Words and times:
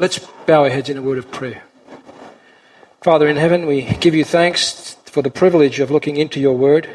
Let's 0.00 0.20
bow 0.46 0.62
our 0.62 0.70
heads 0.70 0.88
in 0.88 0.96
a 0.96 1.02
word 1.02 1.18
of 1.18 1.28
prayer. 1.32 1.64
Father 3.02 3.26
in 3.26 3.34
heaven, 3.34 3.66
we 3.66 3.82
give 3.82 4.14
you 4.14 4.24
thanks 4.24 4.94
for 5.06 5.22
the 5.22 5.30
privilege 5.30 5.80
of 5.80 5.90
looking 5.90 6.16
into 6.16 6.38
your 6.38 6.56
word. 6.56 6.88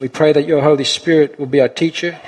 We 0.00 0.08
pray 0.08 0.32
that 0.32 0.44
your 0.44 0.60
Holy 0.60 0.82
Spirit 0.82 1.38
will 1.38 1.46
be 1.46 1.60
our 1.60 1.68
teacher 1.68 2.20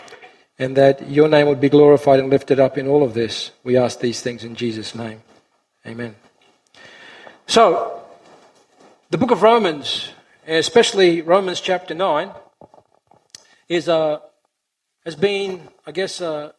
and 0.61 0.77
that 0.77 1.11
your 1.11 1.29
name 1.29 1.49
would 1.49 1.61
be 1.61 1.69
glorified 1.69 2.21
and 2.21 2.31
lifted 2.31 2.61
up 2.61 2.79
in 2.79 2.87
all 2.87 3.03
of 3.03 3.15
this. 3.15 3.51
We 3.65 3.77
ask 3.77 3.99
these 3.99 4.21
things 4.21 4.45
in 4.45 4.55
Jesus' 4.55 4.95
name. 4.95 5.23
Amen. 5.85 6.15
So, 7.49 8.01
the 9.11 9.19
book 9.19 9.33
of 9.33 9.43
Romans, 9.43 10.11
especially 10.47 11.21
Romans 11.21 11.61
chapter 11.61 11.95
9, 11.95 12.31
is 13.69 13.89
a, 13.89 14.23
has 15.05 15.17
been, 15.17 15.67
I 15.85 15.91
guess, 15.91 16.21
a, 16.21 16.55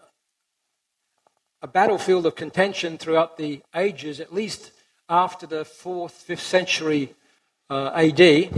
a 1.61 1.67
battlefield 1.67 2.25
of 2.25 2.35
contention 2.35 2.97
throughout 2.97 3.37
the 3.37 3.61
ages, 3.75 4.19
at 4.19 4.33
least 4.33 4.71
after 5.09 5.47
the 5.47 5.63
4th, 5.63 6.25
5th 6.27 6.39
century 6.39 7.15
uh, 7.69 7.91
AD. 7.95 8.51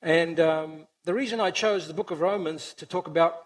And 0.00 0.40
um, 0.40 0.86
the 1.04 1.12
reason 1.12 1.40
I 1.40 1.50
chose 1.50 1.86
the 1.86 1.94
book 1.94 2.10
of 2.10 2.20
Romans 2.20 2.72
to 2.74 2.86
talk 2.86 3.06
about 3.06 3.44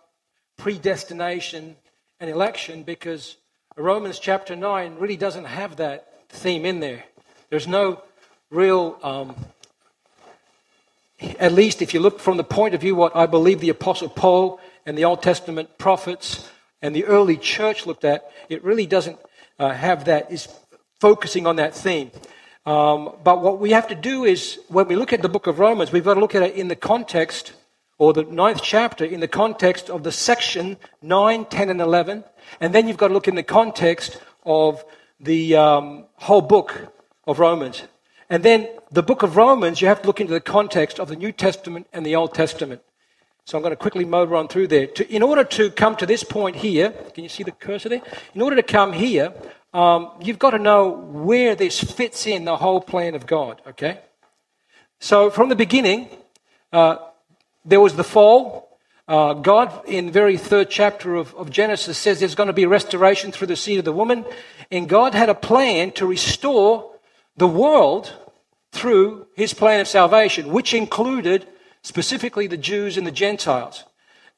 predestination 0.56 1.76
and 2.20 2.30
election, 2.30 2.84
because 2.84 3.36
Romans 3.76 4.20
chapter 4.20 4.54
9 4.54 4.96
really 4.98 5.16
doesn't 5.16 5.44
have 5.44 5.76
that 5.76 6.28
theme 6.28 6.64
in 6.64 6.80
there. 6.80 7.04
There's 7.50 7.66
no 7.66 8.02
real, 8.50 8.98
um, 9.02 9.34
at 11.40 11.52
least 11.52 11.82
if 11.82 11.92
you 11.92 12.00
look 12.00 12.20
from 12.20 12.36
the 12.36 12.44
point 12.44 12.74
of 12.74 12.80
view 12.80 12.94
what 12.94 13.16
I 13.16 13.26
believe 13.26 13.60
the 13.60 13.70
Apostle 13.70 14.08
Paul 14.08 14.60
and 14.86 14.96
the 14.96 15.04
Old 15.04 15.22
Testament 15.22 15.76
prophets 15.76 16.48
and 16.82 16.94
the 16.94 17.04
early 17.04 17.36
church 17.36 17.86
looked 17.86 18.04
at, 18.04 18.30
it 18.48 18.62
really 18.62 18.86
doesn't 18.86 19.18
uh, 19.58 19.72
have 19.72 20.04
that, 20.04 20.30
is 20.30 20.48
focusing 21.00 21.46
on 21.46 21.56
that 21.56 21.74
theme. 21.74 22.10
Um, 22.64 23.12
but 23.22 23.42
what 23.42 23.60
we 23.60 23.70
have 23.70 23.88
to 23.88 23.94
do 23.94 24.24
is, 24.24 24.58
when 24.68 24.88
we 24.88 24.96
look 24.96 25.12
at 25.12 25.22
the 25.22 25.28
book 25.28 25.46
of 25.46 25.58
Romans, 25.58 25.92
we've 25.92 26.04
got 26.04 26.14
to 26.14 26.20
look 26.20 26.34
at 26.34 26.42
it 26.42 26.54
in 26.54 26.68
the 26.68 26.76
context, 26.76 27.52
or 27.98 28.12
the 28.12 28.24
ninth 28.24 28.60
chapter, 28.62 29.04
in 29.04 29.20
the 29.20 29.28
context 29.28 29.88
of 29.88 30.02
the 30.02 30.12
section 30.12 30.76
9, 31.00 31.44
10, 31.44 31.70
and 31.70 31.80
11. 31.80 32.24
And 32.60 32.74
then 32.74 32.88
you've 32.88 32.96
got 32.96 33.08
to 33.08 33.14
look 33.14 33.28
in 33.28 33.36
the 33.36 33.42
context 33.42 34.20
of 34.44 34.84
the 35.20 35.56
um, 35.56 36.06
whole 36.16 36.42
book 36.42 36.92
of 37.26 37.38
Romans. 37.38 37.84
And 38.28 38.42
then 38.42 38.68
the 38.90 39.02
book 39.02 39.22
of 39.22 39.36
Romans, 39.36 39.80
you 39.80 39.86
have 39.88 40.02
to 40.02 40.06
look 40.06 40.20
into 40.20 40.32
the 40.32 40.40
context 40.40 40.98
of 40.98 41.08
the 41.08 41.16
New 41.16 41.32
Testament 41.32 41.86
and 41.92 42.04
the 42.04 42.16
Old 42.16 42.34
Testament. 42.34 42.82
So 43.46 43.56
I'm 43.56 43.62
going 43.62 43.70
to 43.70 43.76
quickly 43.76 44.04
motor 44.04 44.34
on 44.34 44.48
through 44.48 44.66
there. 44.66 44.88
To, 44.88 45.08
in 45.08 45.22
order 45.22 45.44
to 45.44 45.70
come 45.70 45.94
to 45.96 46.06
this 46.06 46.24
point 46.24 46.56
here, 46.56 46.90
can 47.14 47.22
you 47.22 47.28
see 47.28 47.44
the 47.44 47.52
cursor 47.52 47.88
there? 47.88 48.02
In 48.34 48.42
order 48.42 48.56
to 48.56 48.62
come 48.64 48.92
here, 48.92 49.32
um, 49.72 50.10
you've 50.20 50.40
got 50.40 50.50
to 50.50 50.58
know 50.58 50.88
where 50.88 51.54
this 51.54 51.80
fits 51.80 52.26
in 52.26 52.44
the 52.44 52.56
whole 52.56 52.80
plan 52.80 53.14
of 53.14 53.24
God, 53.24 53.62
okay? 53.68 54.00
So 54.98 55.30
from 55.30 55.48
the 55.48 55.54
beginning, 55.54 56.08
uh, 56.72 56.96
there 57.64 57.78
was 57.78 57.94
the 57.94 58.02
fall. 58.02 58.80
Uh, 59.06 59.34
God, 59.34 59.86
in 59.86 60.10
very 60.10 60.38
third 60.38 60.68
chapter 60.68 61.14
of, 61.14 61.32
of 61.36 61.48
Genesis, 61.48 61.96
says 61.96 62.18
there's 62.18 62.34
going 62.34 62.48
to 62.48 62.52
be 62.52 62.66
restoration 62.66 63.30
through 63.30 63.46
the 63.46 63.54
seed 63.54 63.78
of 63.78 63.84
the 63.84 63.92
woman. 63.92 64.24
And 64.72 64.88
God 64.88 65.14
had 65.14 65.28
a 65.28 65.36
plan 65.36 65.92
to 65.92 66.04
restore 66.04 66.96
the 67.36 67.46
world 67.46 68.12
through 68.72 69.28
his 69.36 69.54
plan 69.54 69.78
of 69.78 69.86
salvation, 69.86 70.48
which 70.48 70.74
included 70.74 71.46
specifically 71.86 72.48
the 72.48 72.56
Jews 72.56 72.98
and 72.98 73.06
the 73.06 73.12
Gentiles. 73.12 73.84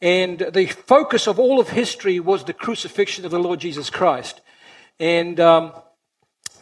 And 0.02 0.38
the 0.38 0.66
focus 0.66 1.26
of 1.26 1.38
all 1.38 1.58
of 1.58 1.70
history 1.70 2.20
was 2.20 2.44
the 2.44 2.52
crucifixion 2.52 3.24
of 3.24 3.30
the 3.30 3.38
Lord 3.38 3.58
Jesus 3.58 3.88
Christ. 3.88 4.42
And 5.00 5.40
um, 5.40 5.72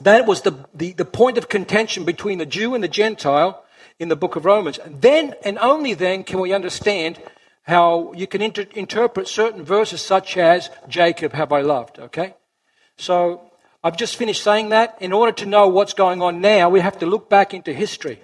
that 0.01 0.27
was 0.27 0.43
the, 0.43 0.65
the, 0.73 0.93
the, 0.93 1.05
point 1.05 1.39
of 1.39 1.49
contention 1.49 2.05
between 2.05 2.39
the 2.39 2.47
Jew 2.47 2.73
and 2.75 2.85
the 2.85 2.89
Gentile 2.89 3.65
in 3.99 4.09
the 4.09 4.15
book 4.15 4.37
of 4.37 4.45
Romans. 4.45 4.79
And 4.79 5.03
then 5.03 5.35
and 5.45 5.59
only 5.59 5.93
then 5.93 6.23
can 6.23 6.39
we 6.39 6.53
understand 6.53 7.21
how 7.63 8.13
you 8.13 8.29
can 8.29 8.41
inter- 8.41 8.67
interpret 8.75 9.27
certain 9.27 9.65
verses 9.65 10.01
such 10.01 10.37
as, 10.37 10.71
Jacob 10.87 11.33
have 11.33 11.51
I 11.51 11.63
loved, 11.63 11.99
okay? 11.99 12.37
So 12.97 13.51
I've 13.83 13.97
just 13.97 14.15
finished 14.15 14.45
saying 14.45 14.69
that. 14.69 14.97
In 15.01 15.13
order 15.13 15.33
to 15.33 15.47
know 15.47 15.67
what's 15.67 15.95
going 15.95 16.23
on 16.23 16.41
now, 16.41 16.71
we 16.71 16.79
have 16.79 17.01
to 17.01 17.07
look 17.07 17.29
back 17.29 17.53
into 17.53 17.73
history. 17.73 18.23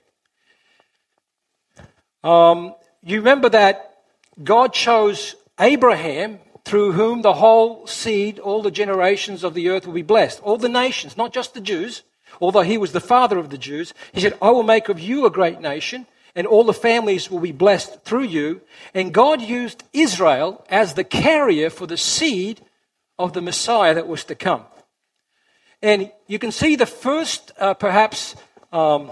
Um, 2.23 2.75
you 3.03 3.19
remember 3.19 3.49
that 3.49 3.99
God 4.43 4.73
chose 4.73 5.35
Abraham, 5.59 6.39
through 6.65 6.93
whom 6.93 7.23
the 7.23 7.35
whole 7.35 7.87
seed, 7.87 8.39
all 8.39 8.63
the 8.63 8.71
generations 8.71 9.43
of 9.43 9.55
the 9.55 9.69
earth 9.69 9.87
will 9.87 9.95
be 9.95 10.03
blessed. 10.03 10.41
All 10.43 10.57
the 10.57 10.69
nations, 10.69 11.17
not 11.17 11.33
just 11.33 11.55
the 11.55 11.61
Jews, 11.61 12.03
although 12.41 12.63
he 12.63 12.79
was 12.79 12.93
the 12.93 13.01
father 13.01 13.39
of 13.39 13.51
the 13.51 13.59
Jews. 13.59 13.93
He 14.13 14.21
said, 14.21 14.39
I 14.41 14.51
will 14.51 14.63
make 14.63 14.89
of 14.89 15.01
you 15.01 15.27
a 15.27 15.31
great 15.31 15.61
nation, 15.61 16.07
and 16.35 16.47
all 16.47 16.65
the 16.65 16.73
families 16.73 17.31
will 17.31 17.41
be 17.41 17.53
blessed 17.53 18.05
through 18.05 18.25
you. 18.25 18.61
And 18.95 19.13
God 19.13 19.43
used 19.43 19.85
Israel 19.93 20.65
as 20.71 20.95
the 20.95 21.05
carrier 21.05 21.69
for 21.69 21.87
the 21.87 21.97
seed 21.97 22.61
of 23.19 23.33
the 23.33 23.43
Messiah 23.43 23.95
that 23.95 24.09
was 24.09 24.25
to 24.25 24.35
come. 24.35 24.65
And 25.83 26.13
you 26.29 26.39
can 26.39 26.53
see 26.53 26.77
the 26.77 26.87
first, 26.87 27.53
uh, 27.59 27.75
perhaps, 27.75 28.37
um, 28.73 29.11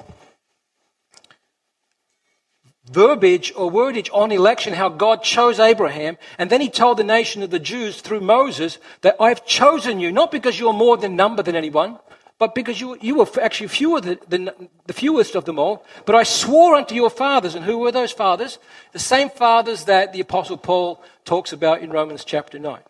verbiage 2.91 3.53
or 3.57 3.71
wordage 3.71 4.11
on 4.13 4.33
election, 4.33 4.75
how 4.75 4.89
God 4.89 5.23
chose 5.23 5.59
Abraham. 5.59 6.19
And 6.39 6.51
then 6.51 6.61
he 6.61 6.69
told 6.69 6.99
the 6.99 7.05
nation 7.05 7.43
of 7.43 7.51
the 7.51 7.59
Jews 7.59 8.01
through 8.01 8.21
Moses 8.21 8.79
that 9.03 9.17
I've 9.21 9.47
chosen 9.47 10.01
you, 10.01 10.13
not 10.13 10.33
because 10.33 10.59
you're 10.59 10.73
more 10.73 10.97
than 10.97 11.17
number 11.17 11.43
than 11.43 11.57
anyone, 11.57 11.99
but 12.39 12.55
because 12.55 12.81
you, 12.81 12.97
you 13.01 13.17
were 13.17 13.29
actually 13.41 13.69
fewer 13.69 14.01
than, 14.01 14.51
the 14.87 14.93
fewest 14.93 15.35
of 15.35 15.45
them 15.45 15.59
all. 15.59 15.85
But 16.07 16.15
I 16.15 16.23
swore 16.23 16.75
unto 16.75 16.95
your 16.95 17.11
fathers. 17.11 17.55
And 17.55 17.65
who 17.65 17.79
were 17.79 17.93
those 17.93 18.13
fathers? 18.13 18.59
The 18.93 18.99
same 18.99 19.29
fathers 19.29 19.85
that 19.85 20.13
the 20.13 20.21
Apostle 20.21 20.57
Paul 20.57 21.03
talks 21.27 21.53
about 21.53 21.83
in 21.83 21.91
Romans 21.91 22.25
chapter 22.25 22.59
9. 22.59 22.81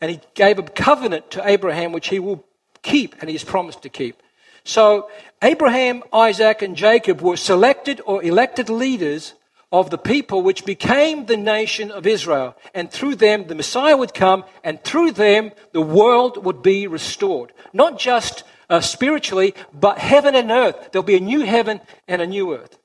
And 0.00 0.10
he 0.12 0.20
gave 0.34 0.58
a 0.58 0.62
covenant 0.62 1.32
to 1.32 1.46
Abraham, 1.46 1.92
which 1.92 2.08
he 2.08 2.20
will 2.20 2.44
keep, 2.82 3.16
and 3.20 3.28
he 3.28 3.34
has 3.34 3.44
promised 3.44 3.82
to 3.82 3.88
keep. 3.88 4.22
So 4.64 5.08
Abraham, 5.42 6.02
Isaac, 6.12 6.62
and 6.62 6.76
Jacob 6.76 7.20
were 7.20 7.36
selected 7.36 8.00
or 8.06 8.22
elected 8.22 8.68
leaders 8.68 9.34
of 9.72 9.88
the 9.88 9.98
people 9.98 10.42
which 10.42 10.66
became 10.66 11.24
the 11.26 11.36
nation 11.36 11.90
of 11.90 12.06
Israel. 12.06 12.54
And 12.74 12.90
through 12.90 13.16
them, 13.16 13.46
the 13.46 13.54
Messiah 13.54 13.96
would 13.96 14.12
come, 14.12 14.44
and 14.62 14.82
through 14.84 15.12
them, 15.12 15.50
the 15.72 15.80
world 15.80 16.44
would 16.44 16.62
be 16.62 16.86
restored. 16.86 17.52
Not 17.72 17.98
just 17.98 18.44
uh, 18.68 18.80
spiritually, 18.80 19.54
but 19.72 19.98
heaven 19.98 20.34
and 20.34 20.50
earth. 20.50 20.90
There'll 20.92 21.02
be 21.02 21.16
a 21.16 21.20
new 21.20 21.40
heaven 21.40 21.80
and 22.06 22.20
a 22.20 22.26
new 22.26 22.54
earth. 22.54 22.78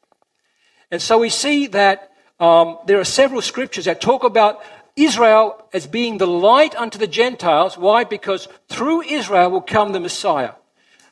And 0.90 1.02
so 1.02 1.18
we 1.18 1.30
see 1.30 1.68
that 1.68 2.12
um, 2.40 2.78
there 2.86 3.00
are 3.00 3.06
several 3.06 3.42
scriptures 3.42 3.86
that 3.86 4.00
talk 4.00 4.24
about 4.24 4.62
Israel 4.96 5.68
as 5.74 5.86
being 5.86 6.18
the 6.18 6.28
light 6.28 6.76
unto 6.76 6.98
the 6.98 7.08
Gentiles. 7.08 7.78
Why? 7.78 8.06
Because 8.06 8.48
through 8.70 9.04
Israel 9.04 9.52
will 9.52 9.62
come 9.62 9.92
the 9.92 10.00
Messiah. 10.00 10.54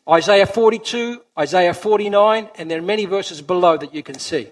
Isaiah 0.08 0.46
42, 0.46 1.22
Isaiah 1.38 1.74
49, 1.74 2.50
and 2.58 2.70
there 2.70 2.80
are 2.80 2.84
many 2.84 3.06
verses 3.06 3.42
below 3.42 3.76
that 3.78 3.96
you 3.96 4.04
can 4.04 4.20
see. 4.20 4.52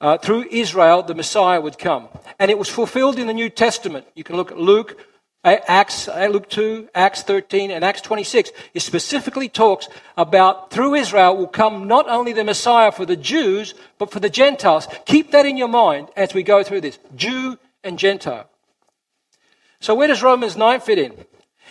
Uh, 0.00 0.16
through 0.16 0.46
Israel, 0.50 1.02
the 1.02 1.14
Messiah 1.14 1.60
would 1.60 1.78
come. 1.78 2.08
And 2.38 2.50
it 2.50 2.58
was 2.58 2.68
fulfilled 2.68 3.18
in 3.18 3.26
the 3.26 3.34
New 3.34 3.50
Testament. 3.50 4.06
You 4.14 4.24
can 4.24 4.36
look 4.36 4.50
at 4.50 4.58
Luke, 4.58 4.98
Acts, 5.44 6.08
uh, 6.08 6.28
Luke 6.30 6.48
2, 6.48 6.88
Acts 6.94 7.22
13, 7.22 7.70
and 7.70 7.84
Acts 7.84 8.00
26. 8.00 8.50
It 8.74 8.80
specifically 8.80 9.48
talks 9.48 9.88
about 10.16 10.70
through 10.70 10.94
Israel 10.94 11.36
will 11.36 11.46
come 11.46 11.86
not 11.86 12.08
only 12.08 12.32
the 12.32 12.44
Messiah 12.44 12.92
for 12.92 13.04
the 13.04 13.16
Jews, 13.16 13.74
but 13.98 14.10
for 14.10 14.20
the 14.20 14.30
Gentiles. 14.30 14.88
Keep 15.04 15.32
that 15.32 15.46
in 15.46 15.56
your 15.56 15.68
mind 15.68 16.08
as 16.16 16.32
we 16.32 16.42
go 16.42 16.62
through 16.62 16.80
this. 16.80 16.98
Jew 17.14 17.58
and 17.84 17.98
Gentile. 17.98 18.48
So 19.80 19.94
where 19.94 20.08
does 20.08 20.22
Romans 20.22 20.56
9 20.56 20.80
fit 20.80 20.98
in? 20.98 21.12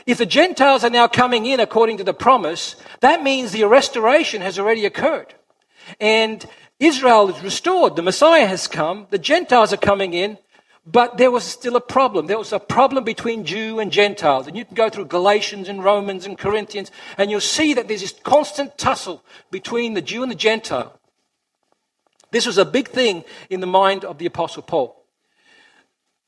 If 0.08 0.20
the 0.20 0.26
Gentiles 0.26 0.86
are 0.86 0.90
now 0.90 1.10
coming 1.10 1.46
in 1.46 1.60
according 1.60 1.98
to 1.98 2.04
the 2.06 2.14
promise, 2.14 2.78
that 3.02 3.22
means 3.22 3.52
the 3.52 3.66
restoration 3.66 4.42
has 4.42 4.58
already 4.58 4.86
occurred. 4.86 5.36
And 6.00 6.44
Israel 6.80 7.30
is 7.30 7.44
restored. 7.44 7.98
The 7.98 8.02
Messiah 8.02 8.48
has 8.48 8.68
come. 8.68 9.08
The 9.10 9.18
Gentiles 9.18 9.74
are 9.74 9.78
coming 9.78 10.14
in. 10.14 10.38
But 10.86 11.18
there 11.18 11.30
was 11.30 11.44
still 11.44 11.76
a 11.76 11.82
problem. 11.82 12.28
There 12.28 12.38
was 12.38 12.54
a 12.54 12.60
problem 12.60 13.04
between 13.04 13.44
Jew 13.44 13.80
and 13.80 13.92
Gentiles. 13.92 14.48
And 14.48 14.56
you 14.56 14.64
can 14.64 14.76
go 14.76 14.90
through 14.90 15.08
Galatians 15.08 15.68
and 15.68 15.84
Romans 15.84 16.26
and 16.26 16.38
Corinthians, 16.38 16.90
and 17.18 17.30
you'll 17.30 17.42
see 17.42 17.74
that 17.74 17.90
there's 17.90 18.00
this 18.00 18.16
constant 18.24 18.78
tussle 18.78 19.26
between 19.52 19.94
the 19.94 20.02
Jew 20.02 20.24
and 20.24 20.32
the 20.32 20.36
Gentile. 20.36 20.98
This 22.32 22.46
was 22.46 22.58
a 22.58 22.64
big 22.64 22.88
thing 22.88 23.26
in 23.50 23.60
the 23.60 23.68
mind 23.68 24.06
of 24.06 24.18
the 24.18 24.26
Apostle 24.26 24.64
Paul. 24.64 25.04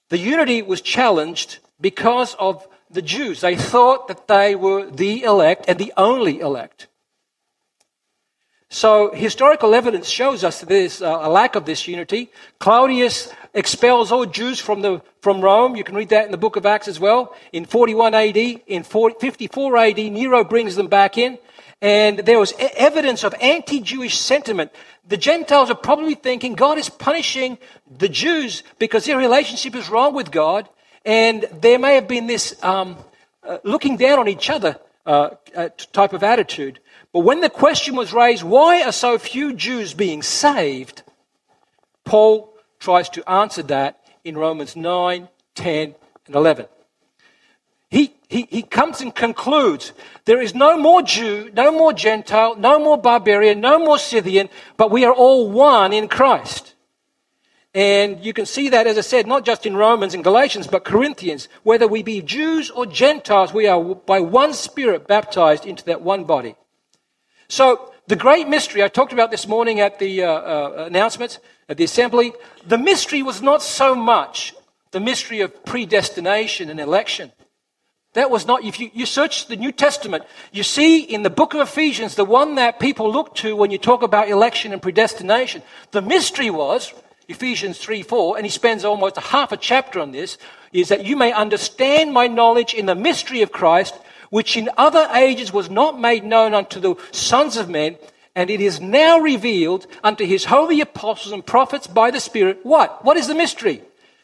The 0.09 0.17
unity 0.17 0.61
was 0.61 0.81
challenged 0.81 1.59
because 1.79 2.35
of 2.35 2.67
the 2.89 3.01
Jews. 3.01 3.41
They 3.41 3.55
thought 3.55 4.07
that 4.07 4.27
they 4.27 4.55
were 4.55 4.89
the 4.89 5.23
elect 5.23 5.65
and 5.67 5.77
the 5.77 5.93
only 5.97 6.39
elect. 6.39 6.87
So 8.71 9.11
historical 9.11 9.73
evidence 9.73 10.07
shows 10.07 10.43
us 10.43 10.61
there's 10.61 11.01
uh, 11.01 11.19
a 11.21 11.29
lack 11.29 11.55
of 11.55 11.65
this 11.65 11.87
unity. 11.87 12.31
Claudius 12.59 13.31
expels 13.55 14.11
all 14.11 14.27
Jews 14.27 14.59
from, 14.59 14.81
the, 14.81 15.01
from 15.21 15.41
Rome. 15.41 15.75
You 15.75 15.83
can 15.83 15.95
read 15.95 16.09
that 16.09 16.25
in 16.25 16.31
the 16.31 16.37
book 16.37 16.55
of 16.55 16.67
Acts 16.67 16.87
as 16.87 16.99
well. 16.99 17.35
In 17.51 17.65
41 17.65 18.13
AD, 18.13 18.37
in 18.37 18.83
40, 18.83 19.15
54 19.19 19.77
AD, 19.77 19.97
Nero 19.97 20.43
brings 20.43 20.75
them 20.75 20.87
back 20.87 21.17
in. 21.17 21.39
And 21.81 22.19
there 22.19 22.37
was 22.37 22.53
evidence 22.59 23.23
of 23.23 23.33
anti 23.41 23.79
Jewish 23.79 24.19
sentiment. 24.19 24.71
The 25.07 25.17
Gentiles 25.17 25.71
are 25.71 25.75
probably 25.75 26.13
thinking 26.13 26.53
God 26.53 26.77
is 26.77 26.89
punishing 26.89 27.57
the 27.89 28.09
Jews 28.09 28.61
because 28.77 29.05
their 29.05 29.17
relationship 29.17 29.75
is 29.75 29.89
wrong 29.89 30.13
with 30.13 30.29
God. 30.29 30.69
And 31.09 31.47
there 31.51 31.79
may 31.79 31.95
have 31.95 32.07
been 32.07 32.27
this 32.27 32.63
um, 32.63 32.95
uh, 33.41 33.57
looking 33.63 33.97
down 33.97 34.19
on 34.19 34.27
each 34.27 34.47
other 34.47 34.79
uh, 35.07 35.31
uh, 35.55 35.69
type 35.91 36.13
of 36.13 36.21
attitude. 36.21 36.79
But 37.11 37.21
when 37.21 37.41
the 37.41 37.49
question 37.49 37.95
was 37.95 38.13
raised, 38.13 38.43
why 38.43 38.83
are 38.83 38.91
so 38.91 39.17
few 39.17 39.55
Jews 39.55 39.95
being 39.95 40.21
saved? 40.21 41.01
Paul 42.05 42.53
tries 42.77 43.09
to 43.09 43.27
answer 43.27 43.63
that 43.63 43.99
in 44.23 44.37
Romans 44.37 44.75
9, 44.75 45.27
10, 45.55 45.95
and 46.27 46.35
11. 46.35 46.67
He, 47.89 48.13
he, 48.27 48.47
he 48.51 48.61
comes 48.61 49.01
and 49.01 49.15
concludes 49.15 49.93
there 50.25 50.39
is 50.39 50.53
no 50.53 50.77
more 50.77 51.01
Jew, 51.01 51.49
no 51.55 51.71
more 51.71 51.91
Gentile, 51.91 52.55
no 52.55 52.77
more 52.77 52.99
barbarian, 52.99 53.61
no 53.61 53.79
more 53.79 53.97
Scythian, 53.97 54.47
but 54.77 54.91
we 54.91 55.05
are 55.05 55.13
all 55.13 55.49
one 55.49 55.91
in 55.91 56.07
Christ. 56.07 56.75
And 57.73 58.25
you 58.25 58.33
can 58.33 58.47
see 58.47 58.69
that, 58.69 58.87
as 58.87 58.97
I 58.97 59.01
said, 59.01 59.27
not 59.27 59.45
just 59.45 59.65
in 59.65 59.77
Romans 59.77 60.15
and 60.15 60.23
Galatians, 60.23 60.65
but 60.65 60.83
Corinthians. 60.83 61.47
Whether 61.63 61.87
we 61.87 62.01
be 62.01 62.21
Jews 62.21 62.71
or 62.71 62.85
Gentiles, 62.87 63.53
we 63.53 63.67
are 63.67 63.81
by 63.81 64.19
one 64.19 64.53
Spirit 64.53 65.07
baptized 65.07 65.65
into 65.65 65.85
that 65.85 66.01
one 66.01 66.23
body. 66.23 66.55
So, 67.47 67.93
the 68.07 68.15
great 68.15 68.47
mystery, 68.47 68.83
I 68.83 68.87
talked 68.87 69.13
about 69.13 69.29
this 69.29 69.47
morning 69.47 69.79
at 69.79 69.99
the 69.99 70.23
uh, 70.23 70.31
uh, 70.31 70.83
announcements 70.87 71.37
at 71.67 71.77
the 71.77 71.83
assembly, 71.83 72.33
the 72.65 72.77
mystery 72.77 73.21
was 73.21 73.43
not 73.43 73.61
so 73.61 73.93
much 73.93 74.55
the 74.91 74.99
mystery 74.99 75.41
of 75.41 75.63
predestination 75.65 76.71
and 76.71 76.79
election. 76.79 77.31
That 78.13 78.31
was 78.31 78.47
not, 78.47 78.63
if 78.63 78.79
you, 78.79 78.89
you 78.93 79.05
search 79.05 79.45
the 79.45 79.55
New 79.55 79.71
Testament, 79.71 80.23
you 80.51 80.63
see 80.63 81.01
in 81.01 81.21
the 81.21 81.29
book 81.29 81.53
of 81.53 81.61
Ephesians, 81.61 82.15
the 82.15 82.25
one 82.25 82.55
that 82.55 82.79
people 82.79 83.11
look 83.11 83.35
to 83.35 83.55
when 83.55 83.69
you 83.69 83.77
talk 83.77 84.01
about 84.01 84.29
election 84.29 84.73
and 84.73 84.81
predestination. 84.81 85.61
The 85.91 86.01
mystery 86.01 86.49
was, 86.49 86.91
Ephesians 87.29 87.77
3 87.77 88.01
4, 88.01 88.37
and 88.37 88.45
he 88.45 88.49
spends 88.49 88.83
almost 88.83 89.15
half 89.17 89.51
a 89.51 89.57
chapter 89.57 89.99
on 89.99 90.11
this, 90.11 90.39
is 90.73 90.89
that 90.89 91.05
you 91.05 91.15
may 91.15 91.31
understand 91.31 92.11
my 92.11 92.27
knowledge 92.27 92.73
in 92.73 92.87
the 92.87 92.95
mystery 92.95 93.43
of 93.43 93.51
Christ, 93.51 93.93
which 94.31 94.57
in 94.57 94.69
other 94.77 95.07
ages 95.13 95.53
was 95.53 95.69
not 95.69 95.99
made 95.99 96.23
known 96.23 96.55
unto 96.55 96.79
the 96.79 96.95
sons 97.11 97.55
of 97.55 97.69
men, 97.69 97.97
and 98.35 98.49
it 98.49 98.59
is 98.59 98.81
now 98.81 99.19
revealed 99.19 99.85
unto 100.03 100.25
his 100.25 100.45
holy 100.45 100.81
apostles 100.81 101.31
and 101.31 101.45
prophets 101.45 101.85
by 101.85 102.09
the 102.09 102.19
Spirit. 102.19 102.59
What? 102.63 103.05
What 103.05 103.17
is 103.17 103.27
the 103.27 103.35
mystery? 103.35 103.83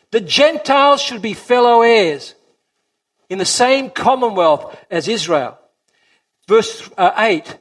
The 0.09 0.21
Gentiles 0.21 1.01
should 1.01 1.21
be 1.21 1.33
fellow 1.33 1.81
heirs 1.81 2.33
in 3.29 3.37
the 3.37 3.45
same 3.45 3.91
commonwealth 3.91 4.75
as 4.89 5.07
Israel. 5.07 5.59
Verse 6.47 6.89
uh, 6.97 7.11
8 7.17 7.57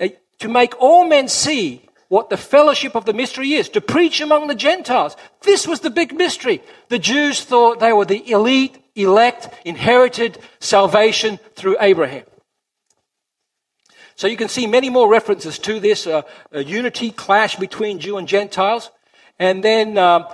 uh, 0.00 0.08
to 0.38 0.48
make 0.48 0.78
all 0.80 1.06
men 1.06 1.28
see 1.28 1.86
what 2.10 2.28
the 2.28 2.36
fellowship 2.36 2.96
of 2.96 3.04
the 3.04 3.12
mystery 3.12 3.52
is, 3.52 3.68
to 3.68 3.80
preach 3.80 4.20
among 4.20 4.48
the 4.48 4.54
Gentiles. 4.56 5.16
This 5.42 5.64
was 5.64 5.78
the 5.78 5.90
big 5.90 6.12
mystery. 6.12 6.60
The 6.88 6.98
Jews 6.98 7.44
thought 7.44 7.78
they 7.78 7.92
were 7.92 8.04
the 8.04 8.28
elite, 8.28 8.82
elect, 8.96 9.48
inherited 9.64 10.36
salvation 10.58 11.38
through 11.54 11.76
Abraham. 11.78 12.24
So 14.16 14.26
you 14.26 14.36
can 14.36 14.48
see 14.48 14.66
many 14.66 14.90
more 14.90 15.08
references 15.08 15.56
to 15.60 15.78
this 15.78 16.08
uh, 16.08 16.22
unity 16.52 17.12
clash 17.12 17.54
between 17.54 18.00
Jew 18.00 18.16
and 18.16 18.26
Gentiles. 18.26 18.90
And 19.38 19.62
then 19.62 19.96
um, 19.96 20.26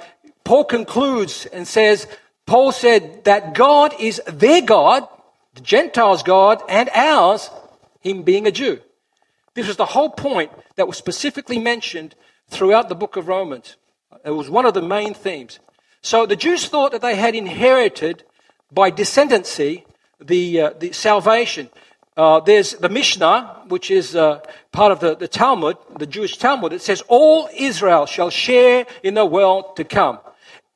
Paul 0.45 0.65
concludes 0.65 1.45
and 1.45 1.69
says, 1.69 2.09
Paul 2.47 2.73
said 2.73 3.25
that 3.25 3.53
God 3.53 3.95
is 4.01 4.23
their 4.27 4.63
God, 4.63 5.07
the 5.55 5.61
Gentiles' 5.61 6.23
God, 6.23 6.63
and 6.71 6.89
ours, 6.95 7.51
him 8.01 8.23
being 8.23 8.47
a 8.47 8.51
Jew. 8.51 8.81
This 9.57 9.67
was 9.67 9.77
the 9.79 9.87
whole 9.87 10.11
point 10.11 10.53
that 10.77 10.87
was 10.87 10.99
specifically 10.99 11.59
mentioned 11.59 12.15
throughout 12.49 12.91
the 12.91 12.95
book 12.95 13.17
of 13.17 13.27
Romans. 13.27 13.77
It 14.23 14.31
was 14.31 14.51
one 14.51 14.67
of 14.67 14.75
the 14.75 14.83
main 14.83 15.15
themes. 15.15 15.59
So 16.03 16.27
the 16.27 16.37
Jews 16.37 16.69
thought 16.69 16.93
that 16.93 17.01
they 17.01 17.17
had 17.17 17.35
inherited 17.35 18.23
by 18.71 18.91
descendancy 18.91 19.85
the, 20.21 20.61
uh, 20.61 20.71
the 20.79 20.93
salvation. 20.93 21.71
Uh, 22.19 22.41
there's 22.41 22.73
the 22.73 22.91
Mishnah, 22.91 23.65
which 23.69 23.91
is 23.91 24.15
uh, 24.15 24.41
part 24.73 24.93
of 24.93 25.01
the, 25.01 25.17
the 25.17 25.27
Talmud, 25.27 25.79
the 25.99 26.07
Jewish 26.07 26.37
Talmud. 26.37 26.75
It 26.75 26.83
says, 26.83 27.03
All 27.09 27.49
Israel 27.57 28.05
shall 28.05 28.31
share 28.31 28.87
in 29.03 29.15
the 29.15 29.25
world 29.25 29.77
to 29.77 29.85
come. 29.85 30.19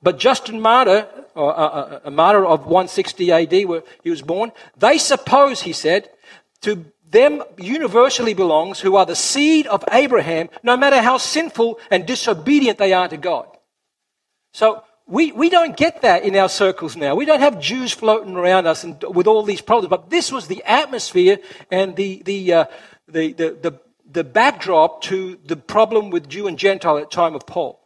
But 0.03 0.19
Justin 0.19 0.59
Martyr, 0.59 1.06
a, 1.37 1.41
a, 1.41 2.00
a 2.06 2.11
martyr 2.11 2.47
of 2.47 2.61
160 2.61 3.31
AD, 3.31 3.69
where 3.69 3.82
he 4.03 4.09
was 4.09 4.23
born, 4.23 4.53
they 4.79 4.97
suppose, 4.97 5.61
he 5.62 5.75
said, 5.75 6.09
to 6.62 6.87
them 7.10 7.42
universally 7.58 8.34
belongs 8.34 8.80
who 8.80 8.96
are 8.96 9.06
the 9.06 9.16
seed 9.16 9.66
of 9.66 9.84
Abraham, 9.90 10.48
no 10.62 10.76
matter 10.76 11.02
how 11.02 11.18
sinful 11.18 11.78
and 11.90 12.06
disobedient 12.06 12.78
they 12.78 12.92
are 12.92 13.08
to 13.08 13.16
God. 13.16 13.46
So 14.52 14.84
we, 15.06 15.32
we 15.32 15.50
don't 15.50 15.76
get 15.76 16.02
that 16.02 16.22
in 16.22 16.36
our 16.36 16.48
circles 16.48 16.96
now. 16.96 17.16
We 17.16 17.24
don't 17.24 17.40
have 17.40 17.60
Jews 17.60 17.92
floating 17.92 18.36
around 18.36 18.66
us 18.66 18.84
and, 18.84 19.02
with 19.02 19.26
all 19.26 19.42
these 19.42 19.60
problems. 19.60 19.90
But 19.90 20.08
this 20.08 20.30
was 20.30 20.46
the 20.46 20.62
atmosphere 20.64 21.38
and 21.70 21.96
the, 21.96 22.22
the, 22.24 22.52
uh, 22.52 22.64
the, 23.08 23.32
the, 23.32 23.58
the, 23.60 23.80
the 24.08 24.24
backdrop 24.24 25.02
to 25.02 25.38
the 25.44 25.56
problem 25.56 26.10
with 26.10 26.28
Jew 26.28 26.46
and 26.46 26.58
Gentile 26.58 26.98
at 26.98 27.10
the 27.10 27.16
time 27.16 27.34
of 27.34 27.44
Paul. 27.44 27.80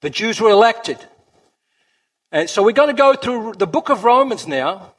The 0.00 0.10
Jews 0.10 0.40
were 0.40 0.50
elected. 0.50 0.98
And 2.32 2.48
so 2.48 2.62
we're 2.62 2.72
going 2.72 2.94
to 2.94 2.98
go 2.98 3.14
through 3.14 3.54
the 3.58 3.66
book 3.66 3.90
of 3.90 4.04
Romans 4.04 4.46
now. 4.46 4.94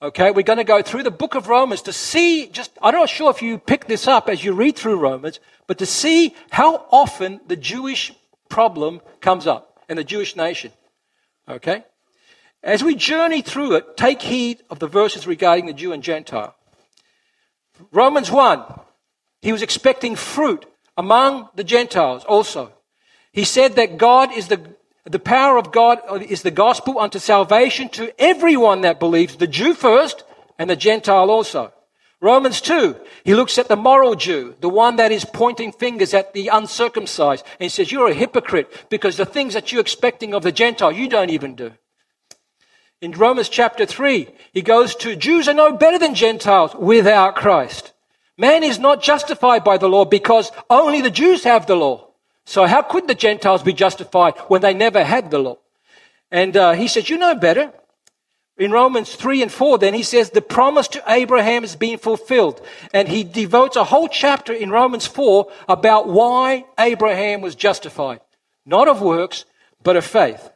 Okay, 0.00 0.30
we're 0.30 0.42
going 0.42 0.58
to 0.58 0.64
go 0.64 0.80
through 0.80 1.02
the 1.02 1.10
book 1.10 1.34
of 1.34 1.48
Romans 1.48 1.82
to 1.82 1.92
see 1.92 2.46
just, 2.46 2.70
I'm 2.80 2.94
not 2.94 3.08
sure 3.08 3.30
if 3.30 3.42
you 3.42 3.58
pick 3.58 3.86
this 3.86 4.06
up 4.06 4.28
as 4.28 4.44
you 4.44 4.52
read 4.52 4.76
through 4.76 5.00
Romans, 5.00 5.40
but 5.66 5.78
to 5.78 5.86
see 5.86 6.36
how 6.50 6.86
often 6.92 7.40
the 7.48 7.56
Jewish 7.56 8.12
problem 8.48 9.00
comes 9.20 9.48
up 9.48 9.80
in 9.88 9.96
the 9.96 10.04
Jewish 10.04 10.36
nation. 10.36 10.70
Okay? 11.48 11.84
As 12.62 12.84
we 12.84 12.94
journey 12.94 13.42
through 13.42 13.74
it, 13.74 13.96
take 13.96 14.22
heed 14.22 14.62
of 14.70 14.78
the 14.78 14.86
verses 14.86 15.26
regarding 15.26 15.66
the 15.66 15.72
Jew 15.72 15.92
and 15.92 16.02
Gentile. 16.02 16.54
Romans 17.90 18.30
1, 18.30 18.62
he 19.42 19.50
was 19.50 19.62
expecting 19.62 20.14
fruit 20.14 20.64
among 20.96 21.48
the 21.56 21.64
Gentiles 21.64 22.24
also. 22.24 22.72
He 23.32 23.42
said 23.42 23.74
that 23.74 23.98
God 23.98 24.32
is 24.32 24.46
the, 24.46 24.76
the 25.12 25.18
power 25.18 25.56
of 25.56 25.72
God 25.72 26.00
is 26.22 26.42
the 26.42 26.50
gospel 26.50 26.98
unto 26.98 27.18
salvation 27.18 27.88
to 27.90 28.12
everyone 28.20 28.82
that 28.82 29.00
believes, 29.00 29.36
the 29.36 29.46
Jew 29.46 29.74
first 29.74 30.24
and 30.58 30.68
the 30.68 30.76
Gentile 30.76 31.30
also. 31.30 31.72
Romans 32.20 32.60
2, 32.60 32.96
he 33.24 33.34
looks 33.34 33.58
at 33.58 33.68
the 33.68 33.76
moral 33.76 34.16
Jew, 34.16 34.56
the 34.60 34.68
one 34.68 34.96
that 34.96 35.12
is 35.12 35.24
pointing 35.24 35.70
fingers 35.70 36.12
at 36.14 36.32
the 36.32 36.48
uncircumcised, 36.48 37.44
and 37.46 37.64
he 37.64 37.68
says, 37.68 37.92
You're 37.92 38.08
a 38.08 38.14
hypocrite 38.14 38.86
because 38.90 39.16
the 39.16 39.24
things 39.24 39.54
that 39.54 39.70
you're 39.70 39.80
expecting 39.80 40.34
of 40.34 40.42
the 40.42 40.50
Gentile, 40.50 40.90
you 40.90 41.08
don't 41.08 41.30
even 41.30 41.54
do. 41.54 41.72
In 43.00 43.12
Romans 43.12 43.48
chapter 43.48 43.86
3, 43.86 44.28
he 44.52 44.62
goes 44.62 44.96
to 44.96 45.14
Jews 45.14 45.46
are 45.46 45.54
no 45.54 45.76
better 45.76 46.00
than 46.00 46.16
Gentiles 46.16 46.74
without 46.74 47.36
Christ. 47.36 47.92
Man 48.36 48.64
is 48.64 48.80
not 48.80 49.02
justified 49.02 49.62
by 49.62 49.78
the 49.78 49.88
law 49.88 50.04
because 50.04 50.50
only 50.68 51.00
the 51.00 51.10
Jews 51.10 51.44
have 51.44 51.66
the 51.66 51.76
law. 51.76 52.07
So 52.48 52.64
how 52.64 52.80
could 52.80 53.06
the 53.06 53.14
Gentiles 53.14 53.62
be 53.62 53.74
justified 53.74 54.38
when 54.48 54.62
they 54.62 54.72
never 54.72 55.04
had 55.04 55.30
the 55.30 55.38
law? 55.38 55.58
And 56.30 56.56
uh, 56.56 56.72
he 56.72 56.88
says, 56.88 57.10
you 57.10 57.18
know 57.18 57.34
better. 57.34 57.74
In 58.56 58.72
Romans 58.72 59.14
3 59.14 59.42
and 59.42 59.52
4, 59.52 59.76
then 59.76 59.92
he 59.92 60.02
says 60.02 60.30
the 60.30 60.40
promise 60.40 60.88
to 60.88 61.02
Abraham 61.06 61.62
has 61.62 61.76
been 61.76 61.98
fulfilled. 61.98 62.66
And 62.94 63.06
he 63.06 63.22
devotes 63.22 63.76
a 63.76 63.84
whole 63.84 64.08
chapter 64.08 64.54
in 64.54 64.70
Romans 64.70 65.06
4 65.06 65.46
about 65.68 66.08
why 66.08 66.64
Abraham 66.78 67.42
was 67.42 67.54
justified. 67.54 68.20
Not 68.64 68.88
of 68.88 69.02
works, 69.02 69.44
but 69.82 69.96
of 69.96 70.06
faith. 70.06 70.48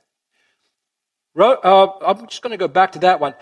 Uh, 1.35 1.87
I'm 2.05 2.27
just 2.27 2.43
going 2.43 2.51
to 2.51 2.59
go 2.59 2.69
back 2.69 2.93
to 2.93 2.99
that 3.01 3.19
one. 3.19 3.35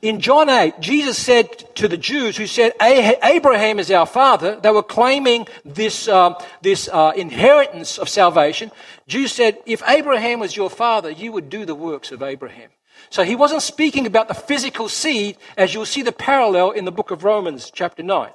In 0.00 0.20
John 0.20 0.48
8, 0.48 0.78
Jesus 0.78 1.18
said 1.18 1.74
to 1.74 1.88
the 1.88 1.96
Jews 1.96 2.36
who 2.36 2.46
said, 2.46 2.72
Abraham 2.80 3.80
is 3.80 3.90
our 3.90 4.06
father, 4.06 4.60
they 4.60 4.70
were 4.70 4.82
claiming 4.82 5.48
this, 5.64 6.06
um, 6.06 6.36
this 6.60 6.88
uh, 6.88 7.12
inheritance 7.16 7.98
of 7.98 8.08
salvation. 8.08 8.70
Jews 9.08 9.32
said, 9.32 9.58
if 9.66 9.82
Abraham 9.88 10.38
was 10.38 10.56
your 10.56 10.70
father, 10.70 11.10
you 11.10 11.32
would 11.32 11.50
do 11.50 11.64
the 11.64 11.74
works 11.74 12.12
of 12.12 12.22
Abraham. 12.22 12.70
So 13.10 13.24
he 13.24 13.34
wasn't 13.34 13.62
speaking 13.62 14.06
about 14.06 14.28
the 14.28 14.34
physical 14.34 14.88
seed, 14.88 15.36
as 15.56 15.74
you'll 15.74 15.84
see 15.84 16.02
the 16.02 16.12
parallel 16.12 16.70
in 16.70 16.84
the 16.84 16.92
book 16.92 17.10
of 17.10 17.24
Romans, 17.24 17.72
chapter 17.74 18.04
9. 18.04 18.30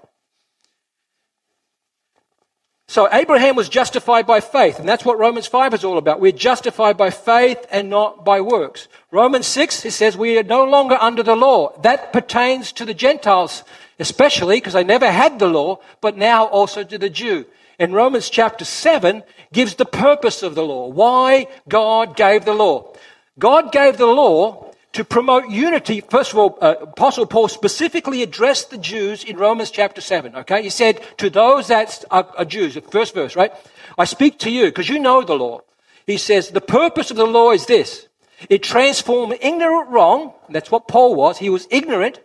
So 2.89 3.10
Abraham 3.12 3.58
was 3.58 3.67
justified 3.67 4.25
by 4.25 4.39
faith, 4.39 4.79
and 4.79 4.88
that's 4.88 5.03
what 5.03 5.20
Romans 5.20 5.46
5 5.46 5.74
is 5.74 5.84
all 5.84 5.98
about. 5.98 6.22
We're 6.22 6.32
justified 6.32 6.96
by 6.96 7.10
faith 7.10 7.65
and 7.70 7.89
not 7.89 8.24
by 8.24 8.39
works. 8.39 8.88
Romans 9.12 9.46
6, 9.46 9.84
it 9.84 9.91
says 9.91 10.15
we 10.15 10.38
are 10.38 10.44
no 10.44 10.63
longer 10.63 10.98
under 11.01 11.22
the 11.22 11.36
law. 11.36 11.77
That 11.82 12.13
pertains 12.13 12.72
to 12.74 12.86
the 12.86 12.94
Gentiles, 12.94 13.65
especially 14.00 14.58
because 14.58 14.72
they 14.72 14.86
never 14.86 15.12
had 15.12 15.38
the 15.38 15.50
law, 15.50 15.79
but 16.00 16.15
now 16.15 16.46
also 16.46 16.86
to 16.86 16.98
the 16.98 17.10
Jew. 17.10 17.46
And 17.77 17.94
Romans 17.94 18.29
chapter 18.29 18.63
7 18.63 19.22
gives 19.51 19.75
the 19.75 19.86
purpose 19.86 20.41
of 20.41 20.56
the 20.56 20.63
law, 20.63 20.88
why 20.88 21.48
God 21.67 22.15
gave 22.15 22.46
the 22.46 22.53
law. 22.53 22.94
God 23.38 23.74
gave 23.74 23.98
the 23.98 24.08
law 24.08 24.67
to 24.98 25.06
promote 25.06 25.48
unity. 25.48 26.01
First 26.01 26.34
of 26.34 26.39
all, 26.39 26.58
uh, 26.60 26.74
Apostle 26.82 27.27
Paul 27.27 27.50
specifically 27.50 28.24
addressed 28.24 28.72
the 28.72 28.80
Jews 28.80 29.24
in 29.24 29.38
Romans 29.38 29.70
chapter 29.70 30.01
7. 30.01 30.36
Okay? 30.38 30.63
He 30.63 30.72
said, 30.72 31.04
to 31.20 31.30
those 31.30 31.68
that 31.68 32.04
are, 32.10 32.27
are 32.36 32.46
Jews, 32.46 32.74
the 32.74 32.82
first 32.82 33.13
verse, 33.13 33.36
right? 33.36 33.54
I 33.96 34.06
speak 34.06 34.39
to 34.39 34.50
you 34.50 34.66
because 34.66 34.89
you 34.89 34.98
know 34.98 35.22
the 35.22 35.36
law. 35.36 35.62
He 36.08 36.18
says, 36.18 36.50
the 36.50 36.62
purpose 36.62 37.12
of 37.12 37.18
the 37.18 37.27
law 37.27 37.51
is 37.51 37.68
this. 37.68 38.08
It 38.50 38.63
transforms 38.63 39.36
ignorant 39.39 39.89
wrong. 39.89 40.34
That's 40.50 40.72
what 40.72 40.88
Paul 40.88 41.13
was. 41.13 41.38
He 41.38 41.51
was 41.51 41.68
ignorant 41.70 42.20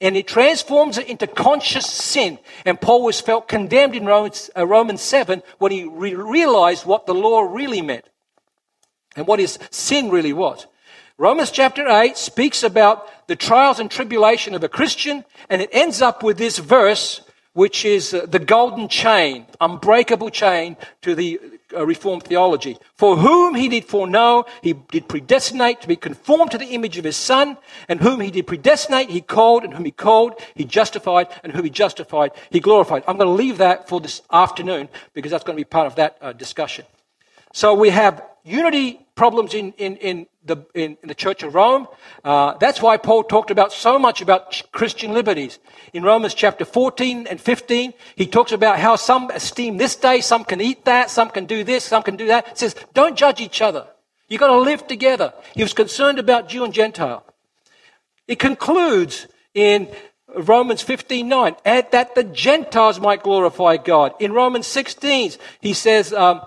and 0.00 0.16
it 0.16 0.26
transforms 0.26 0.98
it 0.98 1.06
into 1.06 1.28
conscious 1.28 1.86
sin. 1.86 2.40
And 2.64 2.80
Paul 2.80 3.04
was 3.04 3.20
felt 3.20 3.46
condemned 3.46 3.94
in 3.94 4.04
Romans, 4.04 4.50
uh, 4.56 4.66
Romans 4.66 5.00
7 5.00 5.44
when 5.58 5.70
he 5.70 5.84
re- 5.84 6.14
realized 6.14 6.86
what 6.86 7.06
the 7.06 7.14
law 7.14 7.42
really 7.42 7.82
meant 7.82 8.08
and 9.14 9.28
what 9.28 9.38
his 9.38 9.60
sin 9.70 10.10
really 10.10 10.32
was. 10.32 10.66
Romans 11.18 11.50
chapter 11.50 11.88
8 11.88 12.14
speaks 12.14 12.62
about 12.62 13.08
the 13.26 13.36
trials 13.36 13.80
and 13.80 13.90
tribulation 13.90 14.54
of 14.54 14.62
a 14.62 14.68
Christian, 14.68 15.24
and 15.48 15.62
it 15.62 15.70
ends 15.72 16.02
up 16.02 16.22
with 16.22 16.36
this 16.36 16.58
verse, 16.58 17.22
which 17.54 17.86
is 17.86 18.12
uh, 18.12 18.26
the 18.26 18.38
golden 18.38 18.86
chain, 18.86 19.46
unbreakable 19.58 20.28
chain 20.28 20.76
to 21.00 21.14
the 21.14 21.40
uh, 21.74 21.86
Reformed 21.86 22.24
theology. 22.24 22.76
For 22.96 23.16
whom 23.16 23.54
he 23.54 23.70
did 23.70 23.86
foreknow, 23.86 24.44
he 24.60 24.74
did 24.74 25.08
predestinate 25.08 25.80
to 25.80 25.88
be 25.88 25.96
conformed 25.96 26.50
to 26.50 26.58
the 26.58 26.74
image 26.74 26.98
of 26.98 27.04
his 27.04 27.16
Son, 27.16 27.56
and 27.88 27.98
whom 28.02 28.20
he 28.20 28.30
did 28.30 28.46
predestinate, 28.46 29.08
he 29.08 29.22
called, 29.22 29.64
and 29.64 29.72
whom 29.72 29.86
he 29.86 29.92
called, 29.92 30.34
he 30.54 30.66
justified, 30.66 31.28
and 31.42 31.50
whom 31.54 31.64
he 31.64 31.70
justified, 31.70 32.32
he 32.50 32.60
glorified. 32.60 33.04
I'm 33.08 33.16
going 33.16 33.26
to 33.26 33.42
leave 33.42 33.56
that 33.56 33.88
for 33.88 34.02
this 34.02 34.20
afternoon 34.30 34.90
because 35.14 35.30
that's 35.30 35.44
going 35.44 35.56
to 35.56 35.64
be 35.64 35.64
part 35.64 35.86
of 35.86 35.94
that 35.94 36.18
uh, 36.20 36.34
discussion. 36.34 36.84
So 37.54 37.72
we 37.72 37.88
have 37.88 38.22
unity 38.46 39.04
problems 39.16 39.54
in, 39.54 39.72
in, 39.72 39.96
in, 39.96 40.26
the, 40.44 40.64
in, 40.74 40.96
the 41.02 41.14
Church 41.14 41.42
of 41.42 41.54
Rome. 41.54 41.88
Uh, 42.22 42.54
that's 42.58 42.80
why 42.80 42.96
Paul 42.96 43.24
talked 43.24 43.50
about 43.50 43.72
so 43.72 43.98
much 43.98 44.20
about 44.22 44.62
Christian 44.72 45.12
liberties. 45.12 45.58
In 45.92 46.04
Romans 46.04 46.34
chapter 46.34 46.64
14 46.64 47.26
and 47.26 47.40
15, 47.40 47.92
he 48.14 48.26
talks 48.26 48.52
about 48.52 48.78
how 48.78 48.96
some 48.96 49.30
esteem 49.30 49.78
this 49.78 49.96
day, 49.96 50.20
some 50.20 50.44
can 50.44 50.60
eat 50.60 50.84
that, 50.84 51.10
some 51.10 51.30
can 51.30 51.46
do 51.46 51.64
this, 51.64 51.84
some 51.84 52.02
can 52.02 52.16
do 52.16 52.26
that. 52.28 52.48
He 52.48 52.56
says, 52.56 52.76
don't 52.94 53.16
judge 53.16 53.40
each 53.40 53.60
other. 53.60 53.86
You've 54.28 54.40
got 54.40 54.48
to 54.48 54.58
live 54.58 54.86
together. 54.86 55.32
He 55.54 55.62
was 55.62 55.72
concerned 55.72 56.18
about 56.18 56.48
Jew 56.48 56.64
and 56.64 56.72
Gentile. 56.72 57.24
It 58.28 58.38
concludes 58.38 59.26
in 59.54 59.88
Romans 60.36 60.84
15:9, 60.84 61.56
and 61.64 61.86
that 61.92 62.14
the 62.14 62.24
Gentiles 62.24 63.00
might 63.00 63.22
glorify 63.22 63.76
God. 63.76 64.14
In 64.18 64.32
Romans 64.32 64.66
16, 64.66 65.32
he 65.60 65.72
says, 65.72 66.12
um, 66.12 66.42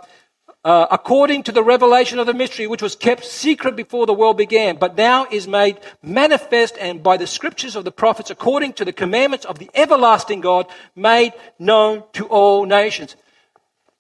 uh, 0.66 0.88
according 0.92 1.44
to 1.44 1.52
the 1.52 1.64
revelation 1.64 2.20
of 2.20 2.28
the 2.28 2.34
mystery 2.34 2.68
which 2.68 2.82
was 2.82 2.96
kept 2.96 3.24
secret 3.24 3.76
before 3.76 4.06
the 4.06 4.14
world 4.14 4.38
began, 4.38 4.76
but 4.76 4.98
now 4.98 5.26
is 5.32 5.48
made 5.48 5.80
manifest 6.02 6.78
and 6.80 7.02
by 7.02 7.16
the 7.16 7.28
scriptures 7.28 7.76
of 7.76 7.86
the 7.86 7.92
prophets, 7.92 8.30
according 8.30 8.74
to 8.74 8.84
the 8.84 8.92
commandments 8.92 9.46
of 9.46 9.60
the 9.60 9.70
everlasting 9.74 10.42
God, 10.42 10.68
made 10.96 11.34
known 11.58 12.04
to 12.14 12.26
all 12.28 12.66
nations. 12.66 13.16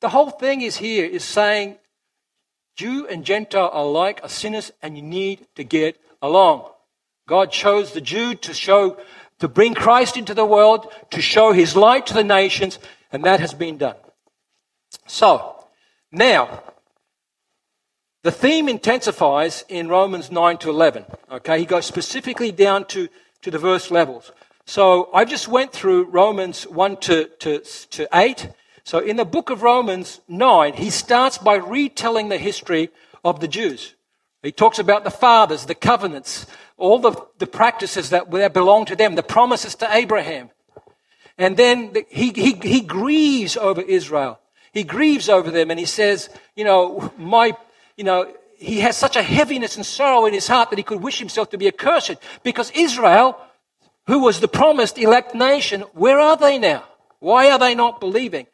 The 0.02 0.10
whole 0.10 0.30
thing 0.30 0.62
is 0.62 0.78
here 0.78 1.06
is 1.06 1.24
saying 1.24 1.78
Jew 2.76 3.08
and 3.08 3.26
Gentile 3.26 3.70
alike 3.74 4.20
are 4.24 4.30
sinners 4.30 4.72
and 4.82 4.98
you 4.98 5.04
need 5.04 5.48
to 5.56 5.64
get 5.64 6.00
along. 6.22 6.70
God 7.28 7.52
chose 7.52 7.94
the 7.94 8.02
Jew 8.02 8.36
to 8.36 8.54
show, 8.54 8.98
to 9.40 9.48
bring 9.48 9.74
Christ 9.74 10.18
into 10.18 10.34
the 10.34 10.46
world, 10.46 10.92
to 11.12 11.22
show 11.22 11.52
his 11.52 11.76
light 11.76 12.08
to 12.08 12.14
the 12.14 12.24
nations, 12.24 12.80
and 13.12 13.24
that 13.24 13.40
has 13.40 13.54
been 13.54 13.78
done. 13.78 13.96
So, 15.08 15.59
now, 16.12 16.64
the 18.24 18.32
theme 18.32 18.68
intensifies 18.68 19.64
in 19.70 19.88
Romans 19.88 20.32
9 20.32 20.58
to 20.58 20.70
11. 20.70 21.06
Okay, 21.32 21.60
he 21.60 21.66
goes 21.66 21.86
specifically 21.86 22.52
down 22.52 22.86
to, 22.88 23.08
to 23.42 23.52
the 23.52 23.60
verse 23.60 23.92
levels. 23.92 24.32
So 24.66 25.10
I 25.14 25.26
just 25.26 25.48
went 25.48 25.72
through 25.72 26.06
Romans 26.06 26.68
1 26.68 26.98
to, 26.98 27.30
to, 27.40 27.60
to 27.60 28.08
8. 28.14 28.50
So 28.84 29.00
in 29.00 29.16
the 29.16 29.26
book 29.26 29.50
of 29.50 29.64
Romans 29.64 30.20
9, 30.28 30.74
he 30.74 30.90
starts 30.90 31.38
by 31.38 31.56
retelling 31.56 32.30
the 32.30 32.38
history 32.38 32.90
of 33.24 33.40
the 33.40 33.48
Jews. 33.48 33.96
He 34.44 34.52
talks 34.52 34.80
about 34.80 35.04
the 35.04 35.12
fathers, 35.12 35.66
the 35.66 35.76
covenants, 35.76 36.46
all 36.78 37.00
the, 37.00 37.16
the 37.40 37.48
practices 37.48 38.10
that, 38.10 38.32
that 38.32 38.54
belong 38.54 38.86
to 38.86 38.96
them, 38.96 39.16
the 39.16 39.24
promises 39.24 39.76
to 39.76 39.94
Abraham. 39.94 40.50
And 41.38 41.56
then 41.56 41.94
the, 41.94 42.06
he, 42.10 42.32
he, 42.32 42.54
he 42.54 42.82
grieves 42.82 43.58
over 43.58 43.82
Israel. 43.82 44.40
He 44.74 44.84
grieves 44.84 45.30
over 45.30 45.52
them 45.52 45.72
and 45.72 45.80
he 45.80 45.86
says, 45.86 46.30
you 46.56 46.64
know, 46.64 47.12
my, 47.18 47.54
you 47.98 48.04
know, 48.04 48.32
he 48.58 48.82
has 48.82 48.98
such 48.98 49.16
a 49.16 49.24
heaviness 49.24 49.78
and 49.78 49.86
sorrow 49.86 50.26
in 50.26 50.34
his 50.34 50.48
heart 50.48 50.70
that 50.70 50.80
he 50.80 50.84
could 50.84 51.02
wish 51.02 51.20
himself 51.20 51.50
to 51.52 51.58
be 51.58 51.68
accursed 51.68 52.18
because 52.44 52.72
Israel, 52.76 53.40
who 54.08 54.20
was 54.20 54.40
the 54.40 54.48
promised 54.48 54.98
elect 54.98 55.34
nation, 55.34 55.82
where 55.94 56.20
are 56.20 56.38
they 56.38 56.58
now? 56.58 56.84
Why 57.20 57.50
are 57.52 57.60
they 57.60 57.74
not 57.74 58.00
believing? 58.00 58.48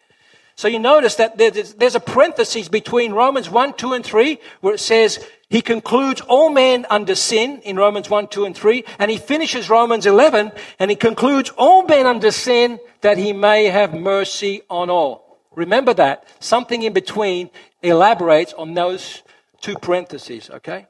So 0.58 0.70
you 0.70 0.80
notice 0.80 1.16
that 1.16 1.38
there's 1.38 1.96
a 1.96 2.00
parenthesis 2.00 2.70
between 2.70 3.12
Romans 3.12 3.50
1, 3.50 3.74
2, 3.74 3.94
and 3.94 4.06
3 4.06 4.38
where 4.62 4.76
it 4.76 4.80
says 4.80 5.26
he 5.50 5.62
concludes 5.62 6.22
all 6.22 6.50
men 6.50 6.86
under 6.90 7.14
sin 7.14 7.60
in 7.64 7.76
Romans 7.76 8.10
1, 8.10 8.30
2, 8.30 8.46
and 8.46 8.56
3, 8.56 8.86
and 8.98 9.12
he 9.12 9.18
finishes 9.18 9.70
Romans 9.70 10.06
11 10.06 10.54
and 10.80 10.90
he 10.90 10.96
concludes 10.96 11.50
all 11.58 11.86
men 11.86 12.06
under 12.06 12.32
sin 12.32 12.80
that 13.02 13.18
he 13.18 13.34
may 13.34 13.66
have 13.66 13.94
mercy 13.94 14.62
on 14.70 14.90
all. 14.90 15.25
Remember 15.56 15.94
that. 15.94 16.28
Something 16.40 16.84
in 16.84 16.94
between 16.94 17.50
elaborates 17.82 18.54
on 18.54 18.74
those 18.74 19.24
two 19.62 19.76
parentheses, 19.76 20.50
okay? 20.50 20.88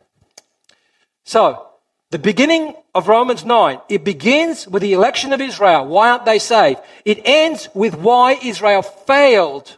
So, 1.23 1.67
the 2.11 2.19
beginning 2.19 2.75
of 2.93 3.07
Romans 3.07 3.43
9, 3.43 3.81
it 3.89 4.03
begins 4.03 4.67
with 4.67 4.81
the 4.81 4.93
election 4.93 5.33
of 5.33 5.41
Israel. 5.41 5.85
Why 5.85 6.11
aren't 6.11 6.25
they 6.25 6.39
saved? 6.39 6.79
It 7.03 7.21
ends 7.25 7.67
with 7.73 7.95
why 7.95 8.39
Israel 8.43 8.81
failed 8.83 9.77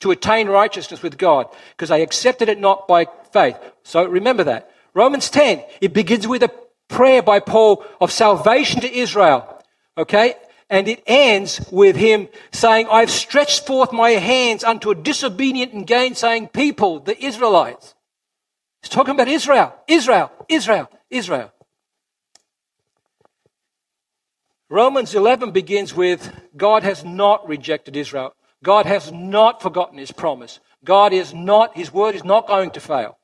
to 0.00 0.10
attain 0.10 0.48
righteousness 0.48 1.02
with 1.02 1.16
God, 1.16 1.46
because 1.70 1.88
they 1.88 2.02
accepted 2.02 2.48
it 2.48 2.60
not 2.60 2.86
by 2.86 3.06
faith. 3.32 3.56
So 3.82 4.04
remember 4.04 4.44
that. 4.44 4.70
Romans 4.92 5.30
10, 5.30 5.64
it 5.80 5.94
begins 5.94 6.28
with 6.28 6.42
a 6.42 6.50
prayer 6.88 7.22
by 7.22 7.40
Paul 7.40 7.84
of 8.00 8.12
salvation 8.12 8.80
to 8.82 8.92
Israel. 8.92 9.62
Okay? 9.96 10.34
And 10.70 10.88
it 10.88 11.02
ends 11.06 11.66
with 11.70 11.96
him 11.96 12.28
saying, 12.52 12.88
I've 12.90 13.10
stretched 13.10 13.66
forth 13.66 13.92
my 13.92 14.10
hands 14.10 14.64
unto 14.64 14.90
a 14.90 14.94
disobedient 14.94 15.72
and 15.72 15.86
gainsaying 15.86 16.48
people, 16.48 17.00
the 17.00 17.22
Israelites. 17.22 17.94
He's 18.82 18.90
talking 18.90 19.14
about 19.14 19.28
Israel, 19.28 19.74
Israel, 19.86 20.32
Israel, 20.48 20.90
Israel. 21.10 21.52
Romans 24.70 25.14
11 25.14 25.52
begins 25.52 25.94
with 25.94 26.32
God 26.56 26.82
has 26.82 27.04
not 27.04 27.46
rejected 27.48 27.96
Israel. 27.96 28.34
God 28.62 28.86
has 28.86 29.12
not 29.12 29.62
forgotten 29.62 29.98
his 29.98 30.10
promise. 30.10 30.58
God 30.84 31.12
is 31.12 31.32
not, 31.32 31.76
his 31.76 31.92
word 31.92 32.14
is 32.14 32.24
not 32.24 32.48
going 32.48 32.70
to 32.72 32.80
fail. 32.80 33.18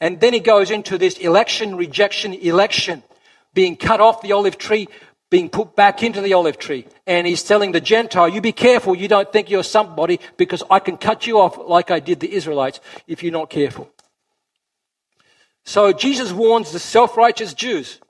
And 0.00 0.20
then 0.20 0.32
he 0.32 0.40
goes 0.40 0.70
into 0.70 0.98
this 0.98 1.18
election, 1.18 1.76
rejection, 1.76 2.32
election, 2.32 3.02
being 3.54 3.76
cut 3.76 4.00
off 4.00 4.22
the 4.22 4.32
olive 4.32 4.58
tree, 4.58 4.88
being 5.30 5.48
put 5.48 5.76
back 5.76 6.02
into 6.02 6.20
the 6.20 6.32
olive 6.32 6.58
tree. 6.58 6.86
And 7.06 7.26
he's 7.26 7.42
telling 7.42 7.72
the 7.72 7.80
Gentile, 7.80 8.28
you 8.28 8.40
be 8.40 8.52
careful, 8.52 8.96
you 8.96 9.08
don't 9.08 9.30
think 9.32 9.50
you're 9.50 9.62
somebody 9.62 10.20
because 10.36 10.62
I 10.70 10.78
can 10.78 10.96
cut 10.96 11.26
you 11.26 11.38
off 11.38 11.58
like 11.58 11.90
I 11.90 12.00
did 12.00 12.20
the 12.20 12.32
Israelites 12.32 12.80
if 13.06 13.22
you're 13.22 13.32
not 13.32 13.50
careful. 13.50 13.90
So 15.64 15.92
Jesus 15.92 16.32
warns 16.32 16.72
the 16.72 16.78
self-righteous 16.78 17.52
Jews. 17.52 18.00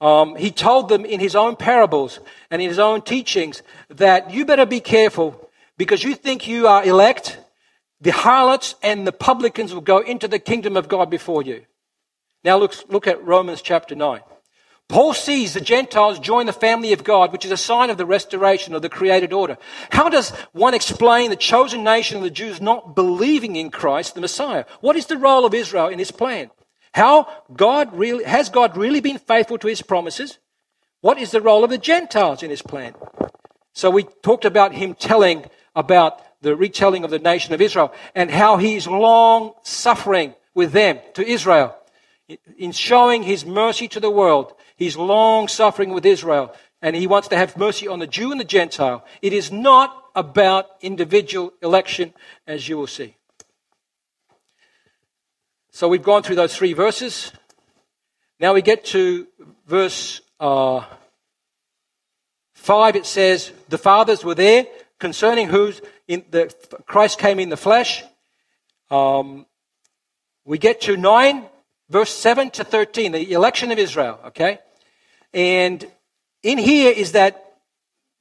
Um, 0.00 0.36
he 0.36 0.50
told 0.50 0.88
them 0.88 1.04
in 1.04 1.20
his 1.20 1.34
own 1.34 1.56
parables 1.56 2.20
and 2.50 2.62
in 2.62 2.68
his 2.68 2.78
own 2.78 3.02
teachings 3.02 3.62
that 3.88 4.30
you 4.30 4.46
better 4.46 4.64
be 4.64 4.80
careful 4.80 5.50
because 5.76 6.04
you 6.04 6.14
think 6.14 6.46
you 6.46 6.68
are 6.68 6.84
elect. 6.84 7.38
The 8.00 8.12
harlots 8.12 8.76
and 8.82 9.06
the 9.06 9.12
publicans 9.12 9.74
will 9.74 9.82
go 9.82 9.98
into 9.98 10.28
the 10.28 10.38
kingdom 10.38 10.76
of 10.76 10.88
God 10.88 11.10
before 11.10 11.42
you. 11.42 11.66
Now 12.44 12.56
look, 12.56 12.74
look 12.88 13.06
at 13.06 13.22
Romans 13.22 13.60
chapter 13.60 13.94
9. 13.94 14.20
Paul 14.90 15.14
sees 15.14 15.54
the 15.54 15.60
Gentiles 15.60 16.18
join 16.18 16.46
the 16.46 16.52
family 16.52 16.92
of 16.92 17.04
God, 17.04 17.30
which 17.30 17.44
is 17.44 17.52
a 17.52 17.56
sign 17.56 17.90
of 17.90 17.96
the 17.96 18.04
restoration 18.04 18.74
of 18.74 18.82
the 18.82 18.88
created 18.88 19.32
order. 19.32 19.56
How 19.90 20.08
does 20.08 20.30
one 20.52 20.74
explain 20.74 21.30
the 21.30 21.36
chosen 21.36 21.84
nation 21.84 22.16
of 22.16 22.24
the 22.24 22.30
Jews 22.30 22.60
not 22.60 22.96
believing 22.96 23.54
in 23.54 23.70
Christ, 23.70 24.16
the 24.16 24.20
Messiah? 24.20 24.64
What 24.80 24.96
is 24.96 25.06
the 25.06 25.16
role 25.16 25.46
of 25.46 25.54
Israel 25.54 25.86
in 25.86 26.00
his 26.00 26.10
plan? 26.10 26.50
How 26.92 27.28
God 27.54 27.96
really, 27.96 28.24
has 28.24 28.50
God 28.50 28.76
really 28.76 29.00
been 29.00 29.18
faithful 29.18 29.58
to 29.58 29.68
his 29.68 29.80
promises? 29.80 30.38
What 31.02 31.18
is 31.18 31.30
the 31.30 31.40
role 31.40 31.62
of 31.62 31.70
the 31.70 31.78
Gentiles 31.78 32.42
in 32.42 32.50
his 32.50 32.62
plan? 32.62 32.94
So 33.72 33.90
we 33.90 34.02
talked 34.02 34.44
about 34.44 34.74
him 34.74 34.94
telling 34.94 35.46
about 35.76 36.20
the 36.42 36.56
retelling 36.56 37.04
of 37.04 37.10
the 37.10 37.20
nation 37.20 37.54
of 37.54 37.60
Israel 37.60 37.92
and 38.16 38.28
how 38.28 38.56
he's 38.56 38.88
long 38.88 39.52
suffering 39.62 40.34
with 40.52 40.72
them 40.72 40.98
to 41.14 41.24
Israel 41.24 41.76
in 42.58 42.72
showing 42.72 43.22
his 43.22 43.44
mercy 43.44 43.86
to 43.88 44.00
the 44.00 44.10
world 44.10 44.52
He's 44.80 44.96
long 44.96 45.46
suffering 45.46 45.90
with 45.90 46.06
Israel, 46.06 46.54
and 46.80 46.96
he 46.96 47.06
wants 47.06 47.28
to 47.28 47.36
have 47.36 47.54
mercy 47.54 47.86
on 47.86 47.98
the 47.98 48.06
Jew 48.06 48.32
and 48.32 48.40
the 48.40 48.46
Gentile. 48.46 49.04
It 49.20 49.34
is 49.34 49.52
not 49.52 49.94
about 50.16 50.68
individual 50.80 51.52
election, 51.62 52.14
as 52.46 52.66
you 52.66 52.78
will 52.78 52.86
see. 52.86 53.14
So 55.70 55.86
we've 55.86 56.02
gone 56.02 56.22
through 56.22 56.36
those 56.36 56.56
three 56.56 56.72
verses. 56.72 57.30
Now 58.40 58.54
we 58.54 58.62
get 58.62 58.86
to 58.86 59.26
verse 59.66 60.22
uh, 60.40 60.82
5. 62.54 62.96
It 62.96 63.04
says, 63.04 63.52
The 63.68 63.76
fathers 63.76 64.24
were 64.24 64.34
there 64.34 64.66
concerning 64.98 65.48
whose 65.48 65.82
in 66.08 66.24
the, 66.30 66.50
Christ 66.86 67.18
came 67.18 67.38
in 67.38 67.50
the 67.50 67.58
flesh. 67.58 68.02
Um, 68.90 69.44
we 70.46 70.56
get 70.56 70.80
to 70.82 70.96
9, 70.96 71.44
verse 71.90 72.16
7 72.16 72.48
to 72.52 72.64
13, 72.64 73.12
the 73.12 73.32
election 73.32 73.72
of 73.72 73.78
Israel, 73.78 74.18
okay? 74.28 74.58
And 75.32 75.86
in 76.42 76.58
here 76.58 76.92
is 76.92 77.12
that 77.12 77.54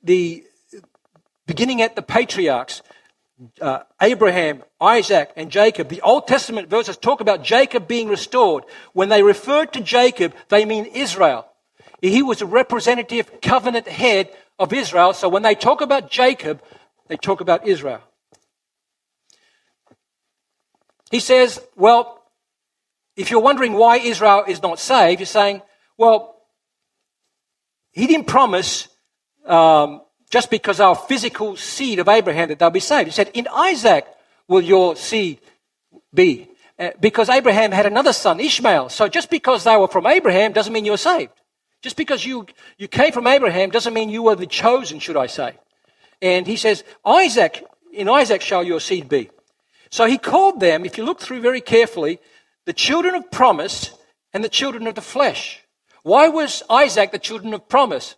the 0.03 0.43
beginning 1.47 1.81
at 1.81 1.95
the 1.95 2.01
patriarchs, 2.01 2.81
uh, 3.61 3.79
Abraham, 4.01 4.63
Isaac, 4.79 5.31
and 5.35 5.49
Jacob, 5.49 5.89
the 5.89 6.01
Old 6.01 6.27
Testament 6.27 6.69
verses 6.69 6.97
talk 6.97 7.21
about 7.21 7.43
Jacob 7.43 7.87
being 7.87 8.07
restored. 8.07 8.65
When 8.93 9.09
they 9.09 9.23
refer 9.23 9.65
to 9.65 9.81
Jacob, 9.81 10.33
they 10.49 10.65
mean 10.65 10.85
Israel. 10.85 11.47
He 12.01 12.21
was 12.21 12.41
a 12.41 12.45
representative 12.45 13.41
covenant 13.41 13.87
head 13.87 14.29
of 14.57 14.73
Israel. 14.73 15.13
So 15.13 15.27
when 15.29 15.43
they 15.43 15.55
talk 15.55 15.81
about 15.81 16.11
Jacob, 16.11 16.61
they 17.07 17.17
talk 17.17 17.41
about 17.41 17.67
Israel. 17.67 18.01
He 21.11 21.19
says, 21.19 21.59
well, 21.75 22.23
if 23.15 23.31
you're 23.31 23.41
wondering 23.41 23.73
why 23.73 23.97
Israel 23.97 24.45
is 24.47 24.61
not 24.61 24.79
saved, 24.79 25.19
you're 25.19 25.25
saying, 25.25 25.61
well, 25.97 26.38
he 27.91 28.07
didn't 28.07 28.27
promise 28.27 28.87
um, 29.45 30.01
just 30.29 30.49
because 30.49 30.79
our 30.79 30.95
physical 30.95 31.55
seed 31.55 31.99
of 31.99 32.07
Abraham 32.07 32.49
that 32.49 32.59
they'll 32.59 32.69
be 32.69 32.79
saved. 32.79 33.07
He 33.07 33.11
said, 33.11 33.31
In 33.33 33.47
Isaac 33.51 34.05
will 34.47 34.61
your 34.61 34.95
seed 34.95 35.39
be. 36.13 36.47
Uh, 36.77 36.91
because 37.01 37.29
Abraham 37.29 37.71
had 37.71 37.85
another 37.85 38.13
son, 38.13 38.39
Ishmael. 38.39 38.89
So 38.89 39.07
just 39.07 39.29
because 39.29 39.63
they 39.63 39.75
were 39.75 39.87
from 39.87 40.07
Abraham 40.07 40.53
doesn't 40.53 40.71
mean 40.71 40.85
you're 40.85 40.97
saved. 40.97 41.33
Just 41.81 41.97
because 41.97 42.25
you, 42.25 42.45
you 42.77 42.87
came 42.87 43.11
from 43.11 43.27
Abraham 43.27 43.69
doesn't 43.69 43.93
mean 43.93 44.09
you 44.09 44.23
were 44.23 44.35
the 44.35 44.45
chosen, 44.45 44.99
should 44.99 45.17
I 45.17 45.27
say. 45.27 45.57
And 46.21 46.45
he 46.45 46.55
says, 46.55 46.83
Isaac, 47.05 47.65
in 47.93 48.09
Isaac 48.09 48.41
shall 48.41 48.63
your 48.63 48.79
seed 48.79 49.09
be. 49.09 49.29
So 49.89 50.05
he 50.05 50.17
called 50.17 50.59
them, 50.59 50.85
if 50.85 50.97
you 50.97 51.05
look 51.05 51.19
through 51.19 51.41
very 51.41 51.61
carefully, 51.61 52.19
the 52.65 52.73
children 52.73 53.15
of 53.15 53.31
promise 53.31 53.91
and 54.33 54.43
the 54.43 54.49
children 54.49 54.87
of 54.87 54.95
the 54.95 55.01
flesh. 55.01 55.63
Why 56.03 56.27
was 56.27 56.63
Isaac 56.69 57.11
the 57.11 57.19
children 57.19 57.53
of 57.53 57.67
promise? 57.67 58.15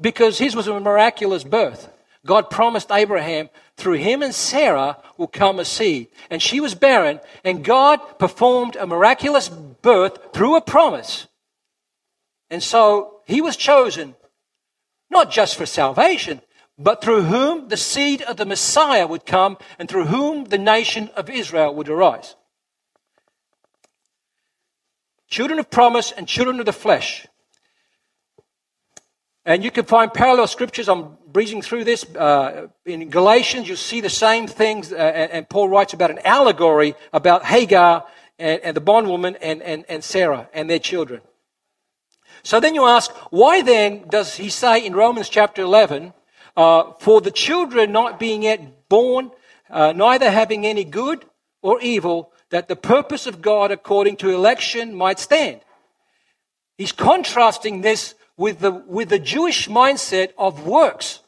because 0.00 0.38
his 0.38 0.56
was 0.56 0.66
a 0.66 0.80
miraculous 0.80 1.44
birth. 1.44 1.90
God 2.24 2.50
promised 2.50 2.92
Abraham, 2.92 3.48
through 3.76 3.94
him 3.94 4.22
and 4.22 4.34
Sarah 4.34 4.98
will 5.16 5.26
come 5.26 5.58
a 5.58 5.64
seed. 5.64 6.08
And 6.30 6.40
she 6.40 6.60
was 6.60 6.74
barren, 6.74 7.20
and 7.44 7.64
God 7.64 8.18
performed 8.18 8.76
a 8.76 8.86
miraculous 8.86 9.48
birth 9.48 10.32
through 10.32 10.56
a 10.56 10.60
promise. 10.60 11.26
And 12.50 12.62
so 12.62 13.20
he 13.26 13.40
was 13.40 13.56
chosen, 13.56 14.14
not 15.10 15.30
just 15.30 15.56
for 15.56 15.66
salvation, 15.66 16.42
but 16.78 17.02
through 17.02 17.22
whom 17.22 17.68
the 17.68 17.76
seed 17.76 18.22
of 18.22 18.36
the 18.36 18.46
Messiah 18.46 19.06
would 19.06 19.26
come, 19.26 19.58
and 19.78 19.88
through 19.88 20.06
whom 20.06 20.44
the 20.44 20.58
nation 20.58 21.10
of 21.16 21.28
Israel 21.28 21.74
would 21.74 21.88
arise. 21.88 22.36
Children 25.32 25.60
of 25.60 25.70
promise 25.70 26.12
and 26.12 26.28
children 26.28 26.60
of 26.60 26.66
the 26.66 26.74
flesh. 26.74 27.26
And 29.46 29.64
you 29.64 29.70
can 29.70 29.86
find 29.86 30.12
parallel 30.12 30.46
scriptures. 30.46 30.90
I'm 30.90 31.16
breezing 31.26 31.62
through 31.62 31.84
this. 31.84 32.04
Uh, 32.04 32.66
in 32.84 33.08
Galatians, 33.08 33.66
You'll 33.66 33.78
see 33.78 34.02
the 34.02 34.10
same 34.10 34.46
things. 34.46 34.92
Uh, 34.92 34.96
and, 34.96 35.48
Paul 35.48 35.70
writes 35.70 35.94
about 35.94 36.10
an 36.10 36.18
allegory 36.22 36.94
about 37.14 37.46
Hagar 37.46 38.04
and, 38.38 38.60
and 38.60 38.76
the 38.76 38.82
bondwoman 38.82 39.36
and, 39.40 39.62
and, 39.62 39.86
and 39.88 40.04
Sarah 40.04 40.50
and 40.52 40.68
their 40.68 40.78
children. 40.78 41.22
So 42.42 42.60
then 42.60 42.74
you 42.74 42.84
ask, 42.84 43.10
why 43.30 43.62
then 43.62 44.04
does 44.10 44.36
he 44.36 44.50
say 44.50 44.84
in 44.84 44.92
Romans 44.92 45.30
chapter 45.30 45.62
11, 45.62 46.12
uh, 46.58 46.92
for 47.00 47.22
the 47.22 47.30
children 47.30 47.90
not 47.90 48.20
being 48.20 48.42
yet 48.42 48.86
born, 48.90 49.30
uh, 49.70 49.94
neither 49.96 50.30
having 50.30 50.66
any 50.66 50.84
good 50.84 51.24
or 51.62 51.80
evil, 51.80 52.31
that 52.52 52.68
the 52.68 52.76
purpose 52.76 53.26
of 53.26 53.42
God 53.42 53.70
according 53.70 54.16
to 54.18 54.30
election 54.30 54.94
might 54.94 55.18
stand? 55.18 55.60
He's 56.78 56.92
contrasting 56.92 57.80
this 57.80 58.14
with 58.36 58.60
the, 58.60 58.70
with 58.70 59.08
the 59.08 59.18
Jewish 59.18 59.68
mindset 59.68 60.30
of 60.38 60.66
works. 60.66 61.20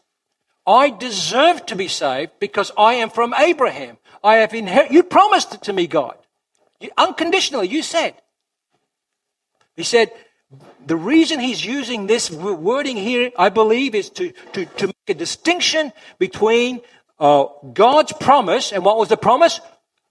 I 0.67 0.91
deserve 0.91 1.67
to 1.67 1.77
be 1.77 1.89
saved 1.89 2.33
because 2.41 2.73
I 2.79 2.95
am 2.95 3.11
from 3.11 3.35
Abraham. 3.35 3.99
I 4.23 4.37
have 4.37 4.55
inherited. 4.55 4.95
You 4.95 5.03
promised 5.03 5.55
it 5.55 5.63
to 5.63 5.73
me, 5.73 5.87
God. 5.87 6.17
You, 6.81 6.91
unconditionally, 6.97 7.69
you 7.69 7.83
said. 7.83 8.15
He 9.77 9.83
said, 9.83 10.13
the 10.87 10.97
reason 10.97 11.41
he's 11.41 11.65
using 11.65 12.07
this 12.07 12.31
wording 12.31 12.97
here, 12.97 13.31
I 13.37 13.49
believe, 13.49 13.95
is 13.95 14.11
to, 14.11 14.33
to, 14.53 14.65
to 14.67 14.87
make 14.87 15.09
a 15.09 15.15
distinction 15.15 15.93
between 16.19 16.81
uh, 17.19 17.47
God's 17.73 18.13
promise 18.13 18.73
and 18.73 18.85
what 18.85 18.99
was 18.99 19.09
the 19.09 19.17
promise? 19.17 19.61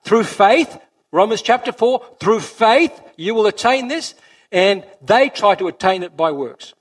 Through 0.04 0.24
faith, 0.24 0.78
Romans 1.14 1.44
chapter 1.44 1.72
4, 1.72 2.18
through 2.20 2.40
faith 2.40 3.00
you 3.18 3.36
will 3.36 3.46
attain 3.46 3.88
this, 3.88 4.16
and 4.52 4.84
they 5.00 5.30
try 5.30 5.54
to 5.54 5.68
attain 5.68 6.02
it 6.02 6.18
by 6.18 6.32
works. 6.32 6.74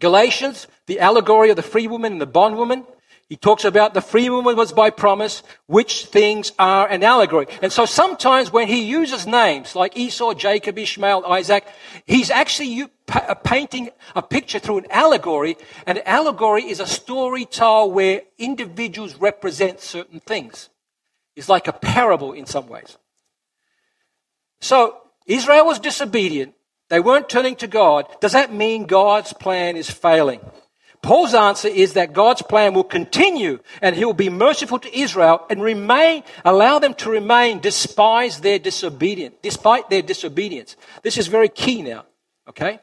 Galatians, 0.00 0.66
the 0.86 0.98
allegory 0.98 1.50
of 1.50 1.54
the 1.54 1.62
free 1.62 1.86
woman 1.86 2.10
and 2.10 2.20
the 2.20 2.26
bondwoman. 2.26 2.84
He 3.28 3.36
talks 3.36 3.64
about 3.64 3.94
the 3.94 4.00
free 4.00 4.28
woman 4.28 4.56
was 4.56 4.72
by 4.72 4.90
promise, 4.90 5.44
which 5.66 6.06
things 6.06 6.50
are 6.58 6.88
an 6.88 7.04
allegory. 7.04 7.46
And 7.62 7.72
so 7.72 7.86
sometimes 7.86 8.52
when 8.52 8.66
he 8.66 8.82
uses 8.82 9.28
names 9.28 9.76
like 9.76 9.96
Esau, 9.96 10.34
Jacob, 10.34 10.76
Ishmael, 10.76 11.24
Isaac, 11.24 11.64
he's 12.04 12.30
actually 12.30 12.90
uh, 13.12 13.34
painting 13.36 13.90
a 14.16 14.22
picture 14.22 14.58
through 14.58 14.78
an 14.78 14.86
allegory. 14.90 15.56
An 15.86 16.00
allegory 16.04 16.64
is 16.64 16.80
a 16.80 16.86
story 16.86 17.44
told 17.44 17.94
where 17.94 18.22
individuals 18.38 19.14
represent 19.14 19.80
certain 19.80 20.18
things. 20.18 20.68
It's 21.36 21.48
like 21.48 21.68
a 21.68 21.72
parable 21.72 22.32
in 22.32 22.46
some 22.46 22.68
ways. 22.68 22.98
So 24.60 24.96
Israel 25.26 25.66
was 25.66 25.78
disobedient. 25.78 26.54
They 26.88 27.00
weren't 27.00 27.28
turning 27.28 27.56
to 27.56 27.66
God. 27.66 28.06
Does 28.20 28.32
that 28.32 28.52
mean 28.52 28.84
God's 28.84 29.32
plan 29.32 29.76
is 29.76 29.90
failing? 29.90 30.40
Paul's 31.02 31.34
answer 31.34 31.66
is 31.66 31.94
that 31.94 32.12
God's 32.12 32.42
plan 32.42 32.74
will 32.74 32.84
continue 32.84 33.58
and 33.80 33.96
he 33.96 34.04
will 34.04 34.14
be 34.14 34.28
merciful 34.28 34.78
to 34.78 34.96
Israel 34.96 35.44
and 35.50 35.60
remain, 35.60 36.22
allow 36.44 36.78
them 36.78 36.94
to 36.94 37.10
remain 37.10 37.58
despise 37.58 38.40
their 38.40 38.60
disobedience, 38.60 39.34
despite 39.42 39.90
their 39.90 40.02
disobedience. 40.02 40.76
This 41.02 41.18
is 41.18 41.26
very 41.26 41.48
key 41.48 41.82
now. 41.82 42.04
Okay? 42.48 42.78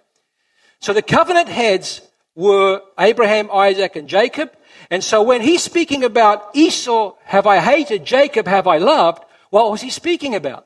So 0.81 0.91
the 0.91 1.01
covenant 1.01 1.47
heads 1.47 2.01
were 2.35 2.81
Abraham, 2.99 3.49
Isaac, 3.51 3.95
and 3.95 4.09
Jacob. 4.09 4.51
And 4.91 5.03
so 5.03 5.21
when 5.21 5.41
he's 5.41 5.63
speaking 5.63 6.03
about 6.03 6.55
Esau 6.55 7.13
have 7.25 7.45
I 7.45 7.59
hated, 7.59 8.05
Jacob 8.05 8.47
have 8.47 8.67
I 8.67 8.77
loved, 8.77 9.23
what 9.49 9.71
was 9.71 9.81
he 9.81 9.89
speaking 9.89 10.35
about? 10.35 10.65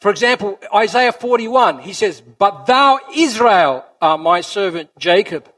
For 0.00 0.10
example, 0.10 0.58
Isaiah 0.74 1.12
41, 1.12 1.80
he 1.80 1.92
says, 1.92 2.20
But 2.20 2.66
thou, 2.66 2.98
Israel, 3.14 3.84
art 4.00 4.20
my 4.20 4.40
servant 4.40 4.90
Jacob. 4.98 5.48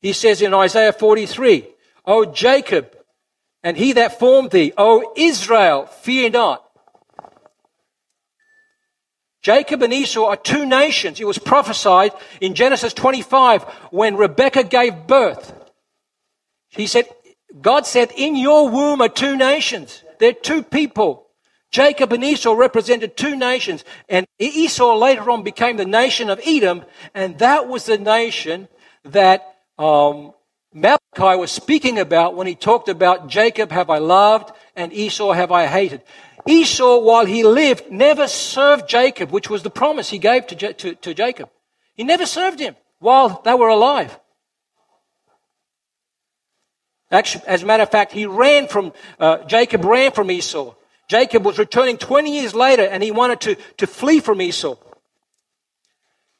He 0.00 0.12
says 0.12 0.42
in 0.42 0.52
Isaiah 0.52 0.92
43, 0.92 1.68
O 2.06 2.24
Jacob, 2.24 2.96
and 3.62 3.76
he 3.76 3.92
that 3.92 4.18
formed 4.18 4.50
thee, 4.50 4.72
O 4.76 5.12
Israel, 5.16 5.86
fear 5.86 6.28
not. 6.28 6.65
Jacob 9.46 9.80
and 9.84 9.92
Esau 9.92 10.26
are 10.26 10.36
two 10.36 10.66
nations. 10.66 11.20
It 11.20 11.24
was 11.24 11.38
prophesied 11.38 12.10
in 12.40 12.56
Genesis 12.56 12.92
25 12.92 13.62
when 13.92 14.16
Rebekah 14.16 14.64
gave 14.64 15.06
birth. 15.06 15.54
He 16.68 16.88
said, 16.88 17.08
God 17.60 17.86
said, 17.86 18.10
in 18.16 18.34
your 18.34 18.68
womb 18.68 19.00
are 19.00 19.08
two 19.08 19.36
nations. 19.36 20.02
They're 20.18 20.32
two 20.32 20.64
people. 20.64 21.28
Jacob 21.70 22.12
and 22.12 22.24
Esau 22.24 22.54
represented 22.54 23.16
two 23.16 23.36
nations, 23.36 23.84
and 24.08 24.26
Esau 24.40 24.96
later 24.96 25.30
on 25.30 25.44
became 25.44 25.76
the 25.76 25.84
nation 25.84 26.28
of 26.28 26.40
Edom, 26.44 26.84
and 27.14 27.38
that 27.38 27.68
was 27.68 27.84
the 27.86 27.98
nation 27.98 28.66
that 29.04 29.58
um, 29.78 30.32
Malachi 30.74 31.38
was 31.38 31.52
speaking 31.52 32.00
about 32.00 32.34
when 32.34 32.48
he 32.48 32.56
talked 32.56 32.88
about 32.88 33.28
Jacob 33.28 33.70
have 33.70 33.90
I 33.90 33.98
loved 33.98 34.50
and 34.74 34.92
Esau 34.92 35.32
have 35.32 35.52
I 35.52 35.66
hated. 35.66 36.02
Esau, 36.46 37.00
while 37.00 37.26
he 37.26 37.42
lived, 37.42 37.90
never 37.90 38.28
served 38.28 38.88
Jacob, 38.88 39.30
which 39.30 39.50
was 39.50 39.62
the 39.62 39.70
promise 39.70 40.10
he 40.10 40.18
gave 40.18 40.46
to, 40.46 40.72
to, 40.72 40.94
to 40.94 41.14
Jacob. 41.14 41.50
He 41.94 42.04
never 42.04 42.26
served 42.26 42.60
him 42.60 42.76
while 42.98 43.40
they 43.44 43.54
were 43.54 43.68
alive. 43.68 44.18
Actually, 47.10 47.44
as 47.46 47.62
a 47.62 47.66
matter 47.66 47.82
of 47.82 47.90
fact, 47.90 48.12
he 48.12 48.26
ran 48.26 48.68
from, 48.68 48.92
uh, 49.18 49.38
Jacob 49.44 49.84
ran 49.84 50.12
from 50.12 50.30
Esau. 50.30 50.74
Jacob 51.08 51.44
was 51.44 51.58
returning 51.58 51.98
20 51.98 52.34
years 52.34 52.54
later 52.54 52.82
and 52.82 53.02
he 53.02 53.10
wanted 53.10 53.40
to, 53.40 53.56
to 53.76 53.86
flee 53.86 54.20
from 54.20 54.42
Esau. 54.42 54.76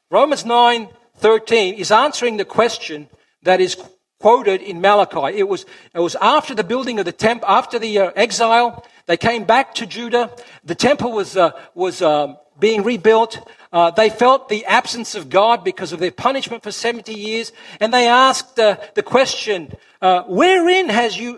Romans 0.09 0.45
9 0.45 0.89
13 1.19 1.73
is 1.73 1.91
answering 1.91 2.37
the 2.37 2.45
question 2.45 3.09
that 3.41 3.59
is 3.59 3.75
quoted 4.19 4.61
in 4.61 4.81
Malachi. 4.81 5.39
It 5.39 5.47
was, 5.47 5.65
it 5.93 5.99
was 5.99 6.15
after 6.21 6.53
the 6.53 6.63
building 6.63 6.99
of 6.99 7.05
the 7.05 7.11
temple, 7.11 7.47
after 7.49 7.79
the 7.79 7.99
uh, 7.99 8.11
exile, 8.15 8.85
they 9.07 9.17
came 9.17 9.45
back 9.45 9.73
to 9.75 9.85
Judah. 9.85 10.31
The 10.63 10.75
temple 10.75 11.11
was, 11.11 11.35
uh, 11.35 11.51
was 11.73 12.01
uh, 12.01 12.35
being 12.59 12.83
rebuilt. 12.83 13.49
Uh, 13.71 13.91
they 13.91 14.09
felt 14.09 14.49
the 14.49 14.65
absence 14.65 15.15
of 15.15 15.29
God 15.29 15.63
because 15.63 15.93
of 15.93 15.99
their 15.99 16.11
punishment 16.11 16.61
for 16.61 16.71
70 16.71 17.13
years. 17.13 17.51
And 17.79 17.93
they 17.93 18.07
asked 18.07 18.59
uh, 18.59 18.77
the 18.95 19.03
question, 19.03 19.73
uh, 20.01 20.23
wherein 20.23 20.89
has 20.89 21.17
you, 21.17 21.35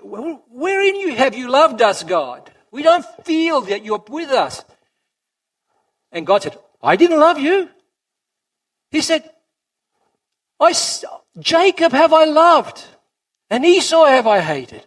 wherein 0.50 0.96
you, 0.96 1.16
have 1.16 1.36
you 1.36 1.50
loved 1.50 1.82
us, 1.82 2.04
God? 2.04 2.52
We 2.72 2.84
don't 2.84 3.06
feel 3.24 3.62
that 3.62 3.86
you're 3.86 4.04
with 4.10 4.30
us. 4.30 4.64
And 6.12 6.26
God 6.26 6.44
said, 6.44 6.58
I 6.82 6.96
didn't 6.96 7.20
love 7.20 7.40
you. 7.40 7.70
He 8.92 9.02
said, 9.02 9.30
I, 10.60 10.74
Jacob 11.40 11.92
have 11.92 12.14
I 12.14 12.26
loved, 12.26 12.84
and 13.50 13.66
Esau 13.66 14.06
have 14.06 14.28
I 14.28 14.40
hated. 14.40 14.86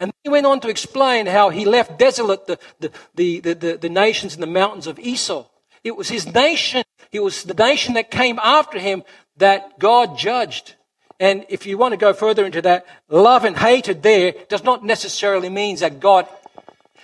And 0.00 0.12
he 0.24 0.30
went 0.30 0.46
on 0.46 0.60
to 0.60 0.68
explain 0.68 1.26
how 1.26 1.50
he 1.50 1.66
left 1.66 1.98
desolate 1.98 2.46
the, 2.46 2.58
the, 2.80 2.90
the, 3.14 3.52
the, 3.52 3.76
the 3.76 3.88
nations 3.90 4.34
in 4.34 4.40
the 4.40 4.46
mountains 4.46 4.86
of 4.86 4.98
Esau. 4.98 5.46
It 5.84 5.96
was 5.96 6.08
his 6.08 6.26
nation, 6.26 6.82
it 7.12 7.20
was 7.20 7.44
the 7.44 7.54
nation 7.54 7.94
that 7.94 8.10
came 8.10 8.38
after 8.38 8.78
him 8.78 9.04
that 9.36 9.78
God 9.78 10.18
judged. 10.18 10.74
And 11.18 11.44
if 11.50 11.66
you 11.66 11.76
want 11.76 11.92
to 11.92 11.98
go 11.98 12.14
further 12.14 12.46
into 12.46 12.62
that, 12.62 12.86
love 13.10 13.44
and 13.44 13.56
hated 13.56 14.02
there 14.02 14.34
does 14.48 14.64
not 14.64 14.82
necessarily 14.82 15.50
mean 15.50 15.76
that 15.76 16.00
God 16.00 16.26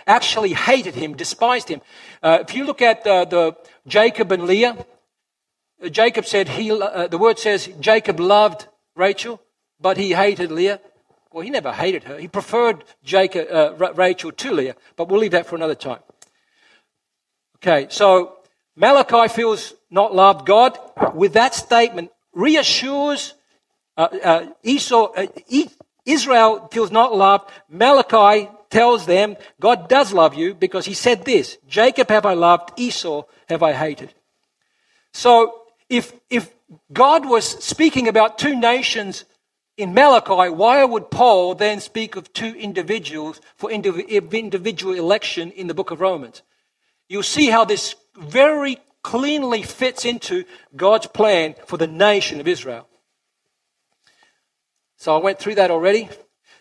actually 0.06 0.54
hated 0.54 0.94
him, 0.94 1.14
despised 1.14 1.68
him. 1.68 1.82
Uh, 2.22 2.38
if 2.40 2.54
you 2.54 2.64
look 2.64 2.80
at 2.80 3.06
uh, 3.06 3.26
the 3.26 3.56
Jacob 3.86 4.32
and 4.32 4.44
Leah, 4.44 4.86
uh, 5.84 5.88
Jacob 5.88 6.24
said 6.24 6.48
he, 6.48 6.70
uh, 6.70 7.08
the 7.08 7.18
word 7.18 7.38
says 7.38 7.68
Jacob 7.80 8.20
loved 8.20 8.66
Rachel, 8.94 9.40
but 9.80 9.98
he 9.98 10.12
hated 10.12 10.50
Leah. 10.50 10.80
Well, 11.36 11.44
he 11.44 11.50
never 11.50 11.70
hated 11.70 12.04
her. 12.04 12.16
He 12.16 12.28
preferred 12.28 12.82
Jacob, 13.04 13.48
uh, 13.52 13.92
Rachel 13.92 14.32
to 14.32 14.52
Leah, 14.54 14.74
but 14.96 15.10
we'll 15.10 15.20
leave 15.20 15.32
that 15.32 15.44
for 15.44 15.54
another 15.54 15.74
time. 15.74 15.98
Okay, 17.56 17.88
so 17.90 18.38
Malachi 18.74 19.28
feels 19.28 19.74
not 19.90 20.14
loved. 20.14 20.46
God, 20.46 20.78
with 21.12 21.34
that 21.34 21.54
statement, 21.54 22.10
reassures 22.32 23.34
uh, 23.98 24.08
uh, 24.24 24.46
Esau, 24.62 25.12
uh, 25.14 25.26
Israel 26.06 26.68
feels 26.72 26.90
not 26.90 27.14
loved. 27.14 27.50
Malachi 27.68 28.48
tells 28.70 29.04
them 29.04 29.36
God 29.60 29.90
does 29.90 30.14
love 30.14 30.32
you 30.32 30.54
because 30.54 30.86
he 30.86 30.94
said 30.94 31.26
this 31.26 31.58
Jacob 31.68 32.08
have 32.08 32.24
I 32.24 32.32
loved, 32.32 32.70
Esau 32.78 33.24
have 33.50 33.62
I 33.62 33.74
hated. 33.74 34.14
So 35.12 35.64
if, 35.90 36.14
if 36.30 36.50
God 36.90 37.26
was 37.26 37.44
speaking 37.62 38.08
about 38.08 38.38
two 38.38 38.58
nations 38.58 39.26
in 39.76 39.92
Malachi, 39.92 40.50
why 40.50 40.84
would 40.84 41.10
Paul 41.10 41.54
then 41.54 41.80
speak 41.80 42.16
of 42.16 42.32
two 42.32 42.54
individuals 42.54 43.40
for 43.56 43.70
individual 43.70 44.94
election 44.94 45.50
in 45.50 45.66
the 45.66 45.74
book 45.74 45.90
of 45.90 46.00
Romans? 46.00 46.42
You'll 47.08 47.22
see 47.22 47.50
how 47.50 47.64
this 47.64 47.94
very 48.16 48.78
cleanly 49.02 49.62
fits 49.62 50.04
into 50.04 50.44
God's 50.74 51.06
plan 51.06 51.54
for 51.66 51.76
the 51.76 51.86
nation 51.86 52.40
of 52.40 52.48
Israel. 52.48 52.88
So 54.96 55.14
I 55.14 55.22
went 55.22 55.38
through 55.38 55.56
that 55.56 55.70
already. 55.70 56.08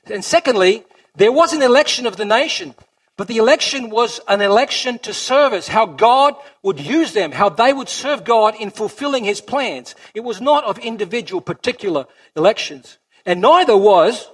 And 0.06 0.24
secondly, 0.24 0.84
there 1.16 1.32
was 1.32 1.54
an 1.54 1.62
election 1.62 2.06
of 2.06 2.18
the 2.18 2.26
nation, 2.26 2.76
but 3.18 3.30
the 3.30 3.38
election 3.38 3.90
was 3.90 4.20
an 4.28 4.42
election 4.42 5.00
to 5.00 5.14
service, 5.14 5.70
how 5.70 5.86
God 5.86 6.36
would 6.62 6.80
use 6.82 7.14
them, 7.14 7.32
how 7.32 7.48
they 7.48 7.72
would 7.72 7.88
serve 7.88 8.26
God 8.26 8.56
in 8.60 8.70
fulfilling 8.72 9.24
his 9.24 9.40
plans. 9.40 9.96
It 10.14 10.20
was 10.26 10.42
not 10.42 10.66
of 10.66 10.78
individual 10.80 11.40
particular 11.40 12.06
elections. 12.36 12.98
And 13.26 13.42
neither 13.42 13.76
was, 13.76 14.30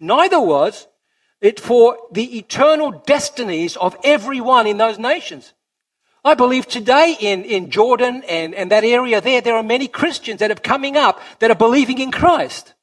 neither 0.00 0.40
was 0.40 0.86
it 1.40 1.60
for 1.60 1.98
the 2.10 2.38
eternal 2.38 2.90
destinies 2.90 3.76
of 3.76 3.96
everyone 4.02 4.66
in 4.66 4.78
those 4.78 4.98
nations. 4.98 5.52
I 6.24 6.34
believe 6.34 6.66
today 6.66 7.16
in, 7.20 7.44
in 7.44 7.70
Jordan 7.70 8.24
and, 8.28 8.54
and 8.54 8.70
that 8.72 8.84
area 8.84 9.20
there, 9.20 9.40
there 9.40 9.56
are 9.56 9.62
many 9.62 9.86
Christians 9.86 10.40
that 10.40 10.50
are 10.50 10.56
coming 10.56 10.96
up 10.96 11.20
that 11.38 11.50
are 11.50 11.56
believing 11.56 11.98
in 11.98 12.10
Christ. 12.10 12.74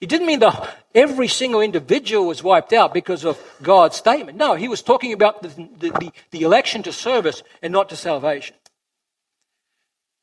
It 0.00 0.08
didn't 0.08 0.26
mean 0.26 0.40
that 0.40 0.76
every 0.94 1.28
single 1.28 1.60
individual 1.60 2.26
was 2.26 2.42
wiped 2.42 2.72
out 2.72 2.92
because 2.92 3.24
of 3.24 3.38
God's 3.62 3.96
statement. 3.96 4.36
No, 4.36 4.54
he 4.54 4.68
was 4.68 4.82
talking 4.82 5.12
about 5.12 5.42
the, 5.42 5.48
the, 5.78 6.12
the 6.30 6.42
election 6.42 6.82
to 6.82 6.92
service 6.92 7.42
and 7.62 7.72
not 7.72 7.88
to 7.90 7.96
salvation. 7.96 8.56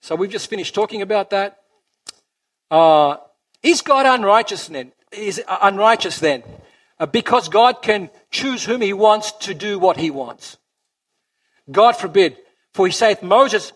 So 0.02 0.16
we've 0.16 0.32
just 0.32 0.50
finished 0.50 0.76
talking 0.76 1.02
about 1.02 1.30
that. 1.32 1.58
Uh, 2.70 3.18
is 3.64 3.82
God 3.82 4.06
unrighteous 4.06 4.68
then? 4.68 4.92
Is 5.12 5.42
uh, 5.48 5.58
unrighteous 5.62 6.20
then? 6.20 6.44
Uh, 7.00 7.06
because 7.06 7.50
God 7.50 7.82
can 7.82 8.10
choose 8.32 8.66
whom 8.66 8.82
he 8.82 8.94
wants 8.94 9.32
to 9.32 9.54
do 9.54 9.80
what 9.80 9.98
he 9.98 10.10
wants. 10.10 10.58
God 11.72 11.94
forbid. 11.94 12.38
For 12.74 12.86
he 12.86 12.94
saith, 12.94 13.24
Moses 13.24 13.74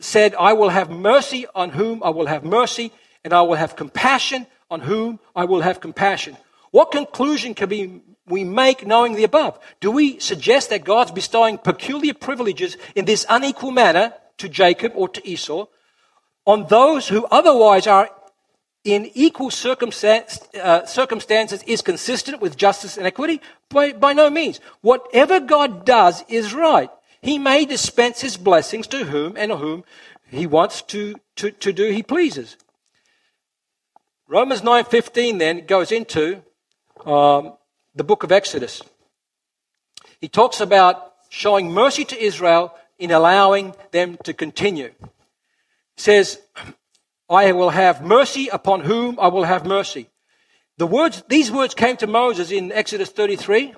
said, 0.00 0.34
I 0.34 0.52
will 0.52 0.68
have 0.68 0.90
mercy 0.90 1.46
on 1.54 1.70
whom 1.70 2.02
I 2.02 2.10
will 2.10 2.26
have 2.26 2.44
mercy, 2.44 2.92
and 3.24 3.32
I 3.32 3.42
will 3.42 3.54
have 3.54 3.76
compassion 3.76 4.46
on 4.70 4.80
whom 4.80 5.20
I 5.34 5.44
will 5.44 5.60
have 5.60 5.80
compassion. 5.80 6.36
What 6.70 6.90
conclusion 6.90 7.54
can 7.54 7.68
we, 7.68 8.02
we 8.26 8.44
make 8.44 8.86
knowing 8.86 9.14
the 9.14 9.24
above? 9.24 9.58
Do 9.80 9.90
we 9.90 10.18
suggest 10.18 10.70
that 10.70 10.84
God's 10.84 11.10
bestowing 11.12 11.58
peculiar 11.58 12.14
privileges 12.14 12.76
in 12.94 13.04
this 13.04 13.24
unequal 13.28 13.70
manner 13.70 14.12
to 14.38 14.48
Jacob 14.48 14.92
or 14.94 15.08
to 15.08 15.28
Esau 15.28 15.66
on 16.46 16.66
those 16.68 17.08
who 17.08 17.24
otherwise 17.26 17.86
are 17.86 18.10
in 18.86 19.10
equal 19.14 19.48
uh, 19.48 20.86
circumstances 20.86 21.62
is 21.64 21.82
consistent 21.82 22.40
with 22.40 22.56
justice 22.56 22.96
and 22.96 23.04
equity? 23.04 23.40
By, 23.68 23.92
by 23.92 24.12
no 24.12 24.30
means. 24.30 24.60
Whatever 24.80 25.40
God 25.40 25.84
does 25.84 26.24
is 26.28 26.54
right. 26.54 26.88
He 27.20 27.36
may 27.38 27.64
dispense 27.64 28.20
his 28.20 28.36
blessings 28.36 28.86
to 28.88 29.04
whom 29.04 29.36
and 29.36 29.50
whom 29.50 29.82
he 30.28 30.46
wants 30.46 30.82
to, 30.82 31.16
to, 31.34 31.50
to 31.50 31.72
do 31.72 31.90
he 31.90 32.04
pleases. 32.04 32.56
Romans 34.28 34.62
9.15 34.62 35.40
then 35.40 35.66
goes 35.66 35.90
into 35.90 36.42
um, 37.04 37.54
the 37.96 38.04
book 38.04 38.22
of 38.22 38.30
Exodus. 38.30 38.82
He 40.20 40.28
talks 40.28 40.60
about 40.60 41.14
showing 41.28 41.72
mercy 41.72 42.04
to 42.04 42.22
Israel 42.22 42.72
in 43.00 43.10
allowing 43.10 43.74
them 43.90 44.16
to 44.22 44.32
continue. 44.32 44.92
He 45.00 46.02
says, 46.02 46.40
I 47.28 47.52
will 47.52 47.70
have 47.70 48.04
mercy 48.04 48.48
upon 48.48 48.80
whom 48.80 49.18
I 49.18 49.28
will 49.28 49.44
have 49.44 49.66
mercy. 49.66 50.08
The 50.78 50.86
words, 50.86 51.22
these 51.28 51.50
words 51.50 51.74
came 51.74 51.96
to 51.98 52.06
Moses 52.06 52.50
in 52.50 52.70
Exodus 52.70 53.10
33 53.10 53.74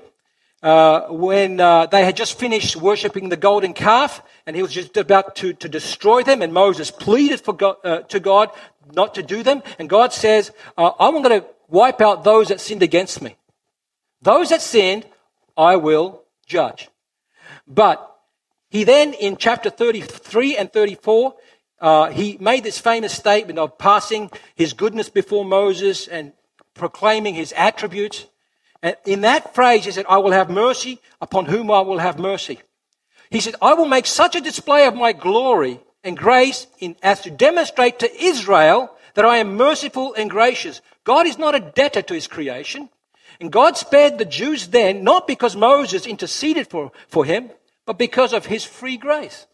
uh, 0.63 1.03
when 1.09 1.61
uh, 1.61 1.87
they 1.87 2.05
had 2.05 2.17
just 2.17 2.39
finished 2.39 2.77
worshipping 2.77 3.29
the 3.29 3.37
golden 3.37 3.73
calf 3.73 4.23
and 4.47 4.57
he 4.57 4.63
was 4.63 4.73
just 4.73 4.97
about 4.97 5.37
to, 5.37 5.53
to 5.55 5.69
destroy 5.69 6.23
them. 6.23 6.43
And 6.43 6.53
Moses 6.53 6.91
pleaded 6.91 7.41
for 7.41 7.55
God, 7.55 7.77
uh, 7.85 8.01
to 8.01 8.21
God 8.21 8.51
not 8.93 9.15
to 9.15 9.23
do 9.23 9.43
them. 9.43 9.63
And 9.79 9.89
God 9.89 10.13
says, 10.13 10.51
uh, 10.77 10.91
I'm 10.99 11.23
going 11.23 11.41
to 11.41 11.47
wipe 11.69 12.01
out 12.01 12.25
those 12.25 12.49
that 12.49 12.61
sinned 12.61 12.83
against 12.83 13.23
me. 13.23 13.37
Those 14.21 14.49
that 14.49 14.63
sinned, 14.63 15.07
I 15.57 15.77
will 15.77 16.25
judge. 16.47 16.89
But 17.67 18.05
he 18.71 18.85
then, 18.85 19.15
in 19.15 19.37
chapter 19.37 19.71
33 19.71 20.57
and 20.57 20.73
34, 20.73 21.35
uh, 21.81 22.11
he 22.11 22.37
made 22.41 22.65
this 22.65 22.79
famous 22.79 23.13
statement 23.13 23.59
of 23.59 23.79
passing 23.79 24.31
his 24.55 24.73
goodness 24.73 25.09
before 25.09 25.45
Moses 25.45 26.09
and 26.09 26.33
proclaiming 26.75 27.35
his 27.35 27.53
attributes. 27.57 28.27
And 28.83 28.97
in 29.05 29.23
that 29.23 29.55
phrase, 29.55 29.85
he 29.85 29.91
said, 29.91 30.07
I 30.09 30.19
will 30.19 30.33
have 30.33 30.51
mercy 30.51 31.01
upon 31.21 31.47
whom 31.47 31.71
I 31.71 31.81
will 31.81 31.99
have 31.99 32.19
mercy. 32.19 32.61
He 33.31 33.41
said, 33.41 33.57
I 33.61 33.75
will 33.75 33.87
make 33.87 34.07
such 34.07 34.37
a 34.37 34.41
display 34.41 34.87
of 34.87 34.95
my 34.95 35.13
glory 35.13 35.81
and 36.03 36.17
grace 36.17 36.67
in, 36.79 36.97
as 37.03 37.21
to 37.23 37.31
demonstrate 37.31 37.99
to 37.99 38.23
Israel 38.23 38.91
that 39.15 39.25
I 39.25 39.39
am 39.39 39.57
merciful 39.57 40.15
and 40.15 40.31
gracious. 40.31 40.81
God 41.05 41.27
is 41.27 41.39
not 41.39 41.55
a 41.55 41.61
debtor 41.61 42.03
to 42.03 42.15
his 42.15 42.27
creation. 42.27 42.89
And 43.41 43.53
God 43.53 43.77
spared 43.77 44.19
the 44.19 44.25
Jews 44.25 44.69
then, 44.69 45.05
not 45.05 45.27
because 45.27 45.55
Moses 45.55 46.07
interceded 46.07 46.69
for, 46.69 46.93
for 47.09 47.25
him, 47.25 47.51
but 47.87 47.99
because 47.99 48.33
of 48.33 48.47
his 48.47 48.65
free 48.65 48.97
grace. 48.97 49.47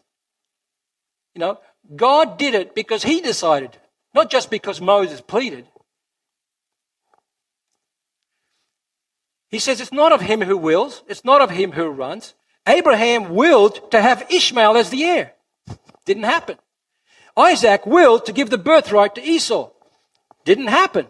You 1.35 1.39
know, 1.39 1.59
God 1.93 2.37
did 2.37 2.55
it 2.55 2.73
because 2.73 3.03
he 3.03 3.21
decided, 3.21 3.77
not 4.13 4.29
just 4.29 4.49
because 4.49 4.79
Moses 4.79 5.21
pleaded. 5.21 5.67
He 9.49 9.59
says 9.59 9.79
it's 9.79 9.91
not 9.91 10.11
of 10.11 10.21
him 10.21 10.41
who 10.41 10.57
wills, 10.57 11.03
it's 11.07 11.23
not 11.23 11.41
of 11.41 11.51
him 11.51 11.73
who 11.73 11.87
runs. 11.87 12.33
Abraham 12.67 13.35
willed 13.35 13.91
to 13.91 14.01
have 14.01 14.25
Ishmael 14.29 14.75
as 14.75 14.89
the 14.89 15.03
heir. 15.03 15.33
Didn't 16.05 16.23
happen. 16.23 16.57
Isaac 17.37 17.85
willed 17.85 18.25
to 18.25 18.33
give 18.33 18.49
the 18.49 18.57
birthright 18.57 19.15
to 19.15 19.23
Esau. 19.23 19.71
Didn't 20.45 20.67
happen. 20.67 21.07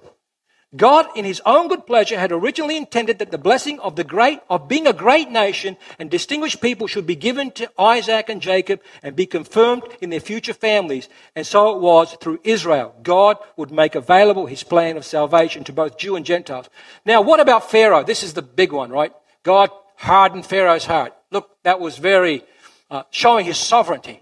God, 0.75 1.07
in 1.15 1.25
his 1.25 1.41
own 1.45 1.67
good 1.67 1.85
pleasure, 1.85 2.17
had 2.17 2.31
originally 2.31 2.75
intended 2.75 3.19
that 3.19 3.31
the 3.31 3.37
blessing 3.37 3.79
of 3.79 3.95
the 3.95 4.03
great, 4.03 4.39
of 4.49 4.67
being 4.67 4.87
a 4.87 4.93
great 4.93 5.29
nation 5.29 5.77
and 5.99 6.09
distinguished 6.09 6.61
people 6.61 6.87
should 6.87 7.05
be 7.05 7.15
given 7.15 7.51
to 7.51 7.69
Isaac 7.79 8.29
and 8.29 8.41
Jacob 8.41 8.81
and 9.03 9.15
be 9.15 9.25
confirmed 9.25 9.83
in 10.01 10.09
their 10.09 10.19
future 10.19 10.53
families. 10.53 11.07
And 11.35 11.45
so 11.45 11.75
it 11.75 11.81
was 11.81 12.13
through 12.19 12.39
Israel. 12.43 12.95
God 13.03 13.37
would 13.57 13.71
make 13.71 13.95
available 13.95 14.47
his 14.47 14.63
plan 14.63 14.97
of 14.97 15.05
salvation 15.05 15.63
to 15.65 15.73
both 15.73 15.97
Jew 15.97 16.15
and 16.15 16.25
Gentiles. 16.25 16.69
Now, 17.05 17.21
what 17.21 17.39
about 17.39 17.69
Pharaoh? 17.69 18.03
This 18.03 18.23
is 18.23 18.33
the 18.33 18.41
big 18.41 18.71
one, 18.71 18.91
right? 18.91 19.13
God 19.43 19.69
hardened 19.97 20.45
Pharaoh's 20.45 20.85
heart. 20.85 21.13
Look, 21.31 21.49
that 21.63 21.79
was 21.79 21.97
very 21.97 22.43
uh, 22.89 23.03
showing 23.11 23.45
his 23.45 23.57
sovereignty. 23.57 24.21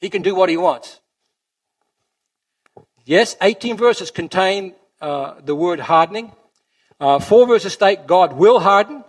He 0.00 0.10
can 0.10 0.22
do 0.22 0.34
what 0.34 0.48
he 0.48 0.56
wants. 0.56 1.00
Yes, 3.04 3.36
18 3.40 3.76
verses 3.76 4.10
contain 4.10 4.74
uh, 5.00 5.34
the 5.44 5.54
word 5.54 5.80
hardening. 5.80 6.32
Uh, 6.98 7.18
four 7.18 7.46
verses 7.46 7.72
state 7.72 8.06
God 8.06 8.34
will 8.34 8.60
harden. 8.60 9.04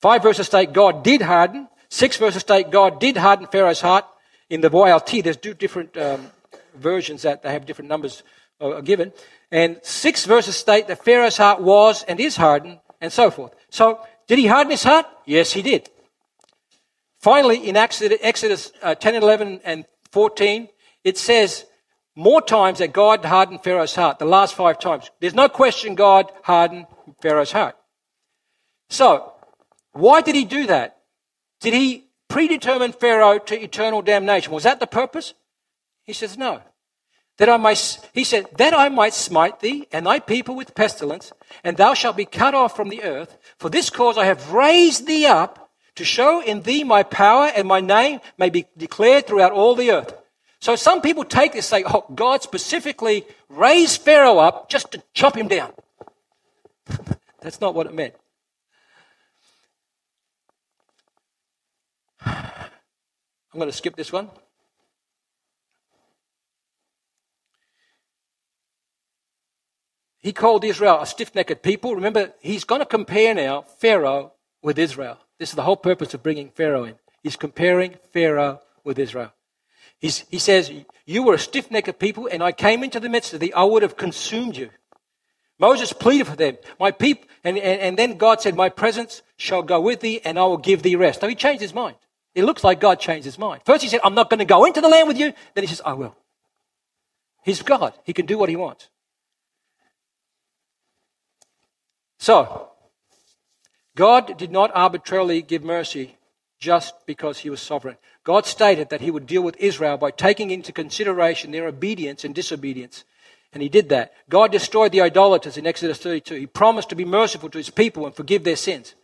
Five 0.00 0.22
verses 0.22 0.46
state 0.46 0.72
God 0.72 1.04
did 1.04 1.22
harden. 1.22 1.68
Six 1.88 2.16
verses 2.16 2.40
state 2.42 2.70
God 2.70 3.00
did 3.00 3.16
harden 3.16 3.46
Pharaoh's 3.46 3.80
heart. 3.80 4.04
In 4.48 4.60
the 4.60 4.70
YLT, 4.70 5.22
there's 5.22 5.36
two 5.36 5.54
different 5.54 5.96
um, 5.96 6.30
versions 6.74 7.22
that 7.22 7.42
they 7.42 7.52
have 7.52 7.66
different 7.66 7.88
numbers 7.88 8.22
uh, 8.60 8.80
given. 8.80 9.12
And 9.50 9.78
six 9.82 10.24
verses 10.26 10.56
state 10.56 10.88
that 10.88 11.04
Pharaoh's 11.04 11.36
heart 11.36 11.60
was 11.60 12.02
and 12.04 12.18
is 12.20 12.36
hardened, 12.36 12.78
and 13.00 13.12
so 13.12 13.30
forth. 13.30 13.54
So, 13.70 14.00
did 14.26 14.38
he 14.38 14.46
harden 14.46 14.70
his 14.70 14.82
heart? 14.82 15.06
Yes, 15.26 15.52
he 15.52 15.62
did. 15.62 15.88
Finally, 17.18 17.68
in 17.68 17.76
Exodus, 17.76 18.18
Exodus 18.22 18.72
uh, 18.82 18.94
10 18.94 19.16
and 19.16 19.24
11 19.24 19.60
and 19.64 19.84
14, 20.12 20.68
it 21.04 21.18
says 21.18 21.66
more 22.16 22.42
times 22.42 22.78
that 22.78 22.92
God 22.92 23.24
hardened 23.24 23.62
Pharaoh's 23.62 23.94
heart, 23.94 24.18
the 24.18 24.24
last 24.24 24.54
five 24.54 24.78
times. 24.78 25.10
There's 25.20 25.34
no 25.34 25.48
question 25.48 25.94
God 25.94 26.30
hardened 26.42 26.86
Pharaoh's 27.22 27.52
heart. 27.52 27.76
So, 28.88 29.32
why 29.92 30.20
did 30.20 30.34
he 30.34 30.44
do 30.44 30.66
that? 30.66 30.98
Did 31.60 31.74
he 31.74 32.06
predetermine 32.28 32.92
Pharaoh 32.92 33.38
to 33.38 33.60
eternal 33.60 34.02
damnation? 34.02 34.52
Was 34.52 34.64
that 34.64 34.80
the 34.80 34.86
purpose? 34.86 35.34
He 36.04 36.12
says, 36.12 36.36
no. 36.36 36.62
That 37.38 37.48
I 37.48 37.56
might, 37.56 37.98
he 38.12 38.24
said, 38.24 38.46
that 38.58 38.74
I 38.74 38.88
might 38.88 39.14
smite 39.14 39.60
thee 39.60 39.86
and 39.92 40.06
thy 40.06 40.18
people 40.18 40.56
with 40.56 40.74
pestilence, 40.74 41.32
and 41.64 41.76
thou 41.76 41.94
shalt 41.94 42.16
be 42.16 42.24
cut 42.24 42.54
off 42.54 42.76
from 42.76 42.88
the 42.88 43.02
earth. 43.02 43.38
For 43.58 43.70
this 43.70 43.88
cause 43.88 44.18
I 44.18 44.26
have 44.26 44.52
raised 44.52 45.06
thee 45.06 45.26
up 45.26 45.70
to 45.94 46.04
show 46.04 46.42
in 46.42 46.62
thee 46.62 46.84
my 46.84 47.02
power 47.02 47.50
and 47.54 47.66
my 47.66 47.80
name 47.80 48.20
may 48.38 48.50
be 48.50 48.66
declared 48.76 49.26
throughout 49.26 49.52
all 49.52 49.74
the 49.74 49.90
earth. 49.90 50.19
So 50.60 50.76
some 50.76 51.00
people 51.00 51.24
take 51.24 51.52
this 51.52 51.66
say, 51.66 51.84
oh, 51.86 52.04
God 52.14 52.42
specifically 52.42 53.24
raised 53.48 54.02
Pharaoh 54.02 54.38
up 54.38 54.68
just 54.68 54.92
to 54.92 55.02
chop 55.14 55.36
him 55.36 55.48
down. 55.48 55.72
That's 57.40 57.62
not 57.62 57.74
what 57.74 57.86
it 57.86 57.94
meant. 57.94 58.14
I'm 62.24 62.68
going 63.54 63.70
to 63.70 63.76
skip 63.76 63.96
this 63.96 64.12
one. 64.12 64.28
He 70.18 70.34
called 70.34 70.64
Israel 70.64 71.00
a 71.00 71.06
stiff 71.06 71.34
necked 71.34 71.62
people. 71.62 71.94
Remember, 71.94 72.34
he's 72.40 72.64
going 72.64 72.80
to 72.80 72.86
compare 72.86 73.34
now 73.34 73.62
Pharaoh 73.62 74.34
with 74.62 74.78
Israel. 74.78 75.16
This 75.38 75.48
is 75.48 75.54
the 75.54 75.62
whole 75.62 75.78
purpose 75.78 76.12
of 76.12 76.22
bringing 76.22 76.50
Pharaoh 76.50 76.84
in. 76.84 76.96
He's 77.22 77.36
comparing 77.36 77.94
Pharaoh 78.12 78.60
with 78.84 78.98
Israel. 78.98 79.32
He's, 80.00 80.24
he 80.30 80.38
says, 80.38 80.72
You 81.04 81.22
were 81.22 81.34
a 81.34 81.38
stiff 81.38 81.70
necked 81.70 81.98
people, 81.98 82.26
and 82.26 82.42
I 82.42 82.52
came 82.52 82.82
into 82.82 82.98
the 82.98 83.08
midst 83.08 83.34
of 83.34 83.40
thee, 83.40 83.52
I 83.52 83.64
would 83.64 83.82
have 83.82 83.96
consumed 83.96 84.56
you. 84.56 84.70
Moses 85.58 85.92
pleaded 85.92 86.26
for 86.26 86.36
them, 86.36 86.56
My 86.78 86.90
people, 86.90 87.28
and, 87.44 87.58
and, 87.58 87.80
and 87.80 87.98
then 87.98 88.16
God 88.16 88.40
said, 88.40 88.56
My 88.56 88.70
presence 88.70 89.22
shall 89.36 89.62
go 89.62 89.80
with 89.80 90.00
thee, 90.00 90.20
and 90.24 90.38
I 90.38 90.44
will 90.44 90.56
give 90.56 90.82
thee 90.82 90.96
rest. 90.96 91.20
So 91.20 91.28
he 91.28 91.34
changed 91.34 91.60
his 91.60 91.74
mind. 91.74 91.96
It 92.34 92.44
looks 92.44 92.64
like 92.64 92.80
God 92.80 92.98
changed 92.98 93.26
his 93.26 93.38
mind. 93.38 93.62
First 93.66 93.82
he 93.82 93.88
said, 93.88 94.00
I'm 94.02 94.14
not 94.14 94.30
going 94.30 94.38
to 94.38 94.44
go 94.46 94.64
into 94.64 94.80
the 94.80 94.88
land 94.88 95.06
with 95.06 95.18
you. 95.18 95.34
Then 95.54 95.64
he 95.64 95.68
says, 95.68 95.82
I 95.84 95.92
will. 95.92 96.16
He's 97.44 97.62
God. 97.62 97.92
He 98.04 98.12
can 98.12 98.26
do 98.26 98.38
what 98.38 98.48
he 98.48 98.56
wants. 98.56 98.88
So, 102.18 102.68
God 103.96 104.38
did 104.38 104.50
not 104.50 104.70
arbitrarily 104.74 105.42
give 105.42 105.64
mercy 105.64 106.16
just 106.60 106.94
because 107.06 107.38
he 107.38 107.50
was 107.50 107.60
sovereign. 107.60 107.96
God 108.22 108.46
stated 108.46 108.90
that 108.90 109.00
he 109.00 109.10
would 109.10 109.26
deal 109.26 109.42
with 109.42 109.56
Israel 109.58 109.96
by 109.96 110.10
taking 110.10 110.50
into 110.50 110.72
consideration 110.72 111.50
their 111.50 111.66
obedience 111.66 112.22
and 112.22 112.34
disobedience. 112.34 113.04
And 113.52 113.62
he 113.62 113.68
did 113.68 113.88
that. 113.88 114.12
God 114.28 114.52
destroyed 114.52 114.92
the 114.92 115.00
idolaters 115.00 115.56
in 115.56 115.66
Exodus 115.66 115.98
32. 115.98 116.34
He 116.34 116.46
promised 116.46 116.90
to 116.90 116.94
be 116.94 117.04
merciful 117.04 117.48
to 117.50 117.58
his 117.58 117.70
people 117.70 118.06
and 118.06 118.14
forgive 118.14 118.44
their 118.44 118.56
sins. 118.56 118.94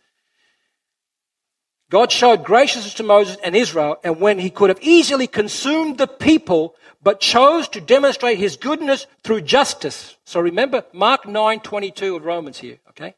God 1.89 2.11
showed 2.11 2.43
graciousness 2.43 2.93
to 2.95 3.03
Moses 3.03 3.37
and 3.43 3.55
Israel, 3.55 3.97
and 4.03 4.19
when 4.19 4.39
he 4.39 4.49
could 4.49 4.69
have 4.69 4.81
easily 4.81 5.25
consumed 5.25 5.97
the 5.97 6.07
people, 6.07 6.75
but 7.01 7.21
chose 7.21 7.69
to 7.69 7.81
demonstrate 7.81 8.37
his 8.37 8.57
goodness 8.57 9.07
through 9.23 9.41
justice. 9.41 10.17
So 10.25 10.41
remember 10.41 10.83
Mark 10.91 11.23
9:22 11.23 12.17
of 12.17 12.25
Romans 12.25 12.59
here, 12.59 12.79
okay? 12.89 13.15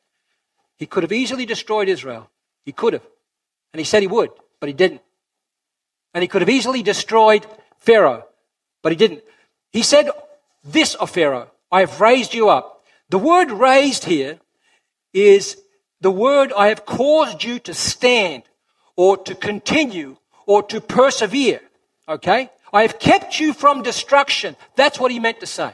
He 0.78 0.86
could 0.86 1.04
have 1.04 1.12
easily 1.12 1.46
destroyed 1.46 1.90
Israel. 1.90 2.30
He 2.64 2.72
could 2.72 2.94
have. 2.94 3.08
And 3.74 3.80
he 3.80 3.86
said 3.86 4.02
he 4.02 4.08
would, 4.08 4.32
but 4.60 4.68
he 4.68 4.74
didn't. 4.74 5.02
And 6.14 6.22
he 6.22 6.28
could 6.28 6.42
have 6.42 6.50
easily 6.50 6.82
destroyed 6.82 7.46
Pharaoh, 7.78 8.26
but 8.82 8.92
he 8.92 8.96
didn't. 8.96 9.24
He 9.72 9.84
said 9.84 10.10
this 10.64 10.96
of 10.96 11.10
Pharaoh 11.10 11.52
I 11.72 11.82
have 11.82 12.02
raised 12.02 12.34
you 12.34 12.50
up. 12.50 12.84
The 13.10 13.20
word 13.20 13.52
raised 13.52 14.06
here 14.06 14.40
is 15.14 15.58
the 16.02 16.12
word 16.12 16.52
I 16.54 16.68
have 16.68 16.86
caused 16.86 17.44
you 17.44 17.60
to 17.60 17.74
stand 17.74 18.44
or 18.96 19.18
to 19.18 19.36
continue 19.36 20.18
or 20.46 20.64
to 20.64 20.82
persevere. 20.82 21.62
Okay? 22.08 22.50
I 22.74 22.84
have 22.84 23.00
kept 23.00 23.40
you 23.40 23.54
from 23.54 23.82
destruction. 23.84 24.56
That's 24.76 25.00
what 25.00 25.12
he 25.12 25.20
meant 25.20 25.40
to 25.40 25.46
say. 25.46 25.74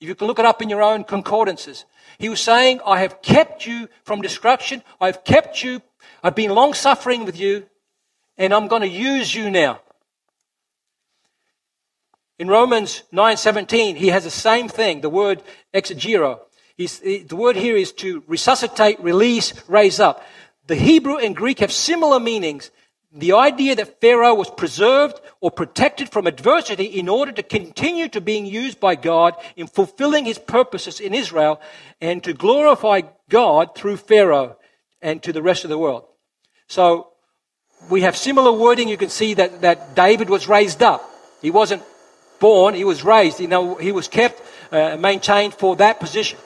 If 0.00 0.08
you 0.08 0.14
can 0.14 0.26
look 0.26 0.38
it 0.38 0.44
up 0.44 0.62
in 0.62 0.68
your 0.68 0.82
own 0.82 1.04
concordances. 1.04 1.84
He 2.18 2.28
was 2.28 2.40
saying, 2.40 2.80
I 2.84 3.00
have 3.00 3.22
kept 3.22 3.66
you 3.66 3.88
from 4.04 4.20
destruction. 4.20 4.82
I've 5.00 5.24
kept 5.24 5.62
you. 5.62 5.80
I've 6.22 6.34
been 6.34 6.50
long 6.50 6.74
suffering 6.74 7.24
with 7.24 7.38
you 7.38 7.66
and 8.38 8.52
I'm 8.52 8.68
going 8.68 8.82
to 8.82 8.88
use 8.88 9.34
you 9.34 9.50
now. 9.50 9.80
In 12.38 12.48
Romans 12.48 13.04
9:17, 13.12 13.96
he 13.96 14.08
has 14.08 14.24
the 14.24 14.30
same 14.30 14.68
thing, 14.68 15.00
the 15.00 15.08
word 15.08 15.42
exegero. 15.72 16.40
He's, 16.76 16.98
the 16.98 17.36
word 17.36 17.56
here 17.56 17.76
is 17.76 17.92
to 17.94 18.24
resuscitate, 18.26 18.98
release, 19.00 19.52
raise 19.68 20.00
up. 20.00 20.24
The 20.66 20.74
Hebrew 20.74 21.18
and 21.18 21.36
Greek 21.36 21.60
have 21.60 21.70
similar 21.70 22.18
meanings. 22.18 22.70
The 23.12 23.34
idea 23.34 23.76
that 23.76 24.00
Pharaoh 24.00 24.34
was 24.34 24.50
preserved 24.50 25.20
or 25.40 25.50
protected 25.50 26.08
from 26.08 26.26
adversity 26.26 26.86
in 26.86 27.08
order 27.08 27.30
to 27.30 27.42
continue 27.42 28.08
to 28.08 28.22
being 28.22 28.46
used 28.46 28.80
by 28.80 28.94
God 28.94 29.36
in 29.54 29.66
fulfilling 29.66 30.24
his 30.24 30.38
purposes 30.38 30.98
in 30.98 31.12
Israel 31.12 31.60
and 32.00 32.24
to 32.24 32.32
glorify 32.32 33.02
God 33.28 33.74
through 33.74 33.98
Pharaoh 33.98 34.56
and 35.02 35.22
to 35.22 35.32
the 35.32 35.42
rest 35.42 35.64
of 35.64 35.70
the 35.70 35.78
world. 35.78 36.04
So 36.68 37.08
we 37.90 38.02
have 38.02 38.16
similar 38.16 38.52
wording. 38.52 38.88
You 38.88 38.96
can 38.96 39.10
see 39.10 39.34
that, 39.34 39.60
that 39.62 39.94
David 39.94 40.30
was 40.30 40.48
raised 40.48 40.82
up. 40.82 41.08
He 41.42 41.50
wasn't 41.50 41.82
born, 42.38 42.74
he 42.74 42.84
was 42.84 43.04
raised. 43.04 43.40
You 43.40 43.48
know, 43.48 43.74
he 43.74 43.92
was 43.92 44.08
kept, 44.08 44.40
uh, 44.70 44.96
maintained 44.96 45.54
for 45.54 45.76
that 45.76 46.00
position. 46.00 46.38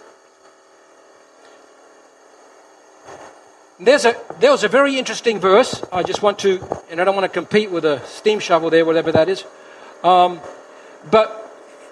There's 3.78 4.06
a, 4.06 4.16
there 4.40 4.50
was 4.50 4.64
a 4.64 4.68
very 4.68 4.98
interesting 4.98 5.38
verse. 5.38 5.84
I 5.92 6.02
just 6.02 6.22
want 6.22 6.38
to, 6.40 6.64
and 6.90 6.98
I 6.98 7.04
don't 7.04 7.14
want 7.14 7.30
to 7.30 7.40
compete 7.40 7.70
with 7.70 7.84
a 7.84 8.04
steam 8.06 8.38
shovel 8.38 8.70
there, 8.70 8.86
whatever 8.86 9.12
that 9.12 9.28
is. 9.28 9.44
Um, 10.02 10.40
but 11.10 11.42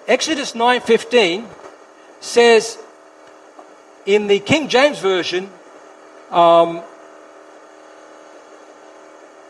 Exodus 0.07 0.53
9.15 0.53 1.47
says, 2.21 2.79
in 4.05 4.27
the 4.27 4.39
King 4.39 4.67
James 4.67 4.99
Version, 4.99 5.49
um, 6.31 6.81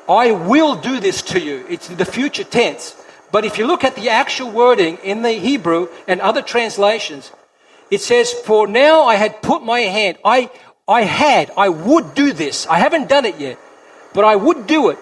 I 0.08 0.32
will 0.32 0.76
do 0.76 1.00
this 1.00 1.22
to 1.24 1.40
you. 1.40 1.66
It's 1.68 1.88
the 1.88 2.06
future 2.06 2.44
tense. 2.44 2.96
But 3.32 3.44
if 3.44 3.58
you 3.58 3.66
look 3.66 3.84
at 3.84 3.96
the 3.96 4.10
actual 4.10 4.52
wording 4.52 4.98
in 4.98 5.22
the 5.22 5.32
Hebrew 5.34 5.90
and 6.08 6.22
other 6.22 6.42
translations, 6.42 7.32
it 7.90 8.02
says, 8.02 8.32
For 8.32 8.68
now 8.68 9.04
I 9.04 9.16
had 9.16 9.42
put 9.42 9.64
my 9.64 9.82
hand. 9.82 10.18
I, 10.24 10.50
I 10.88 11.02
had, 11.02 11.52
I 11.58 11.70
would 11.70 12.14
do 12.14 12.34
this. 12.34 12.68
I 12.68 12.78
haven't 12.78 13.10
done 13.10 13.26
it 13.26 13.40
yet, 13.40 13.58
but 14.14 14.24
I 14.26 14.36
would 14.36 14.68
do 14.68 14.90
it. 14.90 15.00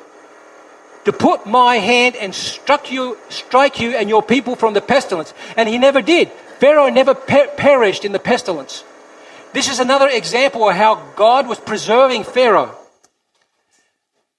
To 1.05 1.11
put 1.11 1.45
my 1.45 1.75
hand 1.75 2.15
and 2.15 2.33
struck 2.33 2.89
you, 2.89 3.17
strike 3.27 3.81
you 3.81 3.91
and 3.91 4.07
your 4.07 4.23
people 4.23 4.55
from 4.55 4.73
the 4.73 4.81
pestilence. 4.81 5.33
And 5.57 5.67
he 5.67 5.77
never 5.77 6.01
did. 6.01 6.31
Pharaoh 6.59 6.89
never 6.89 7.13
per- 7.13 7.49
perished 7.57 8.05
in 8.05 8.13
the 8.13 8.19
pestilence. 8.19 8.85
This 9.53 9.69
is 9.69 9.79
another 9.79 10.09
example 10.09 10.67
of 10.67 10.75
how 10.75 10.95
God 11.15 11.47
was 11.47 11.59
preserving 11.59 12.23
Pharaoh. 12.23 12.75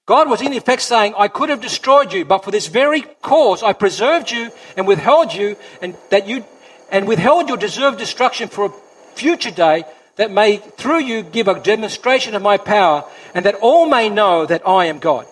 God 0.05 0.29
was 0.29 0.41
in 0.41 0.53
effect 0.53 0.81
saying, 0.81 1.15
I 1.17 1.29
could 1.29 1.49
have 1.49 1.61
destroyed 1.61 2.13
you, 2.13 2.25
but 2.25 2.43
for 2.43 2.51
this 2.51 2.67
very 2.67 3.01
cause 3.21 3.63
I 3.63 3.73
preserved 3.73 4.29
you 4.29 4.51
and 4.77 4.85
withheld 4.85 5.33
you 5.33 5.55
and 5.81 5.95
that 6.11 6.27
you 6.27 6.45
and 6.91 7.07
withheld 7.07 7.47
your 7.47 7.57
deserved 7.57 7.97
destruction 7.97 8.49
for 8.49 8.65
a 8.65 8.73
future 9.15 9.49
day 9.51 9.85
that 10.17 10.31
may 10.31 10.57
through 10.57 10.99
you 10.99 11.23
give 11.23 11.47
a 11.47 11.59
demonstration 11.59 12.35
of 12.35 12.41
my 12.41 12.57
power 12.57 13.03
and 13.33 13.45
that 13.45 13.55
all 13.55 13.87
may 13.87 14.09
know 14.09 14.45
that 14.45 14.67
I 14.67 14.85
am 14.85 14.99
God. 14.99 15.25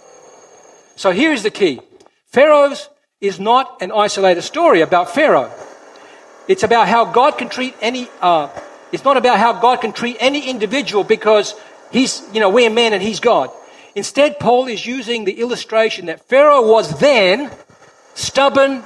So 0.95 1.11
here's 1.11 1.43
the 1.43 1.51
key. 1.51 1.81
Pharaoh's 2.27 2.89
is 3.21 3.39
not 3.39 3.81
an 3.81 3.91
isolated 3.91 4.41
story 4.41 4.81
about 4.81 5.13
Pharaoh. 5.13 5.51
It's 6.47 6.63
about 6.63 6.87
how 6.87 7.05
God 7.05 7.37
can 7.37 7.47
treat 7.47 7.75
any, 7.79 8.09
uh, 8.21 8.49
it's 8.93 9.03
not 9.03 9.17
about 9.17 9.39
how 9.39 9.53
God 9.53 9.81
can 9.81 9.91
treat 9.91 10.17
any 10.19 10.47
individual 10.47 11.03
because 11.03 11.55
he's, 11.91 12.21
you 12.31 12.39
know, 12.39 12.49
we're 12.49 12.69
men 12.69 12.93
and 12.93 13.01
he's 13.01 13.19
God. 13.19 13.49
Instead, 13.95 14.39
Paul 14.39 14.67
is 14.67 14.85
using 14.85 15.25
the 15.25 15.41
illustration 15.41 16.05
that 16.05 16.21
Pharaoh 16.29 16.71
was 16.71 16.99
then 16.99 17.51
stubborn 18.13 18.83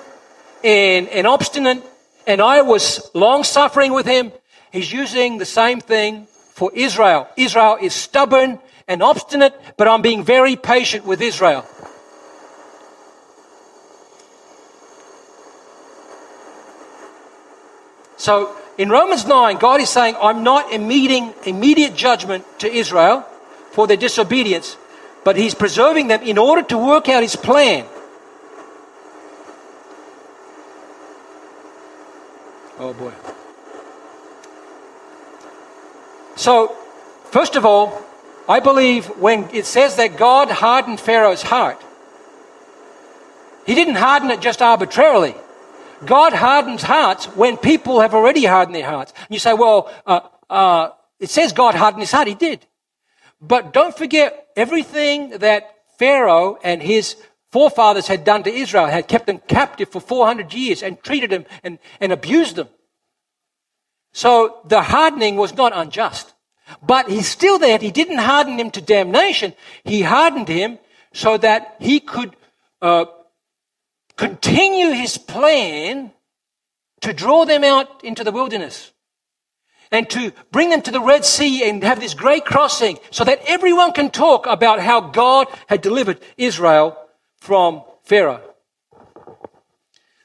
and, 0.64 1.10
and 1.10 1.28
obstinate, 1.28 1.84
and 2.26 2.42
I 2.42 2.62
was 2.62 3.12
long 3.14 3.44
suffering 3.44 3.92
with 3.92 4.06
him. 4.06 4.32
He's 4.72 4.92
using 4.92 5.40
the 5.40 5.46
same 5.46 5.82
thing 5.82 6.26
for 6.54 6.72
Israel. 6.74 7.28
Israel 7.36 7.78
is 7.82 7.94
stubborn 7.94 8.60
and 8.88 9.04
obstinate, 9.04 9.54
but 9.76 9.90
I'm 9.90 10.02
being 10.02 10.24
very 10.24 10.56
patient 10.56 11.06
with 11.06 11.22
Israel. 11.22 11.66
So 18.16 18.56
in 18.78 18.90
Romans 18.90 19.26
9, 19.26 19.58
God 19.58 19.82
is 19.82 19.90
saying, 19.90 20.16
I'm 20.22 20.44
not 20.44 20.72
meeting 20.80 21.34
immediate 21.46 21.96
judgment 21.96 22.46
to 22.60 22.72
Israel 22.72 23.22
for 23.72 23.88
their 23.88 23.98
disobedience, 23.98 24.78
but 25.24 25.36
He's 25.36 25.56
preserving 25.56 26.08
them 26.10 26.22
in 26.22 26.38
order 26.38 26.62
to 26.64 26.78
work 26.78 27.10
out 27.10 27.24
His 27.24 27.36
plan. 27.36 27.86
Oh 32.80 32.94
boy. 32.94 33.14
So, 36.36 36.76
first 37.32 37.56
of 37.56 37.66
all, 37.66 38.04
I 38.48 38.60
believe 38.60 39.08
when 39.18 39.50
it 39.52 39.66
says 39.66 39.96
that 39.96 40.18
God 40.18 40.52
hardened 40.52 41.00
Pharaoh's 41.00 41.42
heart, 41.42 41.82
He 43.66 43.74
didn't 43.74 43.96
harden 43.96 44.30
it 44.30 44.40
just 44.40 44.62
arbitrarily. 44.62 45.34
God 46.06 46.34
hardens 46.34 46.84
hearts 46.84 47.26
when 47.36 47.58
people 47.58 48.02
have 48.02 48.14
already 48.14 48.46
hardened 48.46 48.76
their 48.76 48.90
hearts. 48.90 49.14
And 49.18 49.30
you 49.30 49.40
say, 49.40 49.54
well, 49.54 49.92
uh, 50.06 50.22
uh, 50.50 50.90
it 51.20 51.30
says 51.30 51.54
God 51.54 51.76
hardened 51.76 52.02
his 52.02 52.12
heart. 52.12 52.28
He 52.28 52.36
did. 52.36 52.66
But 53.42 53.74
don't 53.74 53.96
forget 53.96 54.48
everything 54.56 55.30
that 55.40 55.76
Pharaoh 55.98 56.58
and 56.64 56.82
his 56.82 57.16
forefathers 57.52 58.08
had 58.08 58.24
done 58.24 58.44
to 58.44 58.52
Israel, 58.52 58.88
had 58.88 59.08
kept 59.08 59.28
them 59.28 59.42
captive 59.48 59.90
for 59.90 60.00
400 60.00 60.54
years 60.54 60.84
and 60.84 61.02
treated 61.02 61.30
them 61.30 61.46
and, 61.64 61.80
and 62.00 62.12
abused 62.12 62.56
them. 62.56 62.70
So 64.12 64.62
the 64.66 64.82
hardening 64.82 65.36
was 65.36 65.56
not 65.56 65.74
unjust. 65.76 66.34
But 66.82 67.10
he's 67.10 67.28
still 67.28 67.60
there. 67.60 67.78
He 67.78 67.92
didn't 67.92 68.18
harden 68.18 68.60
him 68.60 68.72
to 68.72 68.82
damnation. 68.82 69.54
He 69.84 70.02
hardened 70.02 70.48
him 70.48 70.80
so 71.14 71.38
that 71.38 71.76
he 71.80 72.00
could 72.00 72.36
uh, 72.82 73.06
continue 74.18 74.90
his 74.90 75.18
plan 75.18 76.12
to 77.02 77.14
draw 77.14 77.46
them 77.46 77.64
out 77.64 78.04
into 78.04 78.24
the 78.24 78.32
wilderness 78.32 78.92
and 79.92 80.10
to 80.10 80.34
bring 80.52 80.70
them 80.70 80.82
to 80.82 80.92
the 80.92 81.00
Red 81.00 81.24
Sea 81.24 81.70
and 81.70 81.84
have 81.84 82.00
this 82.00 82.14
great 82.14 82.44
crossing 82.44 82.98
so 83.12 83.24
that 83.24 83.42
everyone 83.48 83.94
can 83.94 84.10
talk 84.10 84.46
about 84.46 84.80
how 84.80 85.00
God 85.00 85.48
had 85.68 85.82
delivered 85.82 86.20
Israel 86.38 86.98
from 87.38 87.84
Pharaoh. 88.04 88.42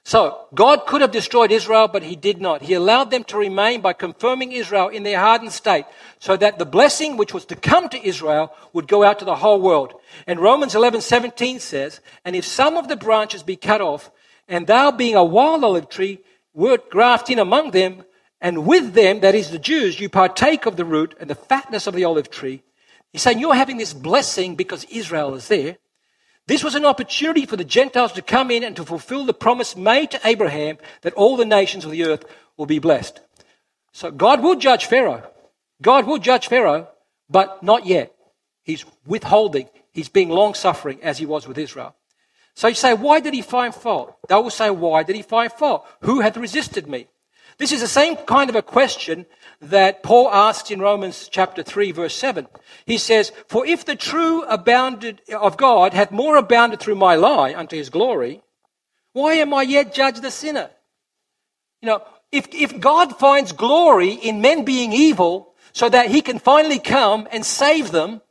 So, 0.05 0.49
God 0.53 0.87
could 0.87 1.01
have 1.01 1.13
destroyed 1.13 1.53
Israel, 1.53 1.87
but 1.87 2.03
He 2.03 2.17
did 2.17 2.41
not. 2.41 2.63
He 2.63 2.75
allowed 2.75 3.11
them 3.11 3.23
to 3.25 3.39
remain 3.39 3.81
by 3.81 3.93
confirming 3.93 4.51
Israel 4.51 4.89
in 4.89 5.05
their 5.05 5.21
hardened 5.21 5.53
state 5.53 5.85
so 6.19 6.37
that 6.37 6.59
the 6.59 6.67
blessing 6.67 7.17
which 7.17 7.33
was 7.33 7.45
to 7.47 7.57
come 7.57 7.89
to 7.89 8.07
Israel 8.07 8.53
would 8.73 8.89
go 8.89 9.05
out 9.05 9.21
to 9.21 9.25
the 9.25 9.37
whole 9.37 9.61
world. 9.61 9.95
And 10.27 10.41
Romans 10.41 10.75
11, 10.75 11.03
17 11.03 11.61
says, 11.61 12.01
And 12.25 12.35
if 12.35 12.45
some 12.45 12.77
of 12.77 12.89
the 12.89 12.97
branches 12.97 13.45
be 13.45 13.57
cut 13.57 13.81
off, 13.81 14.11
and 14.49 14.67
thou 14.67 14.91
being 14.91 15.15
a 15.15 15.25
wild 15.25 15.63
olive 15.63 15.89
tree, 15.89 16.19
wert 16.53 16.91
grafted 16.91 17.35
in 17.35 17.39
among 17.39 17.71
them, 17.71 18.05
and 18.41 18.67
with 18.67 18.95
them, 18.95 19.21
that 19.21 19.37
is 19.37 19.51
the 19.51 19.59
Jews, 19.59 20.01
you 20.01 20.09
partake 20.09 20.67
of 20.67 20.77
the 20.77 20.85
root 20.85 21.15
and 21.21 21.31
the 21.31 21.37
fatness 21.37 21.87
of 21.87 21.95
the 21.95 22.05
olive 22.05 22.29
tree. 22.29 22.65
He's 23.13 23.23
saying 23.23 23.39
you're 23.39 23.55
having 23.55 23.77
this 23.77 23.95
blessing 23.95 24.57
because 24.57 24.85
Israel 24.85 25.35
is 25.35 25.47
there. 25.47 25.77
This 26.47 26.65
was 26.65 26.75
an 26.75 26.85
opportunity 26.85 27.47
for 27.47 27.57
the 27.57 27.65
Gentiles 27.65 28.13
to 28.13 28.23
come 28.23 28.51
in 28.51 28.65
and 28.65 28.75
to 28.77 28.85
fulfill 28.85 29.25
the 29.25 29.35
promise 29.35 29.77
made 29.77 30.11
to 30.11 30.21
Abraham 30.25 30.79
that 31.03 31.15
all 31.15 31.37
the 31.37 31.45
nations 31.45 31.85
of 31.85 31.91
the 31.91 32.05
earth 32.05 32.25
will 32.57 32.67
be 32.67 32.81
blessed. 32.81 33.21
So 33.93 34.11
God 34.11 34.43
will 34.43 34.57
judge 34.57 34.87
Pharaoh. 34.87 35.23
God 35.81 36.07
will 36.07 36.19
judge 36.19 36.49
Pharaoh, 36.49 36.89
but 37.31 37.63
not 37.63 37.87
yet. 37.87 38.13
He's 38.63 38.85
withholding. 39.07 39.69
He's 39.93 40.09
being 40.09 40.31
long 40.31 40.55
suffering 40.55 40.99
as 41.03 41.19
he 41.19 41.27
was 41.27 41.47
with 41.47 41.59
Israel. 41.59 41.95
So 42.55 42.69
you 42.69 42.75
say, 42.75 42.95
why 42.95 43.21
did 43.21 43.35
he 43.35 43.43
find 43.43 43.75
fault? 43.75 44.17
They 44.29 44.35
will 44.35 44.51
say, 44.51 44.71
why 44.71 45.03
did 45.05 45.17
he 45.17 45.23
find 45.23 45.51
fault? 45.51 45.87
Who 46.03 46.21
hath 46.21 46.37
resisted 46.37 46.87
me? 46.87 47.09
This 47.63 47.71
is 47.71 47.81
the 47.81 47.87
same 47.87 48.17
kind 48.17 48.51
of 48.51 48.57
a 48.57 48.61
question 48.61 49.25
that 49.61 50.03
Paul 50.03 50.29
asks 50.33 50.73
in 50.73 50.81
Romans 50.81 51.29
chapter 51.31 51.63
3 51.63 51.93
verse 51.93 52.17
7. 52.17 52.49
He 52.87 52.99
says, 52.99 53.31
For 53.47 53.65
if 53.65 53.85
the 53.85 53.95
true 53.95 54.43
abounded 54.43 55.21
of 55.33 55.57
God 55.57 55.95
hath 55.95 56.11
more 56.11 56.35
abounded 56.35 56.81
through 56.81 56.97
my 56.97 57.15
lie 57.15 57.55
unto 57.55 57.77
his 57.77 57.89
glory, 57.89 58.43
why 59.13 59.35
am 59.35 59.55
I 59.55 59.63
yet 59.63 59.95
judged 59.95 60.25
a 60.25 60.31
sinner? 60.33 60.71
You 61.81 61.91
know, 61.91 62.03
if, 62.33 62.49
if 62.53 62.81
God 62.81 63.17
finds 63.21 63.53
glory 63.53 64.11
in 64.11 64.41
men 64.41 64.65
being 64.65 64.93
evil 64.93 65.55
so 65.73 65.89
that 65.89 66.11
he 66.11 66.21
can 66.21 66.41
finally 66.41 66.81
come 66.81 67.29
and 67.31 67.47
save 67.47 67.93
them, 67.93 68.23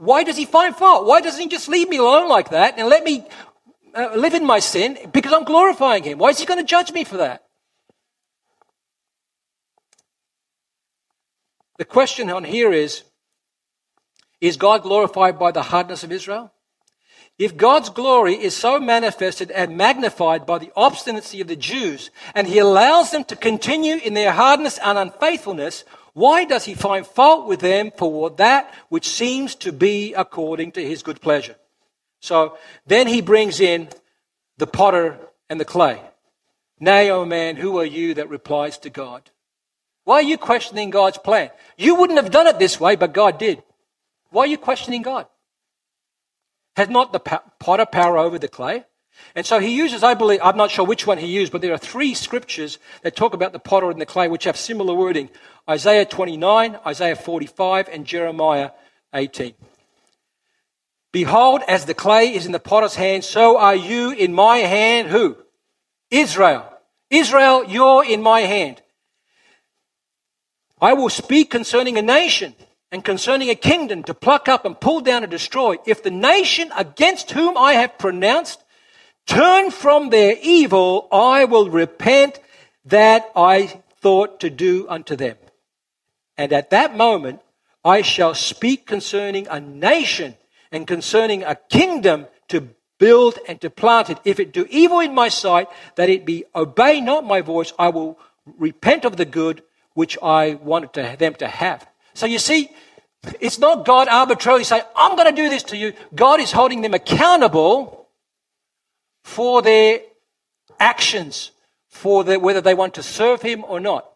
why 0.00 0.24
does 0.24 0.36
he 0.36 0.46
find 0.46 0.74
fault? 0.74 1.06
Why 1.06 1.20
doesn't 1.20 1.40
he 1.40 1.46
just 1.46 1.68
leave 1.68 1.88
me 1.88 1.98
alone 1.98 2.28
like 2.28 2.50
that 2.50 2.74
and 2.76 2.88
let 2.88 3.04
me 3.04 3.24
uh, 3.94 4.16
live 4.16 4.34
in 4.34 4.44
my 4.44 4.58
sin 4.58 4.98
because 5.12 5.32
I'm 5.32 5.44
glorifying 5.44 6.02
him? 6.02 6.18
Why 6.18 6.30
is 6.30 6.40
he 6.40 6.44
going 6.44 6.58
to 6.58 6.66
judge 6.66 6.92
me 6.92 7.04
for 7.04 7.18
that? 7.18 7.44
The 11.76 11.84
question 11.84 12.30
on 12.30 12.44
here 12.44 12.72
is 12.72 13.02
Is 14.40 14.56
God 14.56 14.82
glorified 14.82 15.38
by 15.38 15.50
the 15.50 15.62
hardness 15.62 16.04
of 16.04 16.12
Israel? 16.12 16.52
If 17.36 17.56
God's 17.56 17.90
glory 17.90 18.34
is 18.34 18.56
so 18.56 18.78
manifested 18.78 19.50
and 19.50 19.76
magnified 19.76 20.46
by 20.46 20.58
the 20.58 20.70
obstinacy 20.76 21.40
of 21.40 21.48
the 21.48 21.56
Jews, 21.56 22.10
and 22.32 22.46
he 22.46 22.58
allows 22.58 23.10
them 23.10 23.24
to 23.24 23.34
continue 23.34 23.96
in 23.96 24.14
their 24.14 24.30
hardness 24.30 24.78
and 24.78 24.96
unfaithfulness, 24.96 25.84
why 26.12 26.44
does 26.44 26.64
he 26.64 26.74
find 26.74 27.04
fault 27.04 27.48
with 27.48 27.58
them 27.58 27.90
for 27.96 28.30
that 28.30 28.72
which 28.88 29.08
seems 29.08 29.56
to 29.56 29.72
be 29.72 30.14
according 30.14 30.72
to 30.72 30.86
his 30.86 31.02
good 31.02 31.20
pleasure? 31.20 31.56
So 32.20 32.56
then 32.86 33.08
he 33.08 33.20
brings 33.20 33.58
in 33.58 33.88
the 34.58 34.68
potter 34.68 35.18
and 35.50 35.58
the 35.58 35.64
clay. 35.64 36.00
Nay, 36.78 37.10
O 37.10 37.24
man, 37.24 37.56
who 37.56 37.78
are 37.80 37.84
you 37.84 38.14
that 38.14 38.28
replies 38.28 38.78
to 38.78 38.90
God? 38.90 39.28
Why 40.04 40.16
are 40.16 40.22
you 40.22 40.38
questioning 40.38 40.90
God's 40.90 41.18
plan? 41.18 41.50
You 41.76 41.96
wouldn't 41.96 42.20
have 42.20 42.30
done 42.30 42.46
it 42.46 42.58
this 42.58 42.78
way, 42.78 42.96
but 42.96 43.12
God 43.12 43.38
did. 43.38 43.62
Why 44.30 44.42
are 44.42 44.48
you 44.48 44.58
questioning 44.58 45.02
God? 45.02 45.26
Has 46.76 46.88
not 46.88 47.12
the 47.12 47.20
potter 47.20 47.86
power 47.86 48.18
over 48.18 48.38
the 48.38 48.48
clay? 48.48 48.84
And 49.34 49.46
so 49.46 49.60
he 49.60 49.76
uses, 49.76 50.02
I 50.02 50.14
believe, 50.14 50.40
I'm 50.42 50.56
not 50.56 50.70
sure 50.70 50.84
which 50.84 51.06
one 51.06 51.18
he 51.18 51.28
used, 51.28 51.52
but 51.52 51.62
there 51.62 51.72
are 51.72 51.78
three 51.78 52.14
scriptures 52.14 52.78
that 53.02 53.16
talk 53.16 53.32
about 53.32 53.52
the 53.52 53.58
potter 53.58 53.90
and 53.90 54.00
the 54.00 54.06
clay 54.06 54.28
which 54.28 54.44
have 54.44 54.56
similar 54.56 54.94
wording 54.94 55.30
Isaiah 55.68 56.04
29, 56.04 56.78
Isaiah 56.86 57.16
45, 57.16 57.88
and 57.88 58.04
Jeremiah 58.04 58.70
18. 59.14 59.54
Behold, 61.12 61.62
as 61.68 61.86
the 61.86 61.94
clay 61.94 62.34
is 62.34 62.44
in 62.44 62.52
the 62.52 62.58
potter's 62.58 62.96
hand, 62.96 63.24
so 63.24 63.56
are 63.56 63.76
you 63.76 64.10
in 64.10 64.34
my 64.34 64.58
hand. 64.58 65.08
Who? 65.08 65.36
Israel. 66.10 66.68
Israel, 67.08 67.64
you're 67.64 68.04
in 68.04 68.20
my 68.20 68.40
hand. 68.40 68.82
I 70.80 70.92
will 70.92 71.08
speak 71.08 71.50
concerning 71.50 71.96
a 71.96 72.02
nation 72.02 72.54
and 72.90 73.04
concerning 73.04 73.50
a 73.50 73.54
kingdom 73.54 74.02
to 74.04 74.14
pluck 74.14 74.48
up 74.48 74.64
and 74.64 74.78
pull 74.78 75.00
down 75.00 75.22
and 75.22 75.30
destroy. 75.30 75.76
If 75.86 76.02
the 76.02 76.10
nation 76.10 76.70
against 76.76 77.30
whom 77.32 77.56
I 77.56 77.74
have 77.74 77.98
pronounced 77.98 78.62
turn 79.26 79.70
from 79.70 80.10
their 80.10 80.36
evil, 80.42 81.08
I 81.10 81.44
will 81.44 81.70
repent 81.70 82.40
that 82.84 83.30
I 83.34 83.80
thought 84.00 84.40
to 84.40 84.50
do 84.50 84.86
unto 84.88 85.16
them. 85.16 85.36
And 86.36 86.52
at 86.52 86.70
that 86.70 86.96
moment, 86.96 87.40
I 87.84 88.02
shall 88.02 88.34
speak 88.34 88.86
concerning 88.86 89.46
a 89.48 89.60
nation 89.60 90.36
and 90.72 90.86
concerning 90.86 91.42
a 91.42 91.54
kingdom 91.54 92.26
to 92.48 92.68
build 92.98 93.38
and 93.48 93.60
to 93.60 93.70
plant 93.70 94.10
it. 94.10 94.18
If 94.24 94.40
it 94.40 94.52
do 94.52 94.66
evil 94.70 95.00
in 95.00 95.14
my 95.14 95.28
sight, 95.28 95.68
that 95.96 96.08
it 96.08 96.24
be 96.24 96.44
obey 96.54 97.00
not 97.00 97.24
my 97.24 97.40
voice, 97.40 97.72
I 97.78 97.88
will 97.88 98.18
repent 98.58 99.04
of 99.04 99.16
the 99.16 99.24
good 99.24 99.62
which 99.94 100.18
I 100.22 100.54
wanted 100.54 100.92
to, 100.94 101.16
them 101.18 101.34
to 101.36 101.48
have. 101.48 101.86
So 102.12 102.26
you 102.26 102.38
see, 102.38 102.70
it's 103.40 103.58
not 103.58 103.86
God 103.86 104.08
arbitrarily 104.08 104.64
saying, 104.64 104.82
I'm 104.94 105.16
going 105.16 105.34
to 105.34 105.42
do 105.42 105.48
this 105.48 105.62
to 105.64 105.76
you. 105.76 105.94
God 106.14 106.40
is 106.40 106.52
holding 106.52 106.82
them 106.82 106.94
accountable 106.94 108.08
for 109.22 109.62
their 109.62 110.00
actions, 110.78 111.52
for 111.88 112.24
the, 112.24 112.38
whether 112.38 112.60
they 112.60 112.74
want 112.74 112.94
to 112.94 113.02
serve 113.02 113.42
Him 113.42 113.64
or 113.66 113.80
not. 113.80 114.10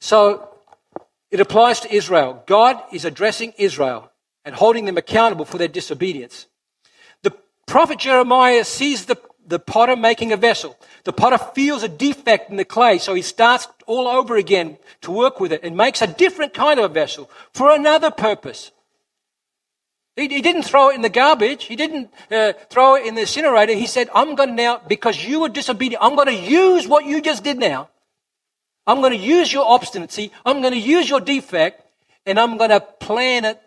So 0.00 0.50
it 1.30 1.40
applies 1.40 1.80
to 1.80 1.92
Israel. 1.92 2.42
God 2.46 2.80
is 2.92 3.04
addressing 3.04 3.54
Israel 3.56 4.10
and 4.44 4.54
holding 4.54 4.84
them 4.84 4.98
accountable 4.98 5.44
for 5.44 5.56
their 5.56 5.68
disobedience. 5.68 6.46
The 7.22 7.32
prophet 7.66 7.98
Jeremiah 7.98 8.64
sees 8.64 9.06
the, 9.06 9.18
the 9.46 9.58
potter 9.58 9.96
making 9.96 10.32
a 10.32 10.36
vessel. 10.36 10.76
The 11.04 11.12
potter 11.12 11.38
feels 11.38 11.82
a 11.82 11.88
defect 11.88 12.50
in 12.50 12.56
the 12.56 12.64
clay, 12.64 12.98
so 12.98 13.14
he 13.14 13.22
starts 13.22 13.68
all 13.86 14.08
over 14.08 14.36
again 14.36 14.78
to 15.02 15.10
work 15.10 15.40
with 15.40 15.52
it 15.52 15.62
and 15.62 15.76
makes 15.76 16.02
a 16.02 16.06
different 16.06 16.54
kind 16.54 16.80
of 16.80 16.90
a 16.90 16.94
vessel 16.94 17.30
for 17.52 17.70
another 17.70 18.10
purpose. 18.10 18.70
He, 20.16 20.28
he 20.28 20.42
didn't 20.42 20.62
throw 20.62 20.90
it 20.90 20.94
in 20.94 21.02
the 21.02 21.08
garbage. 21.08 21.64
He 21.64 21.76
didn't 21.76 22.10
uh, 22.30 22.52
throw 22.70 22.94
it 22.96 23.06
in 23.06 23.14
the 23.14 23.22
incinerator. 23.22 23.74
He 23.74 23.86
said, 23.86 24.08
I'm 24.14 24.34
going 24.34 24.50
to 24.50 24.54
now, 24.54 24.80
because 24.86 25.24
you 25.24 25.40
were 25.40 25.48
disobedient, 25.48 26.02
I'm 26.02 26.14
going 26.14 26.28
to 26.28 26.34
use 26.34 26.86
what 26.86 27.04
you 27.04 27.20
just 27.20 27.42
did 27.42 27.58
now. 27.58 27.88
I'm 28.86 29.00
going 29.00 29.12
to 29.12 29.18
use 29.18 29.52
your 29.52 29.66
obstinacy. 29.66 30.30
I'm 30.44 30.60
going 30.60 30.74
to 30.74 30.78
use 30.78 31.08
your 31.08 31.20
defect 31.20 31.82
and 32.26 32.38
I'm 32.38 32.56
going 32.58 32.70
to 32.70 32.80
plan 32.80 33.44
it 33.44 33.60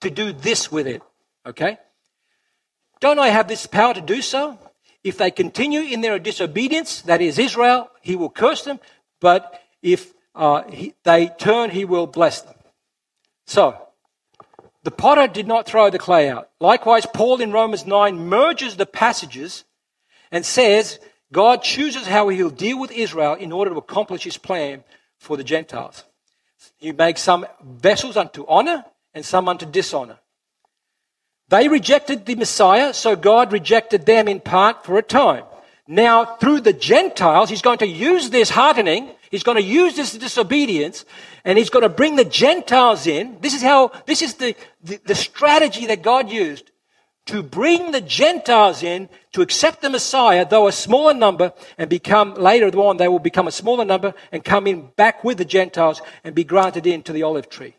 to 0.00 0.10
do 0.10 0.32
this 0.32 0.72
with 0.72 0.86
it. 0.86 1.02
Okay? 1.46 1.78
Don't 3.00 3.18
I 3.18 3.28
have 3.28 3.48
this 3.48 3.66
power 3.66 3.94
to 3.94 4.00
do 4.00 4.22
so? 4.22 4.58
If 5.04 5.18
they 5.18 5.30
continue 5.30 5.80
in 5.80 6.00
their 6.00 6.18
disobedience, 6.18 7.02
that 7.02 7.20
is 7.20 7.38
Israel, 7.38 7.90
he 8.02 8.16
will 8.16 8.30
curse 8.30 8.62
them. 8.62 8.78
But 9.20 9.60
if 9.82 10.12
uh, 10.34 10.62
he, 10.70 10.94
they 11.04 11.28
turn, 11.38 11.70
he 11.70 11.84
will 11.84 12.06
bless 12.06 12.42
them. 12.42 12.54
So, 13.46 13.76
the 14.84 14.90
potter 14.90 15.28
did 15.28 15.46
not 15.46 15.66
throw 15.66 15.90
the 15.90 15.98
clay 15.98 16.28
out. 16.28 16.50
Likewise, 16.60 17.06
Paul 17.06 17.40
in 17.40 17.52
Romans 17.52 17.86
9 17.86 18.16
merges 18.18 18.76
the 18.76 18.86
passages 18.86 19.64
and 20.30 20.44
says 20.44 20.98
God 21.32 21.62
chooses 21.62 22.06
how 22.06 22.28
he'll 22.28 22.50
deal 22.50 22.78
with 22.78 22.92
Israel 22.92 23.34
in 23.34 23.52
order 23.52 23.70
to 23.70 23.78
accomplish 23.78 24.24
his 24.24 24.36
plan 24.36 24.84
for 25.18 25.36
the 25.36 25.44
Gentiles. 25.44 26.04
He 26.78 26.92
makes 26.92 27.22
some 27.22 27.46
vessels 27.62 28.16
unto 28.16 28.44
honor 28.46 28.84
and 29.14 29.24
some 29.24 29.48
unto 29.48 29.66
dishonor. 29.66 30.18
They 31.52 31.68
rejected 31.68 32.24
the 32.24 32.34
Messiah, 32.34 32.94
so 32.94 33.14
God 33.14 33.52
rejected 33.52 34.06
them 34.06 34.26
in 34.26 34.40
part 34.40 34.86
for 34.86 34.96
a 34.96 35.02
time. 35.02 35.44
Now, 35.86 36.24
through 36.36 36.60
the 36.60 36.72
Gentiles, 36.72 37.50
he's 37.50 37.60
going 37.60 37.76
to 37.80 37.86
use 37.86 38.30
this 38.30 38.48
hardening, 38.48 39.10
he's 39.30 39.42
going 39.42 39.58
to 39.58 39.62
use 39.62 39.94
this 39.94 40.16
disobedience, 40.16 41.04
and 41.44 41.58
he's 41.58 41.68
going 41.68 41.82
to 41.82 41.90
bring 41.90 42.16
the 42.16 42.24
Gentiles 42.24 43.06
in. 43.06 43.36
This 43.42 43.52
is 43.52 43.60
how, 43.60 43.92
this 44.06 44.22
is 44.22 44.36
the, 44.36 44.56
the, 44.82 44.98
the 45.04 45.14
strategy 45.14 45.84
that 45.88 46.00
God 46.00 46.30
used 46.30 46.70
to 47.26 47.42
bring 47.42 47.90
the 47.90 48.00
Gentiles 48.00 48.82
in 48.82 49.10
to 49.32 49.42
accept 49.42 49.82
the 49.82 49.90
Messiah, 49.90 50.46
though 50.48 50.68
a 50.68 50.72
smaller 50.72 51.12
number, 51.12 51.52
and 51.76 51.90
become, 51.90 52.32
later 52.32 52.68
on, 52.78 52.96
they 52.96 53.08
will 53.08 53.18
become 53.18 53.46
a 53.46 53.52
smaller 53.52 53.84
number 53.84 54.14
and 54.32 54.42
come 54.42 54.66
in 54.66 54.88
back 54.96 55.22
with 55.22 55.36
the 55.36 55.44
Gentiles 55.44 56.00
and 56.24 56.34
be 56.34 56.44
granted 56.44 56.86
into 56.86 57.12
the 57.12 57.24
olive 57.24 57.50
tree. 57.50 57.76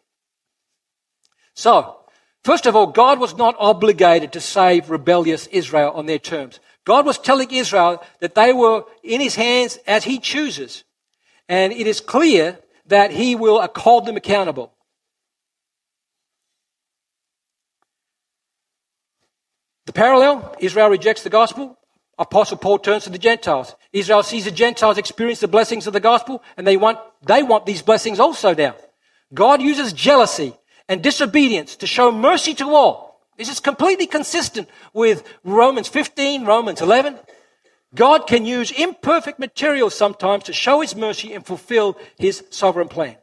So, 1.55 2.02
first 2.43 2.65
of 2.65 2.75
all, 2.75 2.87
God 2.87 3.19
was 3.19 3.35
not 3.35 3.55
obligated 3.59 4.33
to 4.33 4.41
save 4.41 4.89
rebellious 4.89 5.47
Israel 5.47 5.91
on 5.95 6.05
their 6.05 6.19
terms. 6.19 6.59
God 6.85 7.05
was 7.05 7.17
telling 7.17 7.51
Israel 7.51 8.03
that 8.19 8.35
they 8.35 8.53
were 8.53 8.83
in 9.03 9.21
his 9.21 9.35
hands 9.35 9.79
as 9.87 10.03
he 10.03 10.19
chooses. 10.19 10.83
And 11.47 11.71
it 11.73 11.87
is 11.87 12.01
clear 12.01 12.59
that 12.87 13.11
he 13.11 13.35
will 13.35 13.65
hold 13.75 14.05
them 14.05 14.17
accountable. 14.17 14.73
The 19.85 19.93
parallel 19.93 20.55
Israel 20.59 20.89
rejects 20.89 21.23
the 21.23 21.29
gospel. 21.29 21.77
Apostle 22.17 22.57
Paul 22.57 22.79
turns 22.79 23.05
to 23.05 23.09
the 23.09 23.17
Gentiles. 23.17 23.75
Israel 23.91 24.23
sees 24.23 24.45
the 24.45 24.51
Gentiles 24.51 24.97
experience 24.97 25.39
the 25.39 25.47
blessings 25.47 25.87
of 25.87 25.93
the 25.93 25.99
gospel, 25.99 26.43
and 26.57 26.65
they 26.65 26.77
want, 26.77 26.99
they 27.25 27.43
want 27.43 27.65
these 27.65 27.81
blessings 27.81 28.19
also 28.19 28.53
now. 28.53 28.75
God 29.33 29.61
uses 29.61 29.93
jealousy 29.93 30.53
and 30.87 31.01
disobedience 31.01 31.75
to 31.77 31.87
show 31.87 32.11
mercy 32.11 32.53
to 32.55 32.65
all. 32.65 33.21
This 33.37 33.49
is 33.49 33.59
completely 33.59 34.05
consistent 34.05 34.69
with 34.93 35.23
Romans 35.43 35.87
15, 35.87 36.45
Romans 36.45 36.81
11. 36.81 37.17
God 37.95 38.27
can 38.27 38.45
use 38.45 38.71
imperfect 38.71 39.39
material 39.39 39.89
sometimes 39.89 40.45
to 40.45 40.53
show 40.53 40.81
his 40.81 40.95
mercy 40.95 41.33
and 41.33 41.45
fulfill 41.45 41.97
his 42.17 42.43
sovereign 42.49 42.87
plan. 42.87 43.17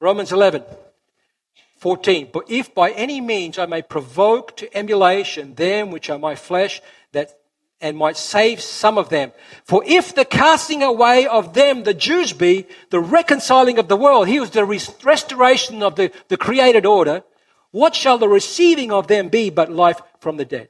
Romans 0.00 0.32
11, 0.32 0.62
14. 1.78 2.30
But 2.32 2.44
if 2.48 2.74
by 2.74 2.90
any 2.90 3.20
means 3.20 3.58
I 3.58 3.66
may 3.66 3.82
provoke 3.82 4.56
to 4.58 4.76
emulation 4.76 5.54
them 5.54 5.90
which 5.90 6.10
are 6.10 6.18
my 6.18 6.36
flesh, 6.36 6.80
that 7.12 7.38
and 7.80 7.96
might 7.96 8.16
save 8.16 8.60
some 8.60 8.98
of 8.98 9.08
them. 9.08 9.32
For 9.64 9.82
if 9.86 10.14
the 10.14 10.24
casting 10.24 10.82
away 10.82 11.26
of 11.26 11.54
them, 11.54 11.84
the 11.84 11.94
Jews 11.94 12.32
be, 12.32 12.66
the 12.90 13.00
reconciling 13.00 13.78
of 13.78 13.88
the 13.88 13.96
world, 13.96 14.28
he 14.28 14.40
was 14.40 14.50
the 14.50 14.64
restoration 14.64 15.82
of 15.82 15.94
the, 15.96 16.12
the 16.28 16.36
created 16.36 16.84
order, 16.84 17.22
what 17.70 17.94
shall 17.94 18.18
the 18.18 18.28
receiving 18.28 18.92
of 18.92 19.06
them 19.06 19.28
be 19.28 19.50
but 19.50 19.70
life 19.70 20.00
from 20.20 20.36
the 20.36 20.44
dead? 20.44 20.68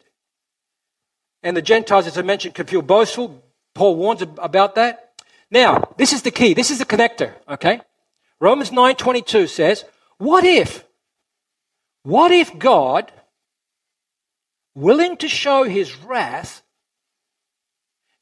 And 1.43 1.57
the 1.57 1.63
Gentiles, 1.63 2.07
as 2.07 2.19
I 2.19 2.23
mentioned, 2.23 2.55
can 2.55 2.67
feel 2.67 2.83
boastful. 2.83 3.43
Paul 3.75 3.97
warns 3.97 4.23
about 4.23 4.75
that. 4.75 5.13
Now, 5.51 5.95
this 5.97 6.13
is 6.13 6.23
the 6.23 6.31
key. 6.31 6.53
This 6.53 6.71
is 6.71 6.79
the 6.79 6.85
connector, 6.85 7.33
okay? 7.49 7.81
Romans 8.41 8.71
9:22 8.71 9.47
says, 9.47 9.85
"What 10.19 10.45
if 10.45 10.85
what 12.03 12.33
if 12.33 12.59
God 12.59 13.13
willing 14.75 15.17
to 15.19 15.29
show 15.29 15.65
his 15.65 15.97
wrath 15.97 16.63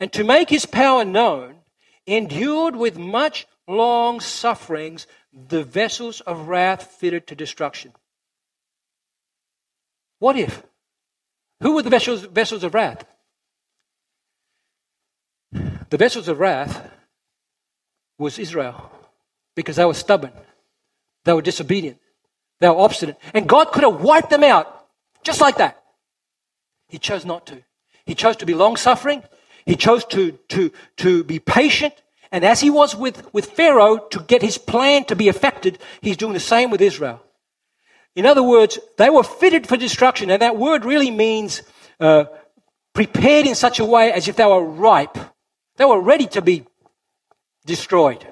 and 0.01 0.13
to 0.13 0.25
make 0.25 0.51
his 0.51 0.67
power 0.67 1.05
known 1.05 1.57
endured 2.07 2.77
with 2.77 2.99
much 2.99 3.47
long 3.67 4.21
sufferings 4.21 5.07
the 5.33 5.65
vessels 5.65 6.21
of 6.23 6.49
wrath 6.49 6.87
fitted 6.93 7.27
to 7.27 7.35
destruction?" 7.35 7.93
What 10.19 10.37
if? 10.37 10.63
Who 11.61 11.75
were 11.75 11.83
the 11.83 11.91
vessels, 11.91 12.23
vessels 12.23 12.65
of 12.65 12.75
wrath? 12.75 13.05
The 15.53 15.97
vessels 15.97 16.29
of 16.29 16.39
wrath 16.39 16.91
was 18.19 18.39
Israel 18.39 18.91
because 19.55 19.77
they 19.77 19.85
were 19.85 19.95
stubborn, 19.95 20.33
they 21.25 21.33
were 21.33 21.43
disobedient, 21.43 21.99
they 22.61 22.69
were 22.69 22.81
obstinate. 22.81 23.19
And 23.35 23.49
God 23.49 23.73
could 23.73 23.85
have 23.85 24.01
wiped 24.01 24.31
them 24.31 24.45
out 24.45 24.89
just 25.23 25.41
like 25.41 25.57
that. 25.57 25.83
He 26.89 26.99
chose 26.99 27.25
not 27.25 27.47
to. 27.47 27.63
He 28.05 28.15
chose 28.15 28.37
to 28.37 28.47
be 28.47 28.55
long 28.55 28.77
suffering, 28.77 29.23
he 29.67 29.77
chose 29.77 30.05
to, 30.07 30.33
to, 30.49 30.73
to 30.99 31.25
be 31.25 31.39
patient. 31.39 31.93
And 32.33 32.45
as 32.45 32.61
he 32.61 32.71
was 32.71 32.97
with, 32.97 33.33
with 33.35 33.47
Pharaoh 33.47 33.99
to 33.99 34.21
get 34.21 34.43
his 34.43 34.59
plan 34.59 35.05
to 35.05 35.17
be 35.17 35.29
effected, 35.29 35.79
he's 36.01 36.17
doing 36.17 36.33
the 36.33 36.41
same 36.41 36.71
with 36.71 36.81
Israel. 36.81 37.23
In 38.15 38.25
other 38.25 38.43
words, 38.43 38.79
they 38.97 39.11
were 39.11 39.23
fitted 39.23 39.67
for 39.67 39.77
destruction, 39.77 40.31
and 40.31 40.41
that 40.41 40.57
word 40.57 40.85
really 40.85 41.11
means 41.11 41.63
uh, 42.01 42.25
prepared 42.95 43.47
in 43.47 43.55
such 43.55 43.79
a 43.79 43.85
way 43.85 44.11
as 44.11 44.27
if 44.27 44.37
they 44.37 44.47
were 44.47 44.65
ripe. 44.65 45.19
They 45.77 45.85
were 45.85 46.01
ready 46.01 46.27
to 46.29 46.41
be 46.41 46.65
destroyed. 47.67 48.27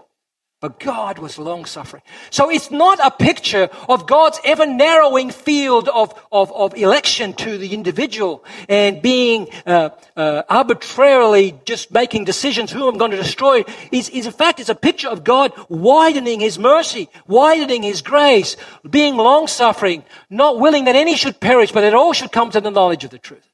But 0.64 0.80
God 0.80 1.18
was 1.18 1.38
long 1.38 1.66
suffering. 1.66 2.02
So 2.30 2.48
it's 2.48 2.70
not 2.70 2.98
a 3.04 3.10
picture 3.10 3.68
of 3.86 4.06
God's 4.06 4.40
ever 4.46 4.64
narrowing 4.64 5.30
field 5.30 5.90
of, 5.90 6.18
of, 6.32 6.50
of 6.54 6.74
election 6.74 7.34
to 7.34 7.58
the 7.58 7.74
individual 7.74 8.42
and 8.66 9.02
being 9.02 9.48
uh, 9.66 9.90
uh, 10.16 10.42
arbitrarily 10.48 11.60
just 11.66 11.92
making 11.92 12.24
decisions 12.24 12.72
who 12.72 12.88
I'm 12.88 12.96
going 12.96 13.10
to 13.10 13.18
destroy. 13.18 13.64
It's, 13.92 14.08
in 14.08 14.22
fact, 14.32 14.58
it's 14.58 14.70
a 14.70 14.74
picture 14.74 15.08
of 15.08 15.22
God 15.22 15.52
widening 15.68 16.40
his 16.40 16.58
mercy, 16.58 17.10
widening 17.26 17.82
his 17.82 18.00
grace, 18.00 18.56
being 18.88 19.18
long 19.18 19.48
suffering, 19.48 20.02
not 20.30 20.58
willing 20.58 20.86
that 20.86 20.96
any 20.96 21.14
should 21.14 21.40
perish, 21.40 21.72
but 21.72 21.82
that 21.82 21.92
all 21.92 22.14
should 22.14 22.32
come 22.32 22.50
to 22.52 22.62
the 22.62 22.70
knowledge 22.70 23.04
of 23.04 23.10
the 23.10 23.18
truth. 23.18 23.46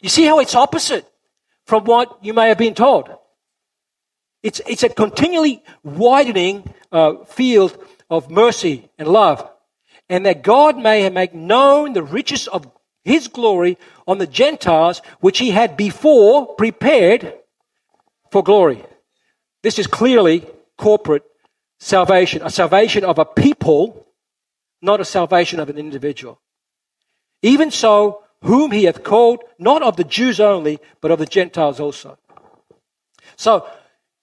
You 0.00 0.08
see 0.08 0.24
how 0.24 0.38
it's 0.38 0.54
opposite 0.54 1.10
from 1.66 1.82
what 1.82 2.16
you 2.22 2.32
may 2.32 2.46
have 2.46 2.58
been 2.58 2.74
told. 2.74 3.10
It's, 4.42 4.60
it's 4.66 4.82
a 4.82 4.88
continually 4.88 5.62
widening 5.82 6.72
uh, 6.90 7.24
field 7.24 7.76
of 8.08 8.30
mercy 8.30 8.88
and 8.98 9.08
love. 9.08 9.48
And 10.08 10.26
that 10.26 10.42
God 10.42 10.76
may 10.76 11.08
make 11.10 11.34
known 11.34 11.92
the 11.92 12.02
riches 12.02 12.48
of 12.48 12.66
his 13.04 13.28
glory 13.28 13.78
on 14.06 14.18
the 14.18 14.26
Gentiles, 14.26 15.02
which 15.20 15.38
he 15.38 15.50
had 15.50 15.76
before 15.76 16.54
prepared 16.54 17.34
for 18.30 18.42
glory. 18.42 18.84
This 19.62 19.78
is 19.78 19.86
clearly 19.86 20.46
corporate 20.76 21.24
salvation, 21.78 22.42
a 22.42 22.50
salvation 22.50 23.04
of 23.04 23.18
a 23.18 23.24
people, 23.24 24.06
not 24.82 25.00
a 25.00 25.04
salvation 25.04 25.60
of 25.60 25.68
an 25.68 25.78
individual. 25.78 26.40
Even 27.42 27.70
so, 27.70 28.22
whom 28.42 28.70
he 28.70 28.84
hath 28.84 29.04
called, 29.04 29.42
not 29.58 29.82
of 29.82 29.96
the 29.96 30.04
Jews 30.04 30.40
only, 30.40 30.78
but 31.00 31.10
of 31.10 31.18
the 31.18 31.26
Gentiles 31.26 31.78
also. 31.78 32.18
So, 33.36 33.66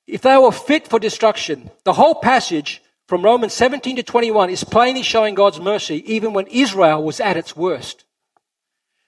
if 0.08 0.22
they 0.22 0.38
were 0.38 0.52
fit 0.52 0.88
for 0.88 1.00
destruction, 1.00 1.70
the 1.84 1.94
whole 1.94 2.16
passage 2.16 2.82
from 3.08 3.22
Romans 3.22 3.54
17 3.54 3.98
to 3.98 4.04
21 4.04 4.50
is 4.50 4.64
plainly 4.64 5.04
showing 5.04 5.36
God's 5.36 5.60
mercy 5.60 6.04
even 6.12 6.34
when 6.34 6.48
Israel 6.48 7.04
was 7.04 7.20
at 7.20 7.38
its 7.38 7.56
worst. 7.56 8.06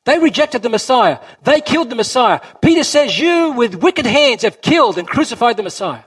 They 0.05 0.19
rejected 0.19 0.61
the 0.61 0.69
Messiah. 0.69 1.19
They 1.43 1.61
killed 1.61 1.89
the 1.89 1.95
Messiah. 1.95 2.39
Peter 2.61 2.83
says, 2.83 3.19
You 3.19 3.51
with 3.51 3.75
wicked 3.75 4.05
hands 4.05 4.43
have 4.43 4.61
killed 4.61 4.97
and 4.97 5.07
crucified 5.07 5.57
the 5.57 5.63
Messiah. 5.63 6.03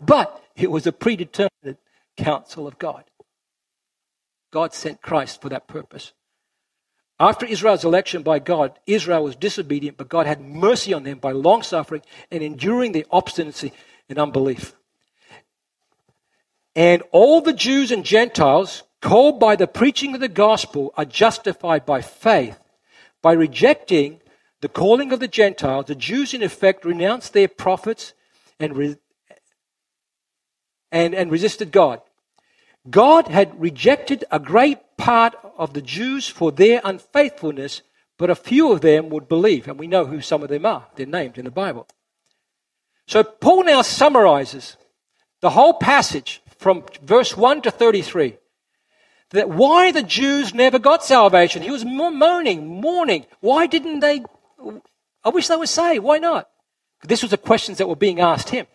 But 0.00 0.42
It 0.56 0.70
was 0.70 0.86
a 0.86 0.92
predetermined 0.92 1.76
counsel 2.16 2.66
of 2.66 2.78
God. 2.78 3.04
God 4.52 4.72
sent 4.72 5.02
Christ 5.02 5.42
for 5.42 5.50
that 5.50 5.68
purpose. 5.68 6.12
After 7.20 7.46
Israel's 7.46 7.84
election 7.84 8.22
by 8.22 8.38
God, 8.38 8.78
Israel 8.86 9.24
was 9.24 9.36
disobedient, 9.36 9.96
but 9.96 10.08
God 10.08 10.26
had 10.26 10.40
mercy 10.40 10.92
on 10.92 11.02
them 11.02 11.18
by 11.18 11.32
long 11.32 11.62
suffering 11.62 12.02
and 12.30 12.42
enduring 12.42 12.92
their 12.92 13.04
obstinacy 13.10 13.72
and 14.08 14.18
unbelief. 14.18 14.74
And 16.74 17.02
all 17.10 17.40
the 17.40 17.52
Jews 17.52 17.90
and 17.90 18.04
Gentiles 18.04 18.82
called 19.00 19.40
by 19.40 19.56
the 19.56 19.66
preaching 19.66 20.14
of 20.14 20.20
the 20.20 20.28
gospel 20.28 20.92
are 20.96 21.04
justified 21.04 21.86
by 21.86 22.02
faith. 22.02 22.58
By 23.22 23.32
rejecting 23.32 24.20
the 24.60 24.68
calling 24.68 25.12
of 25.12 25.20
the 25.20 25.28
Gentiles, 25.28 25.86
the 25.86 25.94
Jews 25.94 26.34
in 26.34 26.42
effect 26.42 26.84
renounced 26.84 27.32
their 27.32 27.48
prophets 27.48 28.14
and, 28.60 28.76
re- 28.76 28.96
and, 30.92 31.14
and 31.14 31.30
resisted 31.30 31.72
God. 31.72 32.00
God 32.88 33.28
had 33.28 33.60
rejected 33.60 34.24
a 34.30 34.38
great 34.38 34.78
part 34.96 35.34
of 35.56 35.74
the 35.74 35.82
Jews 35.82 36.28
for 36.28 36.52
their 36.52 36.80
unfaithfulness, 36.84 37.82
but 38.16 38.30
a 38.30 38.34
few 38.34 38.70
of 38.72 38.80
them 38.80 39.08
would 39.08 39.28
believe, 39.28 39.66
and 39.66 39.78
we 39.78 39.86
know 39.86 40.04
who 40.04 40.20
some 40.20 40.42
of 40.42 40.48
them 40.48 40.64
are. 40.64 40.86
They're 40.94 41.06
named 41.06 41.38
in 41.38 41.44
the 41.44 41.50
Bible. 41.50 41.88
So 43.06 43.22
Paul 43.22 43.64
now 43.64 43.82
summarizes 43.82 44.76
the 45.40 45.50
whole 45.50 45.74
passage 45.74 46.42
from 46.58 46.84
verse 47.02 47.36
1 47.36 47.62
to 47.62 47.70
33 47.70 48.38
that 49.30 49.48
why 49.48 49.92
the 49.92 50.02
Jews 50.02 50.54
never 50.54 50.78
got 50.78 51.04
salvation. 51.04 51.62
He 51.62 51.70
was 51.70 51.84
moaning, 51.84 52.80
mourning. 52.80 53.26
Why 53.40 53.66
didn't 53.66 54.00
they? 54.00 54.22
I 55.24 55.28
wish 55.30 55.48
they 55.48 55.56
would 55.56 55.68
say, 55.68 55.98
why 55.98 56.18
not? 56.18 56.48
This 57.02 57.22
was 57.22 57.30
the 57.30 57.38
questions 57.38 57.78
that 57.78 57.88
were 57.88 57.96
being 57.96 58.20
asked 58.20 58.50
him. 58.50 58.66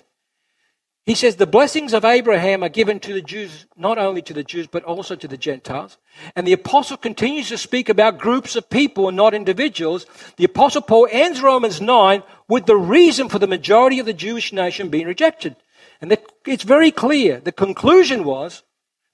He 1.04 1.16
says 1.16 1.36
the 1.36 1.48
blessings 1.48 1.94
of 1.94 2.06
Abraham 2.06 2.64
are 2.64 2.70
given 2.70 3.00
to 3.00 3.14
the 3.14 3.24
Jews, 3.24 3.66
not 3.76 3.98
only 3.98 4.22
to 4.22 4.34
the 4.34 4.44
Jews, 4.44 4.68
but 4.68 4.84
also 4.84 5.16
to 5.16 5.28
the 5.28 5.38
Gentiles. 5.38 5.98
And 6.36 6.46
the 6.46 6.54
apostle 6.54 6.96
continues 6.96 7.50
to 7.50 7.58
speak 7.58 7.90
about 7.90 8.20
groups 8.20 8.56
of 8.56 8.70
people 8.70 9.08
and 9.08 9.18
not 9.18 9.34
individuals. 9.34 10.06
The 10.38 10.46
apostle 10.46 10.84
Paul 10.84 11.08
ends 11.10 11.42
Romans 11.42 11.82
9 11.82 12.22
with 12.48 12.68
the 12.68 12.78
reason 12.78 13.30
for 13.30 13.40
the 13.40 13.48
majority 13.48 13.98
of 13.98 14.06
the 14.06 14.14
Jewish 14.14 14.54
nation 14.54 14.90
being 14.90 15.08
rejected. 15.08 15.56
And 16.02 16.16
it's 16.46 16.64
very 16.64 16.92
clear. 16.92 17.40
The 17.40 17.52
conclusion 17.52 18.24
was 18.24 18.62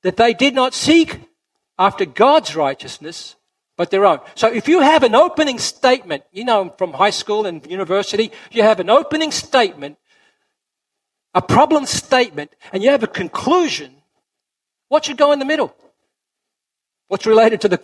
that 0.04 0.18
they 0.18 0.34
did 0.34 0.54
not 0.54 0.74
seek 0.74 1.22
after 1.80 2.06
God's 2.06 2.54
righteousness, 2.54 3.36
but 3.78 3.92
their 3.92 4.06
own. 4.06 4.20
So 4.36 4.52
if 4.52 4.68
you 4.68 4.82
have 4.82 5.04
an 5.04 5.16
opening 5.16 5.58
statement, 5.58 6.24
you 6.34 6.44
know, 6.44 6.74
from 6.78 6.94
high 6.94 7.12
school 7.12 7.46
and 7.46 7.66
university, 7.70 8.32
you 8.52 8.64
have 8.64 8.82
an 8.82 8.90
opening 8.90 9.32
statement 9.32 9.98
a 11.34 11.42
problem 11.42 11.86
statement 11.86 12.56
and 12.74 12.84
you 12.84 12.90
have 12.90 13.04
a 13.04 13.08
conclusion, 13.08 13.96
what 14.90 15.06
should 15.06 15.18
go 15.18 15.32
in 15.32 15.40
the 15.40 15.46
middle? 15.46 15.76
What's 17.08 17.26
related 17.26 17.62
to 17.62 17.70
the, 17.70 17.82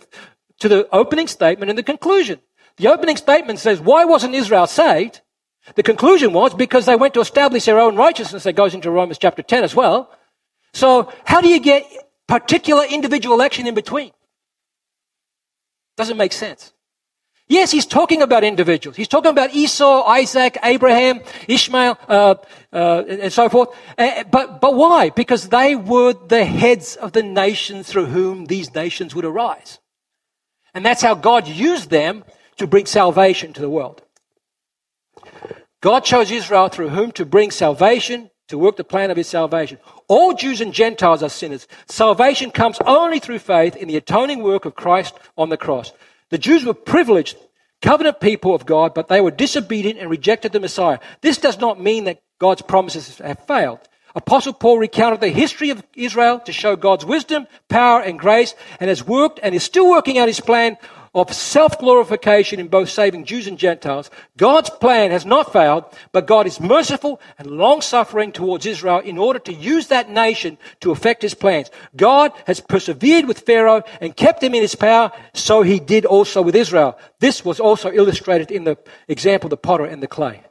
to 0.60 0.68
the 0.68 0.88
opening 0.92 1.28
statement 1.28 1.70
and 1.70 1.78
the 1.78 1.82
conclusion? 1.82 2.40
The 2.76 2.88
opening 2.88 3.16
statement 3.16 3.58
says, 3.58 3.80
why 3.80 4.04
wasn't 4.04 4.34
Israel 4.34 4.66
saved? 4.66 5.20
The 5.76 5.82
conclusion 5.82 6.32
was 6.32 6.52
because 6.52 6.84
they 6.84 6.96
went 6.96 7.14
to 7.14 7.20
establish 7.20 7.64
their 7.64 7.78
own 7.78 7.96
righteousness. 7.96 8.42
That 8.42 8.52
goes 8.52 8.74
into 8.74 8.90
Romans 8.90 9.18
chapter 9.18 9.42
10 9.42 9.64
as 9.64 9.74
well. 9.74 10.10
So 10.74 11.10
how 11.24 11.40
do 11.40 11.48
you 11.48 11.60
get 11.60 11.84
particular 12.26 12.84
individual 12.84 13.34
election 13.34 13.66
in 13.66 13.74
between? 13.74 14.12
Doesn't 15.96 16.16
make 16.18 16.32
sense. 16.32 16.73
Yes, 17.46 17.70
he's 17.70 17.84
talking 17.84 18.22
about 18.22 18.42
individuals. 18.42 18.96
He's 18.96 19.08
talking 19.08 19.30
about 19.30 19.54
Esau, 19.54 20.04
Isaac, 20.04 20.56
Abraham, 20.62 21.20
Ishmael, 21.46 21.98
uh, 22.08 22.36
uh, 22.72 23.04
and 23.06 23.32
so 23.32 23.50
forth. 23.50 23.68
Uh, 23.98 24.24
but, 24.30 24.62
but 24.62 24.74
why? 24.74 25.10
Because 25.10 25.50
they 25.50 25.76
were 25.76 26.14
the 26.14 26.46
heads 26.46 26.96
of 26.96 27.12
the 27.12 27.22
nations 27.22 27.86
through 27.86 28.06
whom 28.06 28.46
these 28.46 28.74
nations 28.74 29.14
would 29.14 29.26
arise. 29.26 29.78
And 30.72 30.86
that's 30.86 31.02
how 31.02 31.14
God 31.14 31.46
used 31.46 31.90
them 31.90 32.24
to 32.56 32.66
bring 32.66 32.86
salvation 32.86 33.52
to 33.52 33.60
the 33.60 33.70
world. 33.70 34.02
God 35.82 36.00
chose 36.00 36.30
Israel 36.30 36.68
through 36.68 36.88
whom 36.88 37.12
to 37.12 37.26
bring 37.26 37.50
salvation, 37.50 38.30
to 38.48 38.56
work 38.56 38.76
the 38.76 38.84
plan 38.84 39.10
of 39.10 39.18
his 39.18 39.28
salvation. 39.28 39.78
All 40.08 40.32
Jews 40.32 40.62
and 40.62 40.72
Gentiles 40.72 41.22
are 41.22 41.28
sinners. 41.28 41.68
Salvation 41.88 42.50
comes 42.50 42.78
only 42.86 43.20
through 43.20 43.38
faith 43.38 43.76
in 43.76 43.88
the 43.88 43.96
atoning 43.96 44.42
work 44.42 44.64
of 44.64 44.74
Christ 44.74 45.14
on 45.36 45.50
the 45.50 45.58
cross. 45.58 45.92
The 46.30 46.38
Jews 46.38 46.64
were 46.64 46.74
privileged, 46.74 47.36
covenant 47.82 48.20
people 48.20 48.54
of 48.54 48.66
God, 48.66 48.94
but 48.94 49.08
they 49.08 49.20
were 49.20 49.30
disobedient 49.30 49.98
and 49.98 50.10
rejected 50.10 50.52
the 50.52 50.60
Messiah. 50.60 50.98
This 51.20 51.38
does 51.38 51.58
not 51.58 51.80
mean 51.80 52.04
that 52.04 52.22
God's 52.38 52.62
promises 52.62 53.18
have 53.18 53.46
failed. 53.46 53.80
Apostle 54.16 54.52
Paul 54.52 54.78
recounted 54.78 55.20
the 55.20 55.28
history 55.28 55.70
of 55.70 55.82
Israel 55.94 56.38
to 56.40 56.52
show 56.52 56.76
God's 56.76 57.04
wisdom, 57.04 57.46
power, 57.68 58.00
and 58.00 58.18
grace, 58.18 58.54
and 58.78 58.88
has 58.88 59.04
worked 59.04 59.40
and 59.42 59.54
is 59.54 59.64
still 59.64 59.90
working 59.90 60.18
out 60.18 60.28
his 60.28 60.40
plan 60.40 60.76
of 61.14 61.32
self 61.32 61.78
glorification 61.78 62.58
in 62.58 62.68
both 62.68 62.90
saving 62.90 63.24
Jews 63.24 63.46
and 63.46 63.58
Gentiles. 63.58 64.10
God's 64.36 64.70
plan 64.70 65.10
has 65.10 65.24
not 65.24 65.52
failed, 65.52 65.84
but 66.12 66.26
God 66.26 66.46
is 66.46 66.60
merciful 66.60 67.20
and 67.38 67.50
long 67.50 67.80
suffering 67.80 68.32
towards 68.32 68.66
Israel 68.66 68.98
in 68.98 69.18
order 69.18 69.38
to 69.40 69.52
use 69.52 69.86
that 69.88 70.10
nation 70.10 70.58
to 70.80 70.90
effect 70.90 71.22
his 71.22 71.34
plans. 71.34 71.70
God 71.96 72.32
has 72.46 72.60
persevered 72.60 73.26
with 73.26 73.40
Pharaoh 73.40 73.82
and 74.00 74.16
kept 74.16 74.42
him 74.42 74.54
in 74.54 74.62
his 74.62 74.74
power, 74.74 75.12
so 75.32 75.62
he 75.62 75.78
did 75.78 76.04
also 76.04 76.42
with 76.42 76.56
Israel. 76.56 76.98
This 77.20 77.44
was 77.44 77.60
also 77.60 77.92
illustrated 77.92 78.50
in 78.50 78.64
the 78.64 78.76
example 79.08 79.46
of 79.46 79.50
the 79.50 79.56
potter 79.56 79.84
and 79.84 80.02
the 80.02 80.08
clay. 80.08 80.42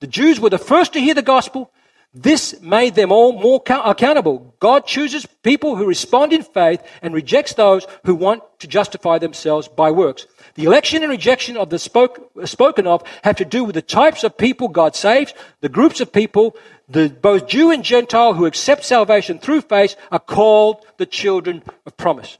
The 0.00 0.06
Jews 0.06 0.40
were 0.40 0.50
the 0.50 0.58
first 0.58 0.92
to 0.94 1.00
hear 1.00 1.14
the 1.14 1.22
gospel. 1.22 1.72
This 2.14 2.60
made 2.60 2.94
them 2.94 3.10
all 3.10 3.32
more 3.32 3.62
accountable. 3.66 4.54
God 4.60 4.86
chooses 4.86 5.24
people 5.42 5.76
who 5.76 5.86
respond 5.86 6.34
in 6.34 6.42
faith 6.42 6.82
and 7.00 7.14
rejects 7.14 7.54
those 7.54 7.86
who 8.04 8.14
want 8.14 8.42
to 8.58 8.66
justify 8.66 9.16
themselves 9.16 9.66
by 9.66 9.90
works. 9.90 10.26
The 10.54 10.64
election 10.64 11.02
and 11.02 11.10
rejection 11.10 11.56
of 11.56 11.70
the 11.70 11.78
spoke, 11.78 12.30
spoken 12.44 12.86
of 12.86 13.02
have 13.24 13.36
to 13.36 13.46
do 13.46 13.64
with 13.64 13.76
the 13.76 13.82
types 13.82 14.24
of 14.24 14.36
people 14.36 14.68
God 14.68 14.94
saves, 14.94 15.32
the 15.62 15.70
groups 15.70 16.02
of 16.02 16.12
people, 16.12 16.54
the, 16.86 17.08
both 17.08 17.48
Jew 17.48 17.70
and 17.70 17.82
Gentile 17.82 18.34
who 18.34 18.44
accept 18.44 18.84
salvation 18.84 19.38
through 19.38 19.62
faith 19.62 19.96
are 20.10 20.18
called 20.18 20.84
the 20.98 21.06
children 21.06 21.62
of 21.86 21.96
promise. 21.96 22.36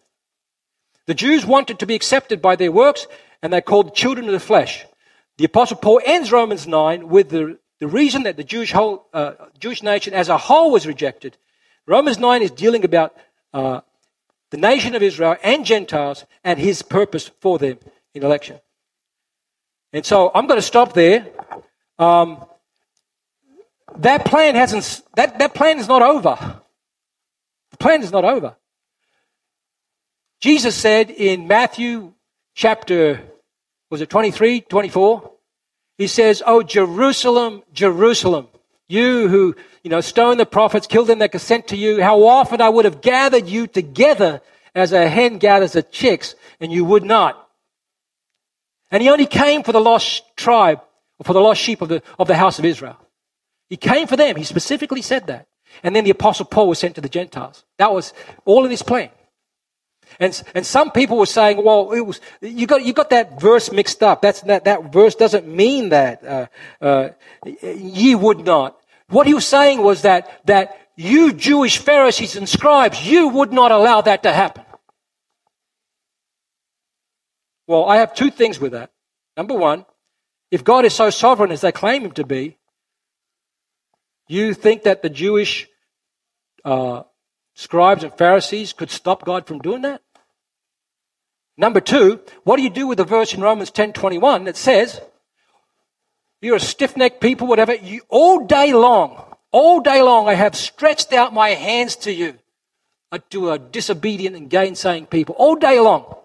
The 1.06 1.14
Jews 1.14 1.46
wanted 1.46 1.78
to 1.78 1.86
be 1.86 1.94
accepted 1.94 2.42
by 2.42 2.56
their 2.56 2.70
works 2.70 3.06
and 3.40 3.50
they're 3.50 3.62
called 3.62 3.86
the 3.86 3.92
children 3.92 4.26
of 4.26 4.32
the 4.32 4.40
flesh. 4.40 4.84
The 5.38 5.46
apostle 5.46 5.78
Paul 5.78 6.02
ends 6.04 6.30
Romans 6.30 6.66
9 6.66 7.08
with 7.08 7.30
the 7.30 7.58
the 7.82 7.88
reason 7.88 8.22
that 8.22 8.36
the 8.36 8.44
Jewish, 8.44 8.70
whole, 8.70 9.08
uh, 9.12 9.32
Jewish 9.58 9.82
nation 9.82 10.14
as 10.14 10.28
a 10.28 10.38
whole 10.38 10.70
was 10.70 10.86
rejected, 10.86 11.36
Romans 11.84 12.16
9 12.16 12.40
is 12.40 12.52
dealing 12.52 12.84
about 12.84 13.12
uh, 13.52 13.80
the 14.52 14.56
nation 14.56 14.94
of 14.94 15.02
Israel 15.02 15.34
and 15.42 15.66
Gentiles 15.66 16.24
and 16.44 16.60
his 16.60 16.80
purpose 16.82 17.32
for 17.40 17.58
them 17.58 17.80
in 18.14 18.22
election. 18.22 18.60
And 19.92 20.06
so 20.06 20.30
I'm 20.32 20.46
going 20.46 20.58
to 20.58 20.62
stop 20.62 20.92
there. 20.92 21.26
Um, 21.98 22.44
that 23.96 24.26
plan 24.26 24.54
hasn't, 24.54 25.02
that, 25.16 25.40
that 25.40 25.52
plan 25.52 25.80
is 25.80 25.88
not 25.88 26.02
over. 26.02 26.62
The 27.72 27.78
plan 27.78 28.04
is 28.04 28.12
not 28.12 28.24
over. 28.24 28.54
Jesus 30.40 30.76
said 30.76 31.10
in 31.10 31.48
Matthew 31.48 32.12
chapter, 32.54 33.20
was 33.90 34.00
it 34.00 34.08
23, 34.08 34.60
24? 34.60 35.31
He 35.98 36.06
says, 36.06 36.42
Oh, 36.46 36.62
Jerusalem, 36.62 37.62
Jerusalem, 37.72 38.48
you 38.88 39.28
who, 39.28 39.54
you 39.82 39.90
know, 39.90 40.00
stoned 40.00 40.40
the 40.40 40.46
prophets, 40.46 40.86
killed 40.86 41.08
them 41.08 41.20
that 41.20 41.32
consent 41.32 41.68
to 41.68 41.76
you, 41.76 42.02
how 42.02 42.24
often 42.24 42.60
I 42.60 42.68
would 42.68 42.84
have 42.84 43.00
gathered 43.00 43.48
you 43.48 43.66
together 43.66 44.40
as 44.74 44.92
a 44.92 45.08
hen 45.08 45.38
gathers 45.38 45.72
the 45.72 45.82
chicks, 45.82 46.34
and 46.60 46.72
you 46.72 46.84
would 46.84 47.04
not. 47.04 47.48
And 48.90 49.02
he 49.02 49.08
only 49.08 49.26
came 49.26 49.62
for 49.62 49.72
the 49.72 49.80
lost 49.80 50.24
tribe, 50.36 50.80
or 51.18 51.24
for 51.24 51.32
the 51.32 51.40
lost 51.40 51.60
sheep 51.60 51.82
of 51.82 51.88
the, 51.88 52.02
of 52.18 52.28
the 52.28 52.36
house 52.36 52.58
of 52.58 52.64
Israel. 52.64 52.96
He 53.68 53.76
came 53.76 54.06
for 54.06 54.16
them. 54.16 54.36
He 54.36 54.44
specifically 54.44 55.02
said 55.02 55.26
that. 55.28 55.46
And 55.82 55.96
then 55.96 56.04
the 56.04 56.10
apostle 56.10 56.44
Paul 56.44 56.68
was 56.68 56.78
sent 56.78 56.94
to 56.96 57.00
the 57.00 57.08
Gentiles. 57.08 57.64
That 57.78 57.92
was 57.92 58.12
all 58.44 58.64
in 58.64 58.70
his 58.70 58.82
plan. 58.82 59.10
And, 60.22 60.40
and 60.54 60.64
some 60.64 60.92
people 60.92 61.18
were 61.18 61.26
saying, 61.26 61.64
well, 61.64 61.90
it 61.90 62.00
was, 62.02 62.20
you 62.40 62.64
got, 62.68 62.84
you 62.84 62.92
got 62.92 63.10
that 63.10 63.40
verse 63.40 63.72
mixed 63.72 64.04
up. 64.04 64.22
That's, 64.22 64.40
that, 64.42 64.66
that 64.66 64.92
verse 64.92 65.16
doesn't 65.16 65.48
mean 65.48 65.88
that, 65.88 66.24
uh, 66.24 66.46
uh, 66.80 67.08
ye 67.44 68.14
would 68.14 68.44
not. 68.44 68.78
What 69.08 69.26
he 69.26 69.34
was 69.34 69.44
saying 69.44 69.82
was 69.82 70.02
that, 70.02 70.46
that 70.46 70.78
you 70.96 71.32
Jewish 71.32 71.78
Pharisees 71.78 72.36
and 72.36 72.48
scribes, 72.48 73.04
you 73.04 73.30
would 73.30 73.52
not 73.52 73.72
allow 73.72 74.00
that 74.02 74.22
to 74.22 74.32
happen. 74.32 74.62
Well, 77.66 77.86
I 77.86 77.96
have 77.96 78.14
two 78.14 78.30
things 78.30 78.60
with 78.60 78.72
that. 78.72 78.92
Number 79.36 79.54
one, 79.54 79.86
if 80.52 80.62
God 80.62 80.84
is 80.84 80.94
so 80.94 81.10
sovereign 81.10 81.50
as 81.50 81.62
they 81.62 81.72
claim 81.72 82.04
him 82.04 82.12
to 82.12 82.24
be, 82.24 82.58
you 84.28 84.54
think 84.54 84.84
that 84.84 85.02
the 85.02 85.10
Jewish 85.10 85.66
uh, 86.64 87.02
scribes 87.54 88.04
and 88.04 88.14
Pharisees 88.14 88.72
could 88.72 88.90
stop 88.92 89.24
God 89.24 89.48
from 89.48 89.58
doing 89.58 89.82
that? 89.82 90.00
Number 91.56 91.80
two, 91.80 92.20
what 92.44 92.56
do 92.56 92.62
you 92.62 92.70
do 92.70 92.86
with 92.86 92.98
the 92.98 93.04
verse 93.04 93.34
in 93.34 93.40
Romans 93.40 93.70
10:21 93.70 94.44
that 94.44 94.56
says, 94.56 95.00
"You're 96.40 96.56
a 96.56 96.60
stiff-necked 96.60 97.20
people, 97.20 97.46
whatever. 97.46 97.74
You 97.74 98.02
all 98.08 98.46
day 98.46 98.72
long 98.72 99.32
All 99.52 99.80
day 99.80 100.00
long 100.00 100.28
I 100.28 100.34
have 100.34 100.56
stretched 100.56 101.12
out 101.12 101.34
my 101.34 101.50
hands 101.50 101.94
to 101.96 102.12
you, 102.12 102.38
uh, 103.12 103.18
to 103.30 103.50
a 103.50 103.58
disobedient 103.58 104.34
and 104.34 104.50
gainsaying 104.50 105.10
people, 105.10 105.34
all 105.38 105.56
day 105.56 105.78
long. 105.78 106.16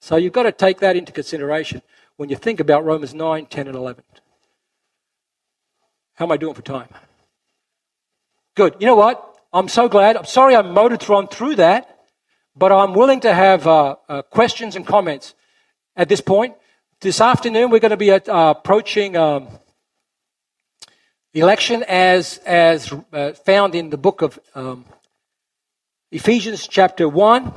So 0.00 0.16
you've 0.16 0.32
got 0.32 0.44
to 0.44 0.52
take 0.52 0.78
that 0.80 0.96
into 0.96 1.12
consideration 1.12 1.82
when 2.16 2.30
you 2.30 2.36
think 2.36 2.58
about 2.58 2.86
Romans 2.86 3.12
9, 3.12 3.46
10, 3.46 3.66
and 3.66 3.76
11. 3.76 4.02
How 6.14 6.24
am 6.24 6.32
I 6.32 6.38
doing 6.38 6.54
for 6.54 6.62
time? 6.62 6.88
Good. 8.56 8.76
You 8.80 8.86
know 8.86 8.96
what? 8.96 9.22
I'm 9.52 9.68
so 9.68 9.88
glad. 9.88 10.16
I'm 10.16 10.24
sorry 10.24 10.56
I 10.56 10.62
motored 10.62 11.08
on 11.10 11.28
through 11.28 11.56
that, 11.56 11.97
but 12.58 12.72
I'm 12.72 12.92
willing 12.92 13.20
to 13.20 13.32
have 13.32 13.66
uh, 13.66 13.96
uh, 14.08 14.22
questions 14.22 14.74
and 14.74 14.84
comments 14.86 15.34
at 15.94 16.08
this 16.08 16.20
point. 16.20 16.54
This 17.00 17.20
afternoon, 17.20 17.70
we're 17.70 17.78
going 17.78 17.92
to 17.92 17.96
be 17.96 18.10
at, 18.10 18.28
uh, 18.28 18.54
approaching 18.58 19.16
um, 19.16 19.48
election 21.32 21.84
as, 21.86 22.38
as 22.38 22.92
uh, 23.12 23.32
found 23.32 23.76
in 23.76 23.90
the 23.90 23.96
book 23.96 24.22
of 24.22 24.38
um, 24.56 24.84
Ephesians, 26.10 26.66
chapter 26.66 27.08
1, 27.08 27.52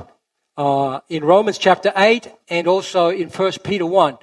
uh, 0.56 1.00
in 1.08 1.24
Romans, 1.24 1.58
chapter 1.58 1.92
8, 1.96 2.30
and 2.48 2.68
also 2.68 3.08
in 3.08 3.28
1 3.28 3.52
Peter 3.64 3.86
1. 3.86 4.18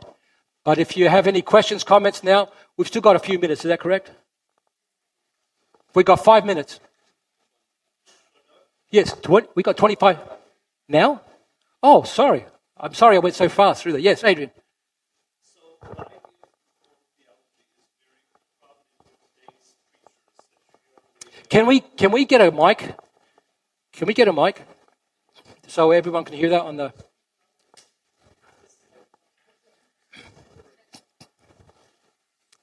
But 0.63 0.79
if 0.79 0.95
you 0.95 1.09
have 1.09 1.27
any 1.27 1.41
questions, 1.41 1.83
comments 1.83 2.23
now, 2.23 2.49
we've 2.77 2.87
still 2.87 3.01
got 3.01 3.17
a 3.17 3.19
few 3.19 3.37
minutes. 3.37 3.65
Is 3.65 3.69
that 3.69 3.81
correct? 3.81 4.11
We've 5.93 6.05
got 6.05 6.23
five 6.23 6.45
minutes. 6.45 6.79
Yes, 8.91 9.13
tw- 9.13 9.53
we 9.55 9.63
got 9.63 9.75
25 9.75 10.38
now? 10.89 11.21
Oh, 11.81 12.03
sorry. 12.03 12.45
I'm 12.75 12.93
sorry 12.93 13.15
I 13.15 13.19
went 13.19 13.35
so 13.35 13.47
fast 13.47 13.83
through 13.83 13.93
that. 13.93 14.01
Yes, 14.01 14.23
Adrian. 14.23 14.51
Can 21.49 21.65
we 21.65 21.79
can 21.79 22.11
we 22.11 22.25
get 22.25 22.41
a 22.41 22.51
mic? 22.51 22.95
Can 23.93 24.07
we 24.07 24.13
get 24.13 24.27
a 24.27 24.33
mic 24.33 24.61
so 25.67 25.91
everyone 25.91 26.23
can 26.23 26.35
hear 26.35 26.49
that 26.49 26.61
on 26.61 26.77
the? 26.77 26.93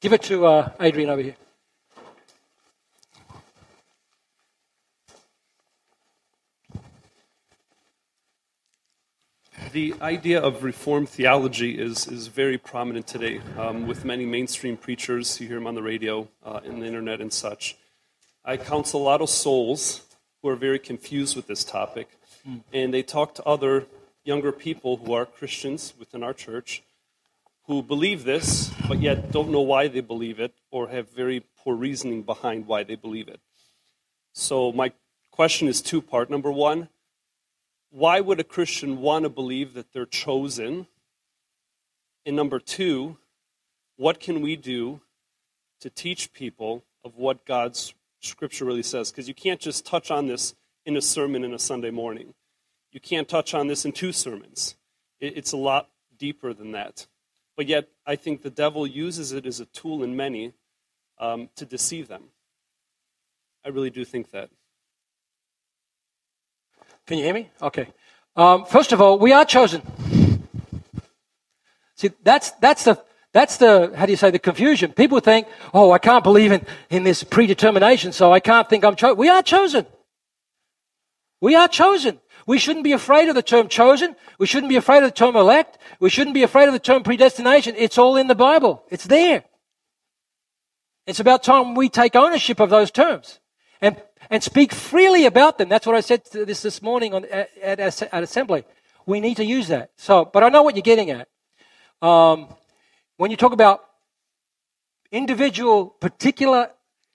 Give 0.00 0.12
it 0.12 0.22
to 0.22 0.46
uh, 0.46 0.72
Adrian 0.78 1.10
over 1.10 1.22
here. 1.22 1.36
The 9.72 9.94
idea 10.00 10.40
of 10.40 10.62
Reformed 10.62 11.08
theology 11.08 11.78
is, 11.78 12.06
is 12.06 12.28
very 12.28 12.56
prominent 12.56 13.06
today 13.06 13.40
um, 13.58 13.86
with 13.86 14.04
many 14.04 14.24
mainstream 14.24 14.76
preachers. 14.76 15.40
You 15.40 15.48
hear 15.48 15.56
them 15.56 15.66
on 15.66 15.74
the 15.74 15.82
radio, 15.82 16.28
uh, 16.44 16.60
and 16.64 16.80
the 16.80 16.86
internet, 16.86 17.20
and 17.20 17.32
such. 17.32 17.76
I 18.44 18.56
counsel 18.56 19.02
a 19.02 19.04
lot 19.04 19.20
of 19.20 19.28
souls 19.28 20.02
who 20.40 20.48
are 20.48 20.56
very 20.56 20.78
confused 20.78 21.34
with 21.34 21.46
this 21.46 21.64
topic, 21.64 22.08
mm. 22.48 22.62
and 22.72 22.94
they 22.94 23.02
talk 23.02 23.34
to 23.34 23.44
other 23.44 23.86
younger 24.24 24.52
people 24.52 24.98
who 24.98 25.12
are 25.12 25.26
Christians 25.26 25.94
within 25.98 26.22
our 26.22 26.32
church 26.32 26.82
who 27.66 27.82
believe 27.82 28.24
this, 28.24 28.70
but 28.86 29.00
yet 29.00 29.32
don't 29.32 29.50
know 29.50 29.60
why 29.60 29.88
they 29.88 30.00
believe 30.00 30.38
it 30.38 30.54
or 30.70 30.88
have 30.88 31.10
very 31.10 31.42
poor 31.58 31.74
reasoning 31.74 32.22
behind 32.22 32.66
why 32.66 32.84
they 32.84 32.94
believe 32.94 33.26
it. 33.26 33.40
So, 34.32 34.70
my 34.70 34.92
question 35.32 35.66
is 35.66 35.82
two 35.82 36.00
part. 36.00 36.30
Number 36.30 36.52
one, 36.52 36.88
why 37.90 38.20
would 38.20 38.40
a 38.40 38.44
Christian 38.44 39.00
want 39.00 39.24
to 39.24 39.28
believe 39.28 39.74
that 39.74 39.92
they're 39.92 40.06
chosen? 40.06 40.86
And 42.24 42.36
number 42.36 42.58
two, 42.58 43.18
what 43.96 44.20
can 44.20 44.40
we 44.40 44.56
do 44.56 45.00
to 45.80 45.90
teach 45.90 46.32
people 46.32 46.84
of 47.04 47.16
what 47.16 47.46
God's 47.46 47.94
scripture 48.20 48.64
really 48.64 48.82
says? 48.82 49.10
Because 49.10 49.28
you 49.28 49.34
can't 49.34 49.60
just 49.60 49.86
touch 49.86 50.10
on 50.10 50.26
this 50.26 50.54
in 50.84 50.96
a 50.96 51.02
sermon 51.02 51.44
in 51.44 51.54
a 51.54 51.58
Sunday 51.58 51.90
morning. 51.90 52.34
You 52.92 53.00
can't 53.00 53.28
touch 53.28 53.54
on 53.54 53.66
this 53.66 53.84
in 53.84 53.92
two 53.92 54.12
sermons. 54.12 54.76
It's 55.20 55.52
a 55.52 55.56
lot 55.56 55.88
deeper 56.18 56.52
than 56.52 56.72
that. 56.72 57.06
But 57.56 57.66
yet, 57.66 57.88
I 58.06 58.16
think 58.16 58.42
the 58.42 58.50
devil 58.50 58.86
uses 58.86 59.32
it 59.32 59.46
as 59.46 59.60
a 59.60 59.66
tool 59.66 60.02
in 60.02 60.16
many 60.16 60.52
um, 61.18 61.48
to 61.56 61.64
deceive 61.64 62.08
them. 62.08 62.24
I 63.64 63.70
really 63.70 63.90
do 63.90 64.04
think 64.04 64.30
that. 64.30 64.50
Can 67.06 67.18
you 67.18 67.24
hear 67.24 67.34
me? 67.34 67.50
Okay. 67.62 67.88
Um, 68.34 68.64
first 68.64 68.92
of 68.92 69.00
all, 69.00 69.18
we 69.18 69.32
are 69.32 69.44
chosen. 69.44 69.82
See, 71.94 72.10
that's, 72.22 72.50
that's 72.52 72.84
the, 72.84 73.02
that's 73.32 73.56
the, 73.56 73.92
how 73.96 74.06
do 74.06 74.12
you 74.12 74.16
say, 74.16 74.30
the 74.30 74.38
confusion. 74.38 74.92
People 74.92 75.20
think, 75.20 75.46
oh, 75.72 75.92
I 75.92 75.98
can't 75.98 76.24
believe 76.24 76.52
in, 76.52 76.66
in 76.90 77.04
this 77.04 77.22
predetermination, 77.22 78.12
so 78.12 78.32
I 78.32 78.40
can't 78.40 78.68
think 78.68 78.84
I'm 78.84 78.96
chosen. 78.96 79.16
We 79.16 79.28
are 79.28 79.42
chosen. 79.42 79.86
We 81.40 81.54
are 81.54 81.68
chosen. 81.68 82.20
We 82.46 82.58
shouldn't 82.58 82.84
be 82.84 82.92
afraid 82.92 83.28
of 83.28 83.34
the 83.34 83.42
term 83.42 83.68
chosen. 83.68 84.16
We 84.38 84.46
shouldn't 84.46 84.68
be 84.68 84.76
afraid 84.76 84.98
of 84.98 85.10
the 85.10 85.16
term 85.16 85.36
elect. 85.36 85.78
We 86.00 86.10
shouldn't 86.10 86.34
be 86.34 86.42
afraid 86.42 86.66
of 86.66 86.72
the 86.72 86.80
term 86.80 87.02
predestination. 87.02 87.74
It's 87.76 87.98
all 87.98 88.16
in 88.16 88.26
the 88.26 88.34
Bible. 88.34 88.84
It's 88.90 89.06
there. 89.06 89.44
It's 91.06 91.20
about 91.20 91.42
time 91.42 91.74
we 91.74 91.88
take 91.88 92.16
ownership 92.16 92.60
of 92.60 92.70
those 92.70 92.90
terms. 92.90 93.40
And 93.80 94.00
and 94.30 94.42
speak 94.42 94.72
freely 94.72 95.26
about 95.26 95.58
them. 95.58 95.68
That's 95.68 95.86
what 95.86 95.96
I 95.96 96.00
said 96.00 96.22
this 96.32 96.62
this 96.62 96.82
morning 96.82 97.14
on, 97.14 97.24
at, 97.26 97.50
at, 97.58 98.02
at, 98.02 98.22
assembly. 98.22 98.64
We 99.06 99.20
need 99.20 99.36
to 99.36 99.44
use 99.44 99.68
that. 99.68 99.90
So, 99.96 100.24
but 100.24 100.42
I 100.42 100.48
know 100.48 100.62
what 100.62 100.74
you're 100.74 100.82
getting 100.82 101.10
at. 101.10 101.28
Um, 102.02 102.48
when 103.16 103.30
you 103.30 103.36
talk 103.36 103.52
about 103.52 103.84
individual, 105.10 105.86
particular 105.86 106.70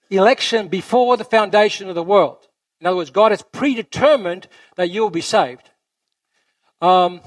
election 0.10 0.68
before 0.68 1.18
the 1.18 1.24
foundation 1.24 1.90
of 1.90 1.96
the 1.96 2.04
world, 2.04 2.48
in 2.80 2.88
other 2.88 2.98
words, 2.98 3.12
God 3.12 3.32
has 3.32 3.44
predetermined 3.44 4.48
that 4.76 4.90
you'll 4.90 5.12
be 5.12 5.22
saved. 5.22 5.70
Um, 6.82 7.22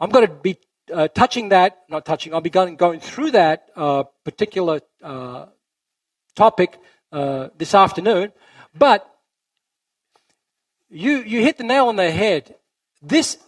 I'm 0.00 0.10
going 0.10 0.26
to 0.26 0.32
be 0.32 0.58
uh, 0.92 1.06
touching 1.08 1.50
that, 1.50 1.82
not 1.88 2.04
touching, 2.04 2.34
I'll 2.34 2.40
be 2.40 2.50
going, 2.50 2.74
going 2.74 2.98
through 2.98 3.32
that 3.32 3.68
uh, 3.76 4.02
particular 4.24 4.80
uh, 5.00 5.46
topic 6.34 6.78
uh, 7.12 7.48
this 7.56 7.74
afternoon. 7.74 8.32
But 8.74 9.08
you, 10.90 11.22
you 11.22 11.40
hit 11.40 11.58
the 11.58 11.64
nail 11.64 11.88
on 11.88 11.96
the 11.96 12.10
head. 12.10 12.54
This, 13.00 13.38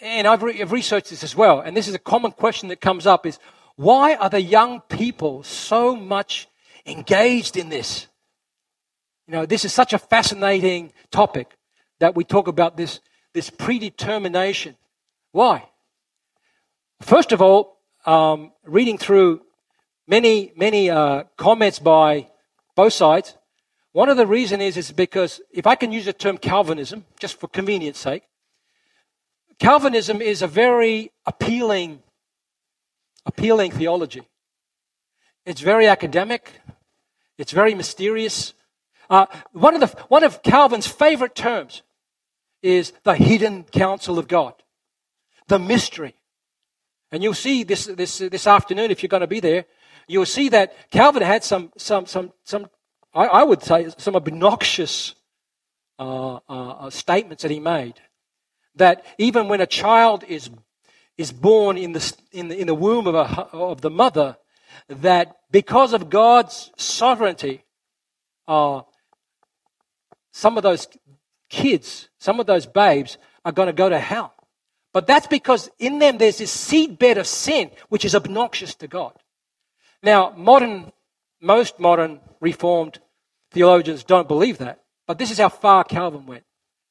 and 0.00 0.26
I've, 0.26 0.42
re- 0.42 0.60
I've 0.60 0.72
researched 0.72 1.10
this 1.10 1.22
as 1.22 1.36
well, 1.36 1.60
and 1.60 1.76
this 1.76 1.88
is 1.88 1.94
a 1.94 1.98
common 1.98 2.32
question 2.32 2.68
that 2.70 2.80
comes 2.80 3.06
up 3.06 3.26
is 3.26 3.38
why 3.76 4.14
are 4.14 4.30
the 4.30 4.40
young 4.40 4.80
people 4.80 5.42
so 5.42 5.94
much 5.94 6.48
engaged 6.86 7.56
in 7.56 7.68
this? 7.68 8.06
You 9.26 9.32
know, 9.32 9.46
this 9.46 9.64
is 9.64 9.72
such 9.72 9.92
a 9.92 9.98
fascinating 9.98 10.92
topic 11.10 11.56
that 11.98 12.14
we 12.14 12.24
talk 12.24 12.48
about 12.48 12.76
this, 12.76 13.00
this 13.34 13.50
predetermination. 13.50 14.76
Why? 15.32 15.68
First 17.02 17.32
of 17.32 17.42
all, 17.42 17.78
um, 18.06 18.52
reading 18.64 18.96
through 18.98 19.42
many, 20.06 20.52
many 20.56 20.88
uh, 20.88 21.24
comments 21.36 21.78
by 21.78 22.28
both 22.74 22.92
sides, 22.92 23.35
one 23.96 24.10
of 24.10 24.18
the 24.18 24.26
reasons 24.26 24.62
is, 24.62 24.76
is 24.76 24.92
because 24.92 25.40
if 25.50 25.66
I 25.66 25.74
can 25.74 25.90
use 25.90 26.04
the 26.04 26.12
term 26.12 26.36
Calvinism, 26.36 27.06
just 27.18 27.40
for 27.40 27.48
convenience 27.48 27.96
sake, 27.98 28.24
Calvinism 29.58 30.20
is 30.20 30.42
a 30.42 30.46
very 30.46 31.12
appealing, 31.24 32.02
appealing 33.24 33.70
theology. 33.70 34.28
It's 35.46 35.62
very 35.62 35.86
academic. 35.86 36.60
It's 37.38 37.52
very 37.52 37.72
mysterious. 37.72 38.52
Uh, 39.08 39.24
one, 39.52 39.74
of 39.74 39.80
the, 39.80 40.04
one 40.08 40.24
of 40.24 40.42
Calvin's 40.42 40.86
favorite 40.86 41.34
terms 41.34 41.80
is 42.60 42.92
the 43.04 43.14
hidden 43.14 43.64
counsel 43.64 44.18
of 44.18 44.28
God, 44.28 44.52
the 45.48 45.58
mystery. 45.58 46.16
And 47.10 47.22
you'll 47.22 47.32
see 47.32 47.62
this, 47.62 47.86
this, 47.86 48.18
this 48.18 48.46
afternoon, 48.46 48.90
if 48.90 49.02
you're 49.02 49.08
going 49.08 49.22
to 49.22 49.26
be 49.26 49.40
there, 49.40 49.64
you'll 50.06 50.26
see 50.26 50.50
that 50.50 50.90
Calvin 50.90 51.22
had 51.22 51.42
some, 51.42 51.72
some, 51.78 52.04
some, 52.04 52.34
some 52.44 52.68
I, 53.16 53.24
I 53.24 53.42
would 53.44 53.62
say, 53.62 53.88
some 53.96 54.14
obnoxious 54.14 55.14
uh, 55.98 56.34
uh, 56.34 56.38
uh, 56.48 56.90
statements 56.90 57.42
that 57.42 57.50
he 57.50 57.58
made. 57.58 57.94
That 58.74 59.06
even 59.16 59.48
when 59.48 59.62
a 59.62 59.66
child 59.66 60.22
is, 60.28 60.50
is 61.16 61.32
born 61.32 61.78
in 61.78 61.92
the, 61.92 62.16
in 62.30 62.48
the, 62.48 62.60
in 62.60 62.66
the 62.66 62.74
womb 62.74 63.06
of, 63.06 63.14
a, 63.14 63.48
of 63.52 63.80
the 63.80 63.88
mother, 63.88 64.36
that 64.88 65.38
because 65.50 65.94
of 65.94 66.10
God's 66.10 66.70
sovereignty, 66.76 67.64
uh, 68.46 68.82
some 70.32 70.58
of 70.58 70.62
those 70.62 70.86
kids, 71.48 72.10
some 72.18 72.38
of 72.38 72.44
those 72.44 72.66
babes 72.66 73.16
are 73.46 73.52
going 73.52 73.68
to 73.68 73.72
go 73.72 73.88
to 73.88 73.98
hell. 73.98 74.34
But 74.92 75.06
that's 75.06 75.26
because 75.26 75.70
in 75.78 75.98
them 76.00 76.18
there's 76.18 76.38
this 76.38 76.54
seedbed 76.54 77.16
of 77.16 77.26
sin 77.26 77.70
which 77.88 78.04
is 78.04 78.14
obnoxious 78.14 78.74
to 78.76 78.88
God. 78.88 79.14
Now, 80.02 80.34
modern, 80.36 80.92
most 81.40 81.80
modern 81.80 82.20
Reformed 82.40 83.00
Theologians 83.56 84.04
don't 84.04 84.28
believe 84.28 84.58
that. 84.58 84.82
But 85.06 85.16
this 85.16 85.30
is 85.30 85.38
how 85.38 85.48
far 85.48 85.82
Calvin 85.82 86.26
went, 86.26 86.44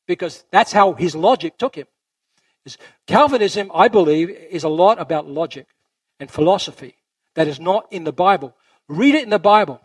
because 0.07 0.45
that's 0.49 0.71
how 0.71 0.93
his 0.93 1.15
logic 1.15 1.59
took 1.59 1.75
him. 1.75 1.85
Calvinism, 3.05 3.69
I 3.71 3.87
believe, 3.87 4.31
is 4.31 4.63
a 4.63 4.69
lot 4.69 4.99
about 4.99 5.27
logic 5.27 5.67
and 6.19 6.27
philosophy 6.31 6.95
that 7.35 7.47
is 7.47 7.59
not 7.59 7.85
in 7.91 8.03
the 8.03 8.11
Bible. 8.11 8.55
Read 8.87 9.13
it 9.13 9.21
in 9.21 9.29
the 9.29 9.37
Bible. 9.37 9.79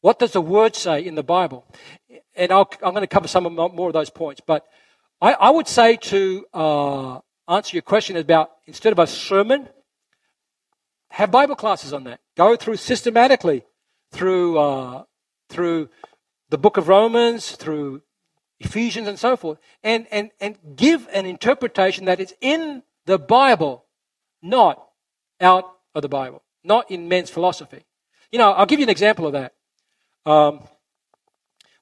What 0.00 0.20
does 0.20 0.30
the 0.30 0.40
word 0.40 0.76
say 0.76 1.04
in 1.04 1.16
the 1.16 1.24
Bible? 1.24 1.66
And 2.36 2.52
i 2.52 2.60
am 2.60 2.66
going 2.94 3.00
to 3.00 3.08
cover 3.08 3.26
some 3.26 3.52
more 3.52 3.88
of 3.88 3.92
those 3.92 4.10
points. 4.10 4.40
But 4.46 4.64
I, 5.20 5.32
I 5.32 5.50
would 5.50 5.66
say 5.66 5.96
to 5.96 6.46
uh, 6.54 7.18
answer 7.48 7.74
your 7.74 7.82
question 7.82 8.16
about 8.16 8.52
instead 8.68 8.92
of 8.92 9.00
a 9.00 9.08
sermon, 9.08 9.68
have 11.10 11.32
Bible 11.32 11.56
classes 11.56 11.92
on 11.92 12.04
that. 12.04 12.20
Go 12.36 12.54
through 12.54 12.76
systematically 12.76 13.64
through 14.12 14.56
uh, 14.56 15.02
through 15.48 15.88
the 16.50 16.58
book 16.58 16.76
of 16.76 16.88
Romans, 16.88 17.52
through 17.52 18.02
Ephesians, 18.60 19.08
and 19.08 19.18
so 19.18 19.36
forth, 19.36 19.58
and 19.82 20.06
and 20.10 20.30
and 20.40 20.56
give 20.76 21.08
an 21.12 21.26
interpretation 21.26 22.06
that 22.06 22.20
is 22.20 22.34
in 22.40 22.82
the 23.04 23.18
Bible, 23.18 23.84
not 24.42 24.88
out 25.40 25.64
of 25.94 26.02
the 26.02 26.08
Bible, 26.08 26.42
not 26.64 26.90
in 26.90 27.08
men's 27.08 27.30
philosophy. 27.30 27.84
You 28.32 28.38
know, 28.38 28.52
I'll 28.52 28.66
give 28.66 28.80
you 28.80 28.86
an 28.86 28.90
example 28.90 29.26
of 29.26 29.32
that. 29.32 29.54
Um, 30.24 30.66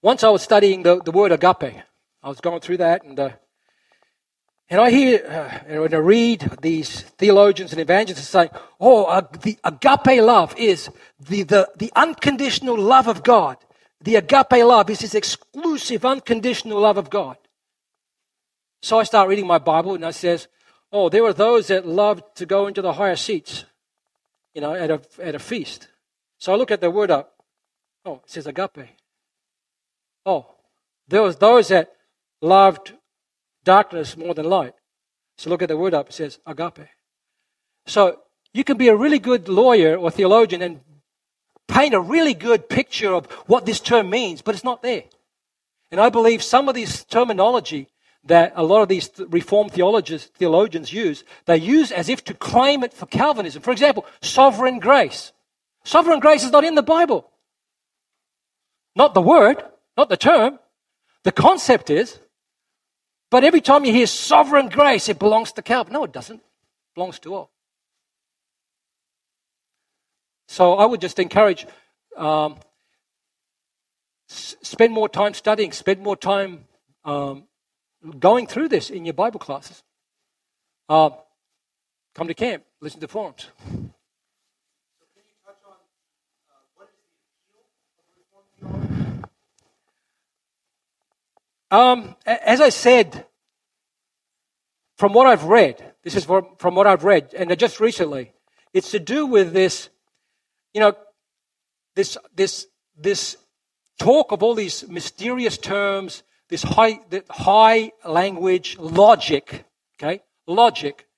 once 0.02 0.22
I 0.22 0.28
was 0.28 0.42
studying 0.42 0.82
the, 0.82 1.00
the 1.00 1.10
word 1.10 1.32
agape. 1.32 1.82
I 2.22 2.28
was 2.28 2.40
going 2.40 2.60
through 2.60 2.76
that, 2.78 3.04
and 3.04 3.18
uh, 3.18 3.30
and 4.70 4.80
I 4.80 4.90
hear 4.90 5.24
uh, 5.26 5.72
and 5.72 5.94
I 5.94 5.98
read 5.98 6.58
these 6.62 7.02
theologians 7.02 7.72
and 7.72 7.80
evangelists 7.80 8.28
saying, 8.28 8.50
"Oh, 8.80 9.04
uh, 9.04 9.20
the 9.42 9.58
agape 9.62 10.22
love 10.22 10.54
is 10.56 10.88
the, 11.20 11.42
the 11.42 11.70
the 11.76 11.92
unconditional 11.94 12.78
love 12.78 13.06
of 13.06 13.22
God. 13.22 13.58
The 14.00 14.16
agape 14.16 14.64
love 14.64 14.88
is 14.88 15.00
His 15.00 15.14
exclusive, 15.14 16.04
unconditional 16.04 16.80
love 16.80 16.96
of 16.96 17.10
God." 17.10 17.36
So 18.82 18.98
I 18.98 19.02
start 19.02 19.28
reading 19.28 19.46
my 19.46 19.58
Bible, 19.58 19.94
and 19.94 20.04
it 20.04 20.14
says, 20.14 20.48
"Oh, 20.90 21.10
there 21.10 21.24
are 21.24 21.34
those 21.34 21.66
that 21.66 21.86
love 21.86 22.22
to 22.36 22.46
go 22.46 22.66
into 22.66 22.80
the 22.80 22.94
higher 22.94 23.16
seats, 23.16 23.66
you 24.54 24.62
know, 24.62 24.74
at 24.74 24.90
a 24.90 25.02
at 25.22 25.34
a 25.34 25.38
feast." 25.38 25.88
So 26.38 26.52
I 26.52 26.56
look 26.56 26.70
at 26.70 26.80
the 26.80 26.90
word 26.90 27.10
up. 27.10 27.34
Oh, 28.06 28.20
it 28.24 28.30
says 28.30 28.46
agape. 28.46 28.96
Oh, 30.24 30.54
there 31.06 31.22
was 31.22 31.36
those 31.36 31.68
that 31.68 31.92
loved 32.40 32.94
darkness 33.64 34.16
more 34.16 34.34
than 34.34 34.46
light. 34.46 34.74
So 35.38 35.50
look 35.50 35.62
at 35.62 35.68
the 35.68 35.76
word 35.76 35.94
up. 35.94 36.10
It 36.10 36.14
says 36.14 36.38
agape. 36.46 36.88
So 37.86 38.20
you 38.52 38.64
can 38.64 38.76
be 38.76 38.88
a 38.88 38.96
really 38.96 39.18
good 39.18 39.48
lawyer 39.48 39.96
or 39.96 40.10
theologian 40.10 40.62
and 40.62 40.80
paint 41.66 41.94
a 41.94 42.00
really 42.00 42.34
good 42.34 42.68
picture 42.68 43.12
of 43.12 43.26
what 43.46 43.66
this 43.66 43.80
term 43.80 44.10
means, 44.10 44.42
but 44.42 44.54
it's 44.54 44.64
not 44.64 44.82
there. 44.82 45.04
And 45.90 46.00
I 46.00 46.08
believe 46.08 46.42
some 46.42 46.68
of 46.68 46.74
this 46.74 47.04
terminology 47.04 47.88
that 48.26 48.52
a 48.56 48.62
lot 48.62 48.82
of 48.82 48.88
these 48.88 49.10
Reformed 49.28 49.72
theologians, 49.72 50.24
theologians 50.24 50.92
use, 50.92 51.24
they 51.44 51.58
use 51.58 51.92
as 51.92 52.08
if 52.08 52.24
to 52.24 52.34
claim 52.34 52.82
it 52.82 52.94
for 52.94 53.06
Calvinism. 53.06 53.62
For 53.62 53.70
example, 53.70 54.06
sovereign 54.22 54.78
grace. 54.78 55.32
Sovereign 55.84 56.20
grace 56.20 56.44
is 56.44 56.50
not 56.50 56.64
in 56.64 56.74
the 56.74 56.82
Bible. 56.82 57.30
Not 58.96 59.12
the 59.12 59.20
word, 59.20 59.62
not 59.96 60.08
the 60.08 60.16
term. 60.16 60.58
The 61.24 61.32
concept 61.32 61.90
is 61.90 62.18
but 63.34 63.42
every 63.42 63.60
time 63.60 63.84
you 63.84 63.92
hear 63.92 64.06
sovereign 64.06 64.68
grace, 64.68 65.08
it 65.08 65.18
belongs 65.18 65.50
to 65.50 65.60
Calvin. 65.60 65.92
No, 65.92 66.04
it 66.04 66.12
doesn't. 66.12 66.36
It 66.36 66.94
belongs 66.94 67.18
to 67.18 67.34
all. 67.34 67.50
So 70.46 70.74
I 70.74 70.84
would 70.86 71.00
just 71.00 71.18
encourage 71.18 71.66
um, 72.16 72.54
s- 74.30 74.54
spend 74.62 74.92
more 74.92 75.08
time 75.08 75.34
studying, 75.34 75.72
spend 75.72 76.00
more 76.00 76.16
time 76.16 76.66
um, 77.04 77.48
going 78.20 78.46
through 78.46 78.68
this 78.68 78.88
in 78.88 79.04
your 79.04 79.14
Bible 79.14 79.40
classes. 79.40 79.82
Uh, 80.88 81.10
come 82.14 82.28
to 82.28 82.34
camp, 82.34 82.62
listen 82.80 83.00
to 83.00 83.08
forums. 83.08 83.48
Um, 91.74 92.14
as 92.24 92.60
I 92.60 92.68
said, 92.68 93.26
from 94.96 95.12
what 95.12 95.26
I've 95.26 95.42
read, 95.42 95.82
this 96.04 96.14
is 96.14 96.24
from, 96.24 96.74
what 96.76 96.86
I've 96.86 97.02
read, 97.02 97.34
and 97.36 97.58
just 97.58 97.80
recently, 97.80 98.32
it's 98.72 98.92
to 98.92 99.00
do 99.00 99.26
with 99.26 99.52
this, 99.52 99.88
you 100.72 100.80
know, 100.80 100.94
this, 101.96 102.16
this, 102.36 102.68
this 102.96 103.36
talk 103.98 104.30
of 104.30 104.40
all 104.44 104.54
these 104.54 104.88
mysterious 104.88 105.58
terms, 105.58 106.22
this 106.48 106.62
high, 106.62 107.00
high 107.28 107.90
language 108.06 108.78
logic, 108.78 109.64
okay, 109.96 110.22
logic. 110.46 111.08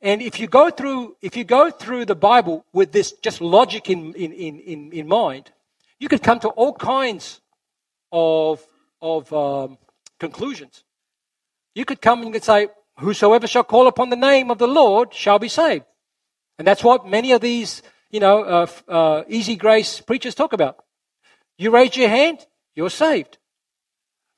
And 0.00 0.22
if 0.22 0.38
you 0.38 0.46
go 0.46 0.70
through, 0.70 1.16
if 1.20 1.36
you 1.36 1.42
go 1.42 1.72
through 1.72 2.04
the 2.04 2.14
Bible 2.14 2.64
with 2.72 2.92
this 2.92 3.14
just 3.20 3.40
logic 3.40 3.90
in, 3.90 4.14
in, 4.14 4.32
in, 4.32 4.92
in 4.92 5.08
mind, 5.08 5.50
you 5.98 6.06
could 6.06 6.22
come 6.22 6.38
to 6.38 6.50
all 6.50 6.72
kinds 6.72 7.40
of, 8.12 8.64
of 9.02 9.32
um, 9.32 9.76
conclusions. 10.18 10.84
You 11.74 11.84
could 11.84 12.00
come 12.00 12.22
and 12.22 12.42
say, 12.42 12.68
Whosoever 12.98 13.46
shall 13.46 13.64
call 13.64 13.86
upon 13.86 14.10
the 14.10 14.16
name 14.16 14.50
of 14.50 14.58
the 14.58 14.66
Lord 14.66 15.14
shall 15.14 15.38
be 15.38 15.48
saved. 15.48 15.84
And 16.58 16.66
that's 16.66 16.82
what 16.82 17.06
many 17.06 17.30
of 17.30 17.40
these, 17.40 17.82
you 18.10 18.18
know, 18.18 18.42
uh, 18.42 18.66
uh, 18.88 19.22
easy 19.28 19.54
grace 19.54 20.00
preachers 20.00 20.34
talk 20.34 20.52
about. 20.52 20.84
You 21.56 21.70
raise 21.70 21.96
your 21.96 22.08
hand, 22.08 22.44
you're 22.74 22.90
saved. 22.90 23.38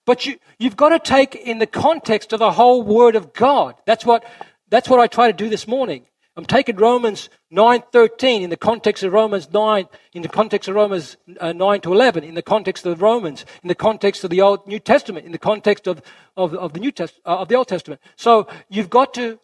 But 0.04 0.26
you, 0.26 0.38
you've 0.58 0.76
got 0.76 0.90
to 0.90 0.98
take 0.98 1.34
in 1.34 1.58
the 1.58 1.66
context 1.66 2.32
of 2.34 2.38
the 2.38 2.50
whole 2.50 2.82
Word 2.82 3.16
of 3.16 3.32
God. 3.32 3.76
That's 3.86 4.04
what, 4.04 4.24
that's 4.68 4.88
what 4.88 5.00
I 5.00 5.06
try 5.06 5.28
to 5.28 5.32
do 5.32 5.48
this 5.48 5.66
morning. 5.66 6.04
I'm 6.40 6.46
taking 6.46 6.76
Romans 6.76 7.28
9:13 7.52 8.40
in 8.40 8.48
the 8.48 8.56
context 8.56 9.02
of 9.02 9.12
Romans 9.12 9.52
9, 9.52 9.86
in 10.14 10.22
the 10.22 10.28
context 10.28 10.70
of 10.70 10.74
Romans 10.74 11.18
uh, 11.38 11.52
9 11.52 11.80
to 11.82 11.92
11, 11.92 12.24
in 12.24 12.34
the 12.34 12.40
context 12.40 12.86
of 12.86 13.02
Romans, 13.02 13.44
in 13.62 13.68
the 13.68 13.74
context 13.74 14.24
of 14.24 14.30
the 14.30 14.40
Old 14.40 14.66
New 14.66 14.78
Testament, 14.78 15.26
in 15.26 15.32
the 15.32 15.38
context 15.38 15.86
of, 15.86 16.00
of, 16.38 16.54
of 16.54 16.72
the 16.72 16.80
New 16.80 16.92
Test, 16.92 17.20
uh, 17.26 17.36
of 17.40 17.48
the 17.48 17.56
Old 17.56 17.68
Testament. 17.68 18.00
So 18.16 18.48
you've 18.70 18.88
got 18.88 19.12
to 19.14 19.38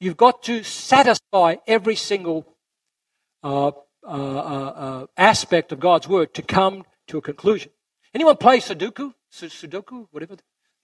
you've 0.00 0.16
got 0.16 0.42
to 0.44 0.62
satisfy 0.62 1.56
every 1.66 1.96
single 1.96 2.46
uh, 3.44 3.66
uh, 3.66 3.72
uh, 4.02 4.72
uh 4.84 5.06
aspect 5.18 5.70
of 5.70 5.80
God's 5.80 6.08
word 6.08 6.32
to 6.32 6.40
come 6.40 6.84
to 7.08 7.18
a 7.18 7.20
conclusion. 7.20 7.72
Anyone 8.14 8.38
play 8.38 8.60
Sudoku? 8.60 9.12
Sudoku, 9.30 10.06
whatever 10.12 10.36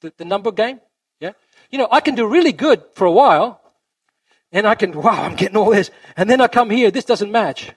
the, 0.03 0.13
the 0.15 0.27
number 0.27 0.53
game? 0.53 0.81
Yeah. 1.21 1.33
You 1.71 1.79
know, 1.79 1.89
I 1.91 2.01
can 2.01 2.15
do 2.15 2.27
really 2.27 2.53
good 2.53 2.83
for 2.93 3.07
a 3.07 3.13
while 3.13 3.63
and 4.53 4.67
I 4.67 4.75
can, 4.75 4.93
wow, 4.93 5.23
I'm 5.23 5.37
getting 5.37 5.57
all 5.57 5.71
this. 5.71 5.91
And 6.17 6.29
then 6.29 6.41
I 6.41 6.49
come 6.49 6.71
here, 6.71 6.91
this 6.91 7.05
doesn't 7.05 7.31
match. 7.31 7.73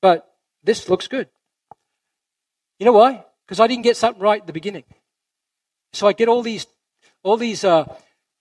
But 0.00 0.26
this 0.62 0.88
looks 0.88 1.08
good. 1.08 1.28
You 2.78 2.86
know 2.86 2.92
why? 2.92 3.24
Because 3.46 3.60
I 3.60 3.66
didn't 3.66 3.84
get 3.84 3.96
something 3.96 4.22
right 4.22 4.40
at 4.40 4.46
the 4.46 4.52
beginning. 4.52 4.84
So 5.92 6.06
I 6.06 6.12
get 6.12 6.28
all 6.28 6.42
these, 6.42 6.66
all 7.22 7.36
these, 7.36 7.64
uh, 7.64 7.84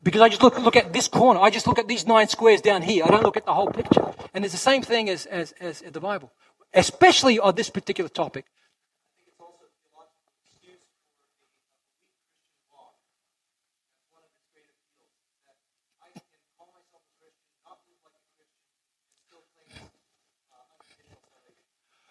because 0.02 0.22
I 0.22 0.30
just 0.30 0.42
look, 0.42 0.58
look 0.60 0.76
at 0.76 0.94
this 0.94 1.08
corner. 1.08 1.40
I 1.40 1.50
just 1.50 1.68
look 1.68 1.80
at 1.80 1.88
these 1.88 2.08
nine 2.08 2.28
squares 2.28 2.62
down 2.62 2.82
here. 2.82 3.04
I 3.04 3.10
don't 3.10 3.24
look 3.24 3.38
at 3.38 3.46
the 3.46 3.54
whole 3.54 3.70
picture. 3.70 4.14
And 4.34 4.46
it's 4.46 4.54
the 4.54 4.60
same 4.60 4.82
thing 4.82 5.10
as, 5.10 5.26
as, 5.26 5.54
as 5.60 5.82
the 5.82 6.00
Bible, 6.00 6.32
especially 6.74 7.40
on 7.40 7.56
this 7.56 7.70
particular 7.70 8.10
topic. 8.10 8.46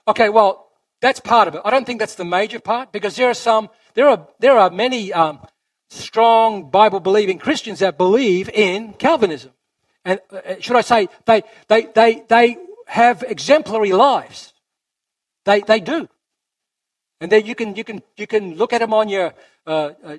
Okay, 0.09 0.31
well, 0.31 0.71
that's 1.03 1.21
part 1.21 1.49
of 1.49 1.55
it. 1.55 1.61
I 1.67 1.71
don't 1.71 1.85
think 1.85 2.01
that's 2.01 2.15
the 2.15 2.25
major 2.25 2.61
part 2.61 2.93
because 2.93 3.15
there 3.17 3.29
are 3.29 3.35
some, 3.35 3.69
there 3.93 4.09
are, 4.09 4.27
there 4.41 4.57
are 4.57 4.71
many 4.71 5.13
um, 5.13 5.39
strong 5.91 6.71
Bible 6.71 6.99
believing 6.99 7.39
Christians 7.39 7.81
that 7.81 7.99
believe 7.99 8.49
in 8.49 8.95
Calvinism. 8.95 9.53
And 10.07 10.19
uh, 10.33 10.37
uh, 10.37 10.55
should 10.61 10.77
I 10.77 10.81
say, 10.81 11.09
they, 11.27 11.43
they, 11.69 11.89
they, 11.95 12.25
they 12.27 12.57
have 12.87 13.23
exemplary 13.29 13.93
lives. 13.93 14.55
They, 15.45 15.61
they 15.61 15.79
do. 15.79 16.09
And 17.21 17.31
then 17.31 17.45
you 17.45 17.55
can, 17.55 17.77
you 17.77 17.85
can, 17.85 18.03
you 18.17 18.27
can 18.27 18.55
look 18.55 18.73
at 18.73 18.79
them 18.79 18.95
on 18.95 19.11
your 19.11 19.35
uh, 19.67 19.91
uh, 20.03 20.17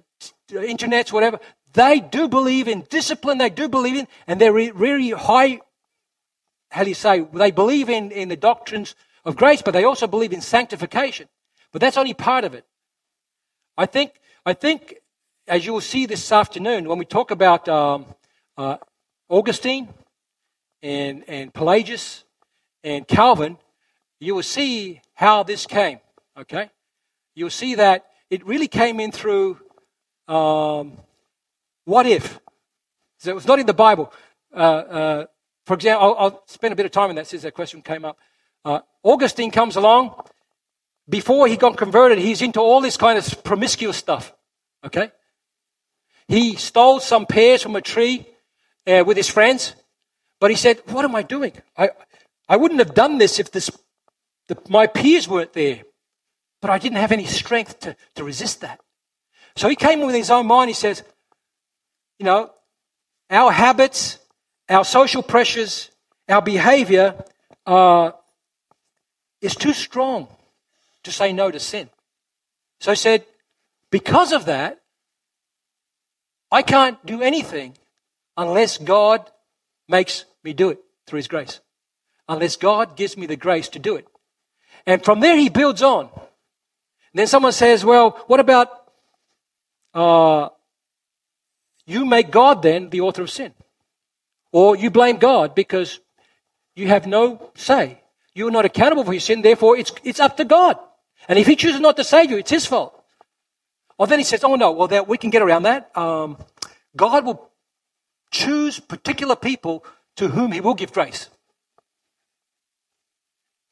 internets, 0.51 1.11
whatever. 1.11 1.39
They 1.73 1.99
do 1.99 2.27
believe 2.27 2.67
in 2.67 2.85
discipline. 2.89 3.39
They 3.39 3.49
do 3.49 3.67
believe 3.67 3.95
in, 3.95 4.07
and 4.27 4.39
they're 4.39 4.53
really 4.53 5.09
high, 5.11 5.61
how 6.69 6.83
do 6.83 6.89
you 6.89 6.95
say, 6.95 7.25
they 7.33 7.49
believe 7.49 7.89
in, 7.89 8.11
in 8.11 8.29
the 8.29 8.37
doctrines 8.37 8.93
of 9.25 9.35
grace, 9.35 9.61
but 9.61 9.71
they 9.71 9.83
also 9.83 10.07
believe 10.07 10.33
in 10.33 10.41
sanctification. 10.41 11.27
But 11.71 11.81
that's 11.81 11.97
only 11.97 12.13
part 12.13 12.43
of 12.43 12.53
it. 12.53 12.65
I 13.77 13.85
think, 13.85 14.19
I 14.45 14.53
think 14.53 14.95
as 15.47 15.65
you 15.65 15.73
will 15.73 15.81
see 15.81 16.05
this 16.05 16.31
afternoon, 16.31 16.87
when 16.87 16.97
we 16.97 17.05
talk 17.05 17.31
about 17.31 17.67
um, 17.67 18.05
uh, 18.57 18.77
Augustine 19.29 19.89
and, 20.81 21.23
and 21.27 21.53
Pelagius 21.53 22.23
and 22.83 23.07
Calvin, 23.07 23.57
you 24.19 24.35
will 24.35 24.43
see 24.43 25.01
how 25.13 25.43
this 25.43 25.65
came. 25.65 25.99
Okay? 26.37 26.69
You'll 27.35 27.49
see 27.49 27.75
that 27.75 28.05
it 28.29 28.45
really 28.45 28.67
came 28.67 28.99
in 28.99 29.11
through 29.11 29.59
um, 30.27 30.97
what 31.85 32.05
if? 32.05 32.39
So 33.17 33.31
it 33.31 33.35
was 33.35 33.47
not 33.47 33.59
in 33.59 33.65
the 33.65 33.73
Bible. 33.73 34.13
Uh, 34.53 34.57
uh, 34.57 35.25
for 35.65 35.73
example, 35.73 36.07
I'll, 36.07 36.15
I'll, 36.25 36.43
spend 36.45 36.71
a 36.71 36.75
bit 36.75 36.85
of 36.85 36.91
time 36.91 37.09
on 37.09 37.15
that 37.15 37.27
since 37.27 37.41
that 37.43 37.53
question 37.53 37.81
came 37.81 38.05
up. 38.05 38.17
Uh, 38.65 38.79
Augustine 39.03 39.51
comes 39.51 39.75
along, 39.75 40.13
before 41.09 41.47
he 41.47 41.57
got 41.57 41.75
converted, 41.75 42.19
he's 42.19 42.41
into 42.41 42.59
all 42.59 42.81
this 42.81 42.95
kind 42.95 43.17
of 43.17 43.43
promiscuous 43.43 43.97
stuff. 43.97 44.33
Okay? 44.85 45.11
He 46.27 46.55
stole 46.55 46.99
some 46.99 47.25
pears 47.25 47.63
from 47.63 47.75
a 47.75 47.81
tree 47.81 48.27
uh, 48.85 49.03
with 49.05 49.17
his 49.17 49.27
friends, 49.27 49.73
but 50.39 50.51
he 50.51 50.55
said, 50.55 50.79
What 50.85 51.03
am 51.05 51.15
I 51.15 51.23
doing? 51.23 51.53
I, 51.75 51.89
I 52.47 52.57
wouldn't 52.57 52.79
have 52.79 52.93
done 52.93 53.17
this 53.17 53.39
if 53.39 53.51
this, 53.51 53.71
the, 54.47 54.57
my 54.69 54.85
peers 54.85 55.27
weren't 55.27 55.53
there. 55.53 55.81
But 56.61 56.71
I 56.71 56.77
didn't 56.77 56.97
have 56.97 57.11
any 57.11 57.25
strength 57.25 57.79
to, 57.81 57.95
to 58.15 58.23
resist 58.23 58.61
that. 58.61 58.79
So 59.55 59.69
he 59.69 59.75
came 59.75 60.01
with 60.01 60.13
his 60.13 60.29
own 60.29 60.45
mind. 60.45 60.69
He 60.69 60.73
says, 60.75 61.03
You 62.19 62.25
know, 62.25 62.51
our 63.29 63.51
habits, 63.51 64.19
our 64.69 64.85
social 64.85 65.23
pressures, 65.23 65.89
our 66.27 66.41
behavior 66.41 67.15
uh, 67.65 68.11
is 69.41 69.55
too 69.55 69.73
strong 69.73 70.27
to 71.03 71.11
say 71.11 71.33
no 71.33 71.51
to 71.51 71.59
sin. 71.59 71.89
So 72.79 72.91
he 72.91 72.95
said, 72.95 73.25
because 73.91 74.31
of 74.31 74.45
that, 74.45 74.81
I 76.51 76.61
can't 76.61 77.03
do 77.05 77.21
anything 77.21 77.75
unless 78.37 78.77
God 78.77 79.29
makes 79.87 80.25
me 80.43 80.53
do 80.53 80.69
it 80.69 80.79
through 81.05 81.17
His 81.17 81.27
grace. 81.27 81.59
Unless 82.27 82.57
God 82.57 82.95
gives 82.95 83.17
me 83.17 83.25
the 83.25 83.35
grace 83.35 83.69
to 83.69 83.79
do 83.79 83.95
it. 83.95 84.07
And 84.85 85.03
from 85.03 85.19
there 85.19 85.35
he 85.35 85.49
builds 85.49 85.81
on. 85.81 86.09
And 86.13 87.15
then 87.15 87.27
someone 87.27 87.51
says, 87.51 87.83
well, 87.83 88.11
what 88.27 88.39
about 88.39 88.69
uh, 89.93 90.49
you 91.85 92.05
make 92.05 92.31
God 92.31 92.61
then 92.61 92.89
the 92.89 93.01
author 93.01 93.23
of 93.23 93.31
sin? 93.31 93.53
Or 94.51 94.75
you 94.75 94.89
blame 94.89 95.17
God 95.17 95.55
because 95.55 95.99
you 96.75 96.87
have 96.87 97.07
no 97.07 97.51
say. 97.55 98.01
You're 98.33 98.51
not 98.51 98.65
accountable 98.65 99.03
for 99.03 99.13
your 99.13 99.21
sin, 99.21 99.41
therefore 99.41 99.77
it's, 99.77 99.91
it's 100.03 100.19
up 100.19 100.37
to 100.37 100.45
God. 100.45 100.77
And 101.27 101.37
if 101.37 101.47
he 101.47 101.55
chooses 101.55 101.81
not 101.81 101.97
to 101.97 102.03
save 102.03 102.31
you, 102.31 102.37
it's 102.37 102.51
his 102.51 102.65
fault. 102.65 103.03
Or 103.97 104.07
then 104.07 104.19
he 104.19 104.25
says, 104.25 104.43
oh 104.43 104.55
no, 104.55 104.71
well, 104.71 104.87
that, 104.87 105.07
we 105.07 105.17
can 105.17 105.29
get 105.29 105.41
around 105.41 105.63
that. 105.63 105.95
Um, 105.97 106.37
God 106.95 107.25
will 107.25 107.49
choose 108.31 108.79
particular 108.79 109.35
people 109.35 109.83
to 110.15 110.29
whom 110.29 110.51
he 110.51 110.61
will 110.61 110.73
give 110.73 110.93
grace. 110.93 111.29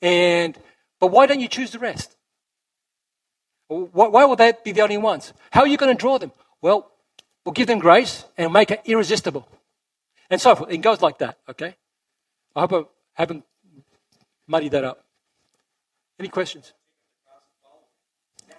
And, 0.02 0.58
but 1.00 1.08
why 1.08 1.26
don't 1.26 1.40
you 1.40 1.48
choose 1.48 1.72
the 1.72 1.80
rest? 1.80 2.16
Why 3.68 4.26
will 4.26 4.36
they 4.36 4.54
be 4.64 4.72
the 4.72 4.82
only 4.82 4.98
ones? 4.98 5.34
How 5.52 5.62
are 5.62 5.68
you 5.68 5.78
going 5.78 5.96
to 5.96 6.00
draw 6.00 6.18
them? 6.18 6.32
Well, 6.62 6.92
we'll 7.46 7.54
give 7.54 7.68
them 7.68 7.80
grace 7.80 8.24
and 8.38 8.54
make 8.54 8.72
it 8.72 8.82
irresistible. 8.86 9.48
And 10.30 10.40
so 10.40 10.56
forth. 10.56 10.72
It 10.72 10.78
goes 10.78 11.02
like 11.02 11.20
that, 11.20 11.38
okay? 11.50 11.76
I 12.56 12.62
hope 12.62 12.74
I 12.74 13.22
haven't 13.22 13.44
muddied 14.48 14.72
that 14.72 14.84
up. 14.84 15.04
Any 16.20 16.30
questions? 16.30 16.74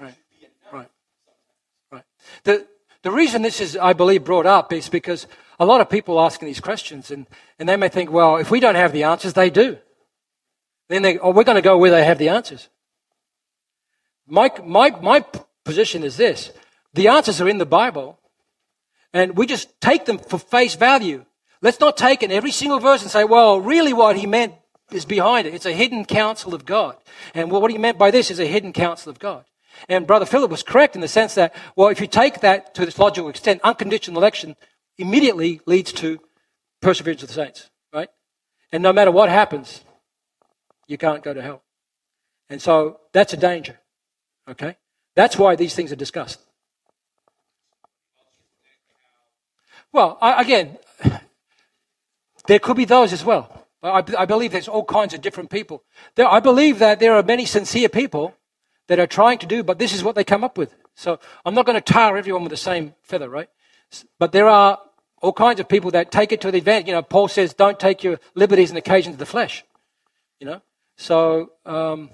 Right, 0.00 0.14
right, 0.72 0.88
right. 1.90 2.04
The, 2.44 2.66
the 3.02 3.10
reason 3.10 3.42
this 3.42 3.60
is, 3.60 3.76
I 3.76 3.94
believe, 3.94 4.24
brought 4.24 4.46
up 4.46 4.72
is 4.72 4.88
because 4.88 5.26
a 5.58 5.66
lot 5.66 5.80
of 5.80 5.90
people 5.90 6.20
asking 6.20 6.46
these 6.46 6.60
questions, 6.60 7.10
and, 7.10 7.26
and 7.58 7.68
they 7.68 7.76
may 7.76 7.88
think, 7.88 8.12
well, 8.12 8.36
if 8.36 8.50
we 8.50 8.60
don't 8.60 8.76
have 8.76 8.92
the 8.92 9.04
answers, 9.04 9.32
they 9.32 9.50
do. 9.50 9.78
Then 10.88 11.02
they, 11.02 11.18
oh, 11.18 11.30
we're 11.30 11.44
going 11.44 11.56
to 11.56 11.62
go 11.62 11.76
where 11.76 11.90
they 11.90 12.04
have 12.04 12.18
the 12.18 12.28
answers. 12.28 12.68
My, 14.26 14.50
my, 14.64 14.90
my 14.90 15.24
position 15.64 16.04
is 16.04 16.16
this 16.16 16.52
the 16.94 17.08
answers 17.08 17.40
are 17.40 17.48
in 17.48 17.58
the 17.58 17.66
Bible, 17.66 18.18
and 19.12 19.36
we 19.36 19.46
just 19.46 19.80
take 19.80 20.04
them 20.04 20.18
for 20.18 20.38
face 20.38 20.74
value. 20.74 21.24
Let's 21.60 21.80
not 21.80 21.96
take 21.96 22.22
in 22.22 22.30
every 22.30 22.52
single 22.52 22.78
verse 22.78 23.02
and 23.02 23.10
say, 23.10 23.24
well, 23.24 23.60
really 23.60 23.92
what 23.92 24.16
he 24.16 24.26
meant 24.26 24.54
is 24.90 25.04
behind 25.04 25.46
it. 25.46 25.54
It's 25.54 25.66
a 25.66 25.72
hidden 25.72 26.04
counsel 26.04 26.54
of 26.54 26.64
God. 26.64 26.96
And 27.34 27.50
what 27.50 27.70
he 27.70 27.78
meant 27.78 27.98
by 27.98 28.10
this 28.10 28.30
is 28.30 28.38
a 28.38 28.46
hidden 28.46 28.72
counsel 28.72 29.10
of 29.10 29.18
God. 29.18 29.44
And 29.88 30.06
Brother 30.06 30.26
Philip 30.26 30.50
was 30.50 30.62
correct 30.62 30.94
in 30.94 31.00
the 31.00 31.08
sense 31.08 31.34
that, 31.34 31.54
well, 31.76 31.88
if 31.88 32.00
you 32.00 32.06
take 32.06 32.40
that 32.40 32.74
to 32.74 32.82
its 32.82 32.98
logical 32.98 33.28
extent, 33.28 33.60
unconditional 33.62 34.18
election 34.18 34.56
immediately 34.96 35.60
leads 35.66 35.92
to 35.92 36.18
perseverance 36.80 37.22
of 37.22 37.28
the 37.28 37.34
saints, 37.34 37.70
right? 37.92 38.08
And 38.72 38.82
no 38.82 38.92
matter 38.92 39.10
what 39.10 39.28
happens, 39.28 39.84
you 40.86 40.98
can't 40.98 41.22
go 41.22 41.32
to 41.32 41.42
hell. 41.42 41.62
And 42.50 42.60
so 42.60 43.00
that's 43.12 43.32
a 43.32 43.36
danger, 43.36 43.78
okay? 44.48 44.76
That's 45.14 45.38
why 45.38 45.54
these 45.54 45.74
things 45.74 45.92
are 45.92 45.96
discussed. 45.96 46.40
Well, 49.92 50.18
I, 50.20 50.42
again, 50.42 50.78
there 52.46 52.58
could 52.58 52.76
be 52.76 52.84
those 52.84 53.12
as 53.12 53.24
well. 53.24 53.67
I, 53.82 54.02
I, 54.18 54.24
believe 54.26 54.50
there's 54.50 54.68
all 54.68 54.84
kinds 54.84 55.14
of 55.14 55.20
different 55.20 55.50
people. 55.50 55.84
There, 56.16 56.26
I 56.26 56.40
believe 56.40 56.80
that 56.80 56.98
there 56.98 57.14
are 57.14 57.22
many 57.22 57.46
sincere 57.46 57.88
people 57.88 58.34
that 58.88 58.98
are 58.98 59.06
trying 59.06 59.38
to 59.38 59.46
do, 59.46 59.62
but 59.62 59.78
this 59.78 59.92
is 59.92 60.02
what 60.02 60.16
they 60.16 60.24
come 60.24 60.42
up 60.42 60.58
with. 60.58 60.74
So 60.94 61.20
I'm 61.44 61.54
not 61.54 61.64
going 61.64 61.76
to 61.76 61.80
tar 61.80 62.16
everyone 62.16 62.42
with 62.42 62.50
the 62.50 62.56
same 62.56 62.94
feather, 63.02 63.28
right? 63.28 63.48
But 64.18 64.32
there 64.32 64.48
are 64.48 64.80
all 65.22 65.32
kinds 65.32 65.60
of 65.60 65.68
people 65.68 65.92
that 65.92 66.10
take 66.10 66.32
it 66.32 66.40
to 66.40 66.50
the 66.50 66.58
advantage. 66.58 66.88
You 66.88 66.94
know, 66.94 67.02
Paul 67.02 67.28
says, 67.28 67.54
don't 67.54 67.78
take 67.78 68.02
your 68.02 68.18
liberties 68.34 68.70
and 68.70 68.78
occasions 68.78 69.14
of 69.14 69.18
the 69.18 69.26
flesh. 69.26 69.64
You 70.40 70.46
know, 70.46 70.62
so 70.96 71.52
um, 71.66 72.10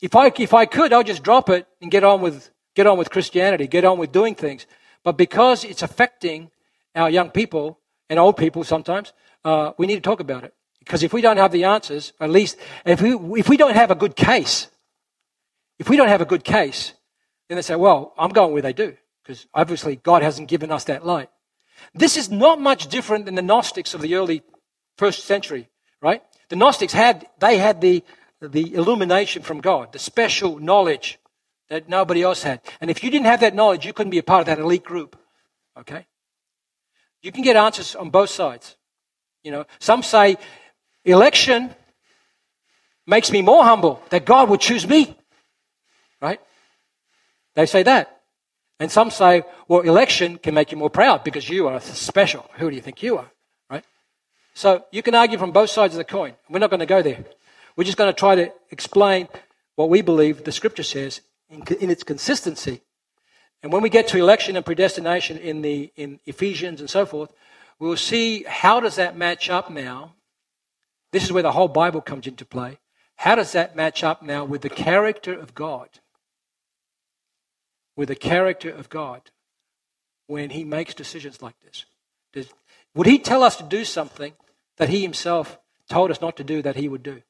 if 0.00 0.14
I 0.14 0.32
if 0.38 0.54
I 0.54 0.66
could, 0.66 0.92
I'll 0.92 1.02
just 1.02 1.22
drop 1.22 1.50
it 1.50 1.66
and 1.80 1.90
get 1.90 2.04
on 2.04 2.20
with 2.20 2.50
get 2.74 2.86
on 2.86 2.98
with 2.98 3.10
Christianity, 3.10 3.66
get 3.66 3.84
on 3.84 3.98
with 3.98 4.12
doing 4.12 4.34
things. 4.34 4.66
But 5.04 5.16
because 5.16 5.64
it's 5.64 5.82
affecting 5.82 6.50
our 6.94 7.10
young 7.10 7.30
people 7.30 7.80
and 8.08 8.18
old 8.18 8.36
people 8.36 8.62
sometimes, 8.64 9.12
uh, 9.44 9.72
we 9.78 9.86
need 9.86 9.96
to 9.96 10.00
talk 10.00 10.20
about 10.20 10.44
it. 10.44 10.54
Because 10.78 11.02
if 11.02 11.12
we 11.12 11.20
don't 11.20 11.36
have 11.36 11.52
the 11.52 11.64
answers, 11.64 12.12
at 12.20 12.30
least 12.30 12.56
if 12.84 13.00
we, 13.00 13.14
if 13.38 13.48
we 13.48 13.56
don't 13.56 13.74
have 13.74 13.90
a 13.90 13.94
good 13.94 14.16
case, 14.16 14.68
if 15.78 15.88
we 15.88 15.96
don't 15.96 16.08
have 16.08 16.20
a 16.20 16.26
good 16.26 16.44
case, 16.44 16.92
then 17.48 17.56
they 17.56 17.62
say, 17.62 17.76
well, 17.76 18.14
I'm 18.18 18.30
going 18.30 18.52
where 18.52 18.62
they 18.62 18.72
do. 18.72 18.96
Because 19.22 19.46
obviously 19.54 19.96
God 19.96 20.22
hasn't 20.22 20.48
given 20.48 20.72
us 20.72 20.84
that 20.84 21.06
light. 21.06 21.28
This 21.94 22.16
is 22.16 22.30
not 22.30 22.60
much 22.60 22.88
different 22.88 23.26
than 23.26 23.34
the 23.34 23.42
Gnostics 23.42 23.94
of 23.94 24.00
the 24.00 24.14
early 24.14 24.42
first 24.96 25.24
century, 25.24 25.68
right? 26.00 26.22
The 26.48 26.56
Gnostics 26.56 26.92
had, 26.92 27.26
they 27.38 27.58
had 27.58 27.80
the, 27.80 28.02
the 28.40 28.74
illumination 28.74 29.42
from 29.42 29.60
God, 29.60 29.92
the 29.92 29.98
special 29.98 30.58
knowledge 30.58 31.18
that 31.68 31.88
nobody 31.88 32.22
else 32.22 32.42
had. 32.42 32.60
And 32.80 32.90
if 32.90 33.02
you 33.02 33.10
didn't 33.10 33.26
have 33.26 33.40
that 33.40 33.54
knowledge, 33.54 33.86
you 33.86 33.92
couldn't 33.92 34.10
be 34.10 34.18
a 34.18 34.22
part 34.22 34.40
of 34.40 34.46
that 34.46 34.58
elite 34.58 34.84
group. 34.84 35.18
Okay? 35.78 36.06
You 37.22 37.32
can 37.32 37.42
get 37.42 37.56
answers 37.56 37.94
on 37.94 38.10
both 38.10 38.30
sides. 38.30 38.76
You 39.42 39.50
know, 39.50 39.66
some 39.78 40.02
say 40.02 40.36
election 41.04 41.74
makes 43.06 43.30
me 43.32 43.42
more 43.42 43.64
humble, 43.64 44.02
that 44.10 44.24
God 44.24 44.48
would 44.50 44.60
choose 44.60 44.86
me. 44.86 45.16
Right? 46.20 46.40
They 47.54 47.66
say 47.66 47.82
that. 47.82 48.20
And 48.78 48.90
some 48.90 49.10
say, 49.10 49.42
well, 49.68 49.80
election 49.80 50.38
can 50.38 50.54
make 50.54 50.72
you 50.72 50.78
more 50.78 50.90
proud 50.90 51.24
because 51.24 51.48
you 51.48 51.68
are 51.68 51.80
special. 51.80 52.48
Who 52.54 52.70
do 52.70 52.76
you 52.76 52.82
think 52.82 53.02
you 53.02 53.18
are? 53.18 53.30
Right? 53.70 53.84
So 54.54 54.84
you 54.90 55.02
can 55.02 55.14
argue 55.14 55.38
from 55.38 55.52
both 55.52 55.70
sides 55.70 55.94
of 55.94 55.98
the 55.98 56.04
coin. 56.04 56.34
We're 56.48 56.58
not 56.58 56.70
going 56.70 56.80
to 56.80 56.86
go 56.86 57.02
there. 57.02 57.24
We're 57.76 57.84
just 57.84 57.98
going 57.98 58.12
to 58.12 58.18
try 58.18 58.34
to 58.34 58.52
explain 58.70 59.28
what 59.76 59.88
we 59.88 60.02
believe 60.02 60.44
the 60.44 60.52
scripture 60.52 60.82
says 60.82 61.20
in, 61.48 61.62
in 61.80 61.90
its 61.90 62.02
consistency. 62.02 62.80
And 63.62 63.72
when 63.72 63.82
we 63.82 63.88
get 63.88 64.08
to 64.08 64.18
election 64.18 64.56
and 64.56 64.64
predestination 64.64 65.38
in 65.38 65.62
the 65.62 65.92
in 65.96 66.18
Ephesians 66.26 66.80
and 66.80 66.90
so 66.90 67.06
forth, 67.06 67.32
we'll 67.82 67.96
see 67.96 68.44
how 68.44 68.78
does 68.78 68.94
that 68.94 69.16
match 69.16 69.50
up 69.50 69.68
now. 69.68 70.14
This 71.10 71.24
is 71.24 71.32
where 71.32 71.42
the 71.42 71.50
whole 71.50 71.66
Bible 71.66 72.00
comes 72.00 72.28
into 72.28 72.44
play. 72.44 72.78
How 73.16 73.34
does 73.34 73.52
that 73.52 73.74
match 73.74 74.04
up 74.04 74.22
now 74.22 74.44
with 74.44 74.62
the 74.62 74.70
character 74.70 75.36
of 75.36 75.52
God? 75.52 75.88
With 77.96 78.08
the 78.08 78.14
character 78.14 78.70
of 78.70 78.88
God 78.88 79.30
when 80.28 80.50
he 80.50 80.62
makes 80.62 80.94
decisions 80.94 81.42
like 81.42 81.58
this? 81.58 81.84
Does, 82.32 82.48
would 82.94 83.08
he 83.08 83.18
tell 83.18 83.42
us 83.42 83.56
to 83.56 83.64
do 83.64 83.84
something 83.84 84.32
that 84.76 84.88
he 84.88 85.02
himself 85.02 85.58
told 85.90 86.12
us 86.12 86.20
not 86.20 86.36
to 86.36 86.44
do 86.44 86.62
that 86.62 86.76
he 86.76 86.88
would 86.88 87.02
do? 87.02 87.22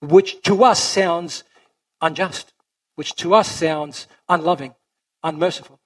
Which 0.00 0.42
to 0.42 0.64
us 0.64 0.82
sounds 0.82 1.44
unjust, 2.00 2.52
which 2.96 3.14
to 3.16 3.32
us 3.34 3.48
sounds 3.48 4.08
unloving, 4.28 4.74
unmerciful. 5.22 5.78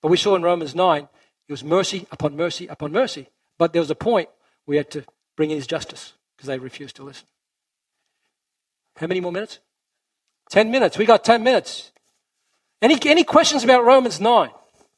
But 0.00 0.10
we 0.10 0.16
saw 0.16 0.36
in 0.36 0.42
Romans 0.42 0.74
9 0.74 1.06
it 1.48 1.52
was 1.52 1.64
mercy 1.64 2.06
upon 2.10 2.36
mercy 2.36 2.66
upon 2.66 2.92
mercy. 2.92 3.28
But 3.58 3.72
there 3.72 3.80
was 3.80 3.90
a 3.90 3.94
point 3.94 4.28
we 4.66 4.76
had 4.76 4.90
to 4.92 5.04
bring 5.36 5.50
in 5.50 5.56
his 5.56 5.66
justice 5.66 6.14
because 6.36 6.48
they 6.48 6.58
refused 6.58 6.96
to 6.96 7.04
listen. 7.04 7.26
How 8.96 9.06
many 9.06 9.20
more 9.20 9.32
minutes? 9.32 9.58
Ten 10.50 10.70
minutes. 10.70 10.98
We 10.98 11.06
got 11.06 11.24
ten 11.24 11.42
minutes. 11.42 11.92
Any, 12.84 12.98
any 13.06 13.24
questions 13.24 13.64
about 13.64 13.86
Romans 13.86 14.20
9? 14.20 14.50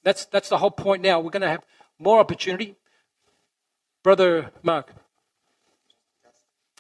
That's, 0.03 0.24
that's 0.26 0.49
the 0.49 0.59
whole 0.59 0.72
point 0.72 1.03
now. 1.03 1.20
We're 1.20 1.30
going 1.30 1.42
to 1.42 1.49
have 1.49 1.64
more 2.01 2.18
opportunity. 2.18 2.74
Brother 4.03 4.51
Mark. 4.64 4.92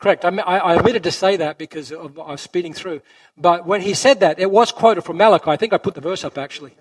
Correct. 0.00 0.24
I, 0.24 0.30
I, 0.30 0.76
omitted 0.76 1.04
to 1.04 1.12
say 1.12 1.36
that 1.36 1.58
because 1.58 1.92
of, 1.92 2.18
I 2.18 2.32
was 2.32 2.40
speeding 2.40 2.72
through. 2.72 3.02
But 3.36 3.66
when 3.66 3.82
he 3.82 3.94
said 3.94 4.18
that, 4.18 4.40
it 4.40 4.50
was 4.50 4.72
quoted 4.72 5.02
from 5.02 5.16
Malachi. 5.16 5.48
I 5.48 5.56
think 5.56 5.72
I 5.72 5.78
put 5.78 5.94
the 5.94 6.00
verse 6.00 6.24
up 6.24 6.36
actually. 6.36 6.74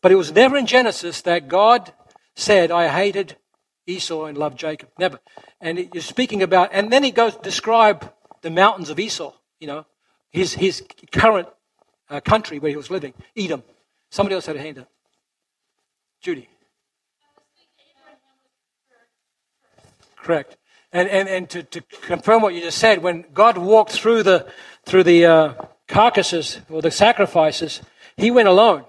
But 0.00 0.12
it 0.12 0.16
was 0.16 0.32
never 0.32 0.56
in 0.56 0.66
Genesis 0.66 1.20
that 1.22 1.46
God 1.46 1.92
said, 2.34 2.70
I 2.70 2.88
hated 2.88 3.36
Esau 3.86 4.24
and 4.24 4.38
loved 4.38 4.58
Jacob. 4.58 4.90
Never. 4.98 5.20
And 5.60 5.88
you're 5.92 6.02
speaking 6.02 6.42
about, 6.42 6.70
and 6.72 6.92
then 6.92 7.02
he 7.02 7.10
goes 7.10 7.36
describe 7.36 8.12
the 8.42 8.50
mountains 8.50 8.90
of 8.90 8.98
Esau, 8.98 9.32
you 9.60 9.66
know, 9.66 9.86
his, 10.30 10.54
his 10.54 10.82
current 11.12 11.48
uh, 12.10 12.20
country 12.20 12.58
where 12.58 12.70
he 12.70 12.76
was 12.76 12.90
living, 12.90 13.14
Edom. 13.36 13.62
Somebody 14.10 14.34
else 14.34 14.46
had 14.46 14.56
a 14.56 14.60
hand 14.60 14.78
up. 14.78 14.88
Judy. 16.20 16.48
Correct. 20.16 20.56
And, 20.92 21.08
and, 21.08 21.28
and 21.28 21.50
to, 21.50 21.62
to 21.62 21.80
confirm 21.80 22.42
what 22.42 22.54
you 22.54 22.60
just 22.60 22.78
said, 22.78 23.02
when 23.02 23.24
God 23.32 23.56
walked 23.56 23.92
through 23.92 24.22
the, 24.22 24.46
through 24.84 25.04
the 25.04 25.26
uh, 25.26 25.54
carcasses 25.88 26.60
or 26.68 26.82
the 26.82 26.90
sacrifices, 26.90 27.80
he 28.16 28.30
went 28.30 28.48
alone. 28.48 28.84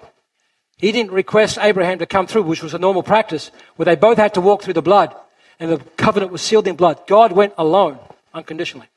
He 0.84 0.92
didn't 0.92 1.12
request 1.12 1.58
Abraham 1.62 2.00
to 2.00 2.06
come 2.06 2.28
through, 2.28 2.44
which 2.44 2.62
was 2.62 2.74
a 2.74 2.78
normal 2.78 3.04
practice, 3.04 3.52
where 3.78 3.86
they 3.86 3.96
both 3.96 4.18
had 4.18 4.34
to 4.34 4.42
walk 4.42 4.64
through 4.64 4.74
the 4.74 4.82
blood, 4.82 5.16
and 5.58 5.72
the 5.72 5.78
covenant 5.96 6.34
was 6.34 6.42
sealed 6.42 6.68
in 6.68 6.76
blood. 6.76 7.08
God 7.08 7.32
went 7.32 7.54
alone, 7.58 8.00
unconditionally. 8.34 8.88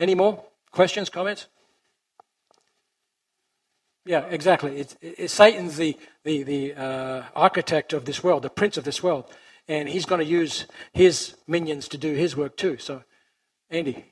Any 0.00 0.14
more 0.14 0.42
questions, 0.70 1.10
comments? 1.10 1.48
Yeah, 4.06 4.24
exactly. 4.30 4.78
It's, 4.78 4.96
it's 5.02 5.34
Satan's 5.34 5.76
the, 5.76 5.98
the, 6.24 6.44
the 6.44 6.74
uh, 6.74 7.22
architect 7.36 7.92
of 7.92 8.06
this 8.06 8.24
world, 8.24 8.44
the 8.44 8.48
prince 8.48 8.78
of 8.78 8.84
this 8.84 9.02
world 9.02 9.30
and 9.68 9.86
he's 9.86 10.06
going 10.06 10.18
to 10.20 10.24
use 10.24 10.64
his 10.94 11.36
minions 11.46 11.88
to 11.88 11.98
do 11.98 12.14
his 12.14 12.34
work 12.34 12.56
too. 12.56 12.78
So, 12.78 13.02
Andy, 13.68 14.02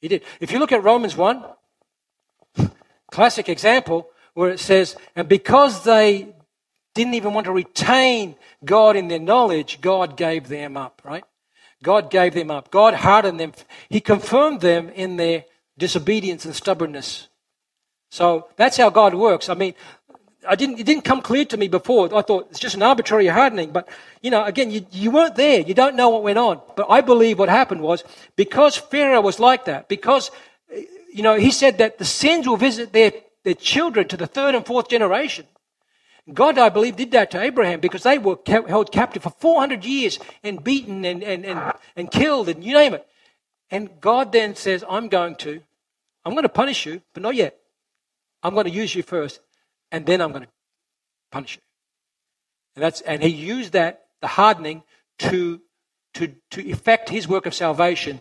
he 0.00 0.08
did. 0.08 0.22
If 0.40 0.50
you 0.50 0.58
look 0.58 0.72
at 0.72 0.82
Romans 0.82 1.14
1, 1.16 1.44
classic 3.10 3.50
example 3.50 4.08
where 4.38 4.50
it 4.50 4.60
says, 4.60 4.94
and 5.16 5.28
because 5.28 5.82
they 5.82 6.28
didn't 6.94 7.14
even 7.14 7.34
want 7.34 7.46
to 7.46 7.52
retain 7.52 8.36
God 8.64 8.94
in 8.94 9.08
their 9.08 9.18
knowledge, 9.18 9.80
God 9.80 10.16
gave 10.16 10.46
them 10.46 10.76
up, 10.76 11.02
right? 11.04 11.24
God 11.82 12.08
gave 12.08 12.34
them 12.34 12.48
up. 12.48 12.70
God 12.70 12.94
hardened 12.94 13.40
them. 13.40 13.52
He 13.88 13.98
confirmed 14.00 14.60
them 14.60 14.90
in 14.90 15.16
their 15.16 15.44
disobedience 15.76 16.44
and 16.44 16.54
stubbornness. 16.54 17.26
So 18.12 18.46
that's 18.54 18.76
how 18.76 18.90
God 18.90 19.12
works. 19.12 19.48
I 19.48 19.54
mean, 19.54 19.74
I 20.48 20.54
didn't, 20.54 20.78
it 20.78 20.86
didn't 20.86 21.02
come 21.02 21.20
clear 21.20 21.44
to 21.46 21.56
me 21.56 21.66
before. 21.66 22.06
I 22.16 22.22
thought 22.22 22.46
it's 22.50 22.60
just 22.60 22.76
an 22.76 22.82
arbitrary 22.84 23.26
hardening. 23.26 23.72
But, 23.72 23.88
you 24.22 24.30
know, 24.30 24.44
again, 24.44 24.70
you, 24.70 24.86
you 24.92 25.10
weren't 25.10 25.34
there. 25.34 25.62
You 25.62 25.74
don't 25.74 25.96
know 25.96 26.10
what 26.10 26.22
went 26.22 26.38
on. 26.38 26.60
But 26.76 26.86
I 26.88 27.00
believe 27.00 27.40
what 27.40 27.48
happened 27.48 27.80
was 27.80 28.04
because 28.36 28.76
Pharaoh 28.76 29.20
was 29.20 29.40
like 29.40 29.64
that, 29.64 29.88
because, 29.88 30.30
you 31.12 31.24
know, 31.24 31.34
he 31.34 31.50
said 31.50 31.78
that 31.78 31.98
the 31.98 32.04
sins 32.04 32.46
will 32.46 32.56
visit 32.56 32.92
their, 32.92 33.10
their 33.48 33.54
children 33.54 34.06
to 34.06 34.16
the 34.18 34.26
third 34.26 34.54
and 34.54 34.66
fourth 34.66 34.90
generation. 34.90 35.46
God, 36.34 36.58
I 36.58 36.68
believe, 36.68 36.96
did 36.96 37.12
that 37.12 37.30
to 37.30 37.40
Abraham 37.40 37.80
because 37.80 38.02
they 38.02 38.18
were 38.18 38.36
held 38.46 38.92
captive 38.92 39.22
for 39.22 39.30
400 39.30 39.86
years 39.86 40.18
and 40.42 40.62
beaten 40.62 41.02
and, 41.06 41.24
and, 41.24 41.46
and, 41.46 41.72
and 41.96 42.10
killed 42.10 42.50
and 42.50 42.62
you 42.62 42.74
name 42.74 42.92
it. 42.92 43.06
And 43.70 43.88
God 44.02 44.32
then 44.32 44.54
says, 44.54 44.84
I'm 44.86 45.08
going 45.08 45.36
to, 45.36 45.62
I'm 46.26 46.34
going 46.34 46.42
to 46.42 46.50
punish 46.50 46.84
you, 46.84 47.00
but 47.14 47.22
not 47.22 47.36
yet. 47.36 47.58
I'm 48.42 48.52
going 48.52 48.66
to 48.66 48.70
use 48.70 48.94
you 48.94 49.02
first 49.02 49.40
and 49.90 50.04
then 50.04 50.20
I'm 50.20 50.32
going 50.32 50.44
to 50.44 50.50
punish 51.32 51.56
you. 51.56 51.62
And, 52.76 52.82
that's, 52.82 53.00
and 53.00 53.22
he 53.22 53.30
used 53.30 53.72
that, 53.72 54.08
the 54.20 54.26
hardening, 54.26 54.82
to, 55.20 55.62
to, 56.12 56.34
to 56.50 56.68
effect 56.68 57.08
his 57.08 57.26
work 57.26 57.46
of 57.46 57.54
salvation 57.54 58.20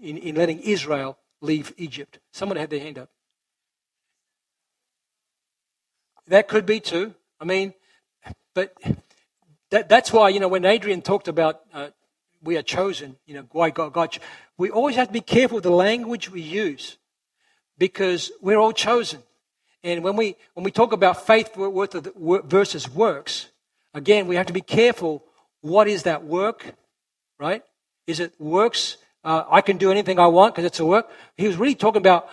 in, 0.00 0.16
in 0.16 0.36
letting 0.36 0.60
Israel 0.60 1.18
leave 1.42 1.74
Egypt. 1.76 2.18
Someone 2.32 2.56
had 2.56 2.70
their 2.70 2.80
hand 2.80 2.98
up. 2.98 3.10
That 6.28 6.48
could 6.48 6.66
be 6.66 6.80
too. 6.80 7.14
I 7.40 7.44
mean, 7.44 7.74
but 8.54 8.74
that, 9.70 9.88
that's 9.88 10.12
why, 10.12 10.28
you 10.28 10.40
know, 10.40 10.48
when 10.48 10.64
Adrian 10.64 11.02
talked 11.02 11.28
about 11.28 11.60
uh, 11.72 11.88
we 12.42 12.56
are 12.56 12.62
chosen, 12.62 13.16
you 13.26 13.34
know, 13.34 13.46
why 13.52 13.70
God, 13.70 13.92
God, 13.92 14.18
we 14.56 14.70
always 14.70 14.96
have 14.96 15.08
to 15.08 15.12
be 15.12 15.20
careful 15.20 15.56
with 15.56 15.64
the 15.64 15.70
language 15.70 16.30
we 16.30 16.40
use 16.40 16.98
because 17.78 18.30
we're 18.40 18.58
all 18.58 18.72
chosen. 18.72 19.22
And 19.82 20.02
when 20.02 20.16
we, 20.16 20.36
when 20.54 20.64
we 20.64 20.70
talk 20.70 20.92
about 20.92 21.26
faith 21.26 21.54
versus 21.54 22.90
works, 22.90 23.48
again, 23.94 24.26
we 24.26 24.36
have 24.36 24.46
to 24.46 24.52
be 24.52 24.60
careful. 24.60 25.24
What 25.60 25.88
is 25.88 26.02
that 26.04 26.24
work? 26.24 26.74
Right? 27.38 27.62
Is 28.06 28.20
it 28.20 28.34
works? 28.38 28.96
Uh, 29.24 29.44
I 29.50 29.60
can 29.60 29.76
do 29.76 29.90
anything 29.90 30.18
I 30.18 30.26
want 30.26 30.54
because 30.54 30.66
it's 30.66 30.80
a 30.80 30.84
work. 30.84 31.10
He 31.36 31.46
was 31.46 31.56
really 31.56 31.74
talking 31.74 32.00
about, 32.00 32.28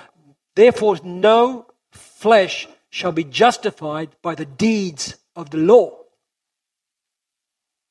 therefore, 0.55 0.97
no 1.03 1.67
flesh 1.91 2.67
shall 2.95 3.11
be 3.11 3.25
justified 3.25 4.09
by 4.21 4.33
the 4.35 4.45
deeds 4.45 5.17
of 5.35 5.49
the 5.49 5.57
law. 5.57 5.97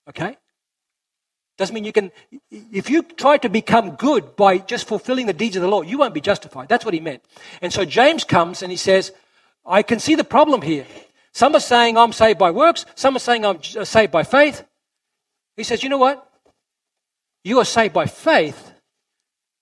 Okay? 0.08 0.38
Doesn't 1.58 1.74
mean 1.74 1.84
you 1.84 1.92
can, 1.92 2.10
if 2.50 2.88
you 2.88 3.02
try 3.02 3.36
to 3.36 3.50
become 3.50 3.96
good 3.96 4.34
by 4.34 4.56
just 4.56 4.88
fulfilling 4.88 5.26
the 5.26 5.34
deeds 5.34 5.56
of 5.56 5.62
the 5.62 5.68
law, 5.68 5.82
you 5.82 5.98
won't 5.98 6.14
be 6.14 6.22
justified. 6.22 6.70
That's 6.70 6.86
what 6.86 6.94
he 6.94 7.00
meant. 7.00 7.22
And 7.60 7.70
so 7.70 7.84
James 7.84 8.24
comes 8.24 8.62
and 8.62 8.70
he 8.70 8.78
says, 8.78 9.12
I 9.66 9.82
can 9.82 10.00
see 10.00 10.14
the 10.14 10.24
problem 10.24 10.62
here. 10.62 10.86
Some 11.32 11.54
are 11.54 11.60
saying 11.60 11.98
I'm 11.98 12.14
saved 12.14 12.38
by 12.38 12.50
works, 12.50 12.86
some 12.94 13.14
are 13.14 13.20
saying 13.28 13.44
I'm 13.44 13.58
uh, 13.76 13.84
saved 13.84 14.10
by 14.10 14.22
faith. 14.22 14.64
He 15.54 15.64
says, 15.64 15.82
You 15.82 15.90
know 15.90 15.98
what? 15.98 16.26
You 17.42 17.58
are 17.58 17.66
saved 17.66 17.92
by 17.92 18.06
faith, 18.06 18.72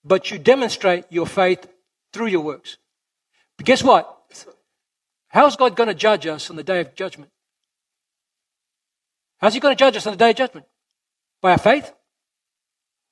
but 0.05 0.31
you 0.31 0.39
demonstrate 0.39 1.03
your 1.09 1.27
faith 1.27 1.67
through 2.13 2.27
your 2.27 2.41
works. 2.41 2.77
But 3.57 3.65
guess 3.65 3.83
what? 3.83 4.22
How's 5.33 5.55
God 5.55 5.75
going 5.75 5.87
to 5.87 5.95
judge 5.95 6.27
us 6.27 6.51
on 6.51 6.55
the 6.57 6.63
day 6.63 6.79
of 6.79 6.93
judgment? 6.93 7.31
How's 9.39 9.55
He 9.55 9.59
going 9.59 9.75
to 9.75 9.79
judge 9.79 9.97
us 9.97 10.05
on 10.05 10.13
the 10.13 10.17
day 10.17 10.29
of 10.29 10.35
judgment? 10.35 10.67
By 11.41 11.53
our 11.53 11.57
faith? 11.57 11.91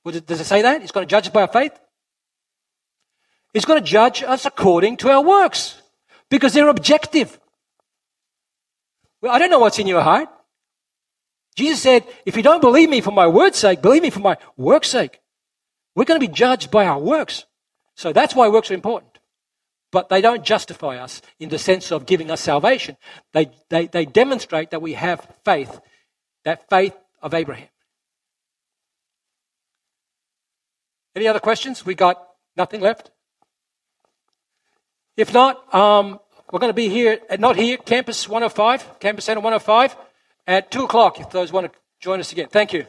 Does 0.06 0.40
it 0.40 0.46
say 0.46 0.62
that? 0.62 0.82
He's 0.82 0.92
going 0.92 1.08
to 1.08 1.10
judge 1.10 1.26
us 1.26 1.34
by 1.34 1.42
our 1.42 1.48
faith? 1.48 1.74
He's 3.54 3.66
going 3.66 3.84
to 3.84 3.86
judge 3.86 4.22
us 4.22 4.46
according 4.46 4.98
to 4.98 5.10
our 5.10 5.24
works 5.24 5.82
because 6.30 6.54
they're 6.54 6.70
objective. 6.70 7.40
Well, 9.22 9.34
I 9.34 9.40
don't 9.40 9.50
know 9.50 9.60
what's 9.60 9.80
in 9.80 9.88
your 9.88 10.02
heart. 10.02 10.30
Jesus 11.56 11.82
said, 11.82 12.06
if 12.26 12.38
you 12.38 12.44
don't 12.44 12.62
believe 12.62 12.90
me 12.90 13.02
for 13.02 13.12
my 13.12 13.28
word's 13.28 13.58
sake, 13.58 13.82
believe 13.82 14.04
me 14.04 14.12
for 14.12 14.20
my 14.20 14.38
work's 14.58 14.90
sake. 14.90 15.20
We're 15.96 16.06
going 16.06 16.20
to 16.22 16.28
be 16.28 16.34
judged 16.34 16.70
by 16.70 16.86
our 16.86 17.00
works. 17.00 17.46
So 17.96 18.14
that's 18.14 18.36
why 18.36 18.48
works 18.48 18.70
are 18.70 18.76
important. 18.76 19.11
But 19.92 20.10
they 20.10 20.22
don't 20.22 20.44
justify 20.44 20.98
us 20.98 21.22
in 21.40 21.50
the 21.50 21.60
sense 21.60 21.92
of 21.92 22.06
giving 22.06 22.32
us 22.32 22.42
salvation. 22.42 22.96
They, 23.34 23.52
they, 23.70 23.88
they 23.88 24.06
demonstrate 24.06 24.72
that 24.72 24.82
we 24.82 24.94
have 24.94 25.28
faith, 25.44 25.80
that 26.46 26.70
faith 26.70 26.96
of 27.22 27.34
Abraham. 27.34 27.68
Any 31.16 31.28
other 31.28 31.40
questions? 31.40 31.86
We 31.86 31.94
got 31.94 32.26
nothing 32.56 32.80
left? 32.80 33.12
If 35.18 35.34
not, 35.34 35.74
um, 35.76 36.20
we're 36.52 36.60
going 36.60 36.70
to 36.70 36.74
be 36.74 36.90
here, 36.90 37.20
uh, 37.30 37.36
not 37.38 37.58
here, 37.58 37.78
Campus 37.78 38.30
105, 38.30 39.00
Campus 39.00 39.26
Center 39.26 39.42
105, 39.42 39.96
at 40.48 40.72
2 40.72 40.86
o'clock 40.86 41.20
if 41.20 41.30
those 41.32 41.52
want 41.52 41.72
to 41.72 41.80
join 42.00 42.20
us 42.20 42.32
again. 42.32 42.48
Thank 42.50 42.74
you. 42.74 42.86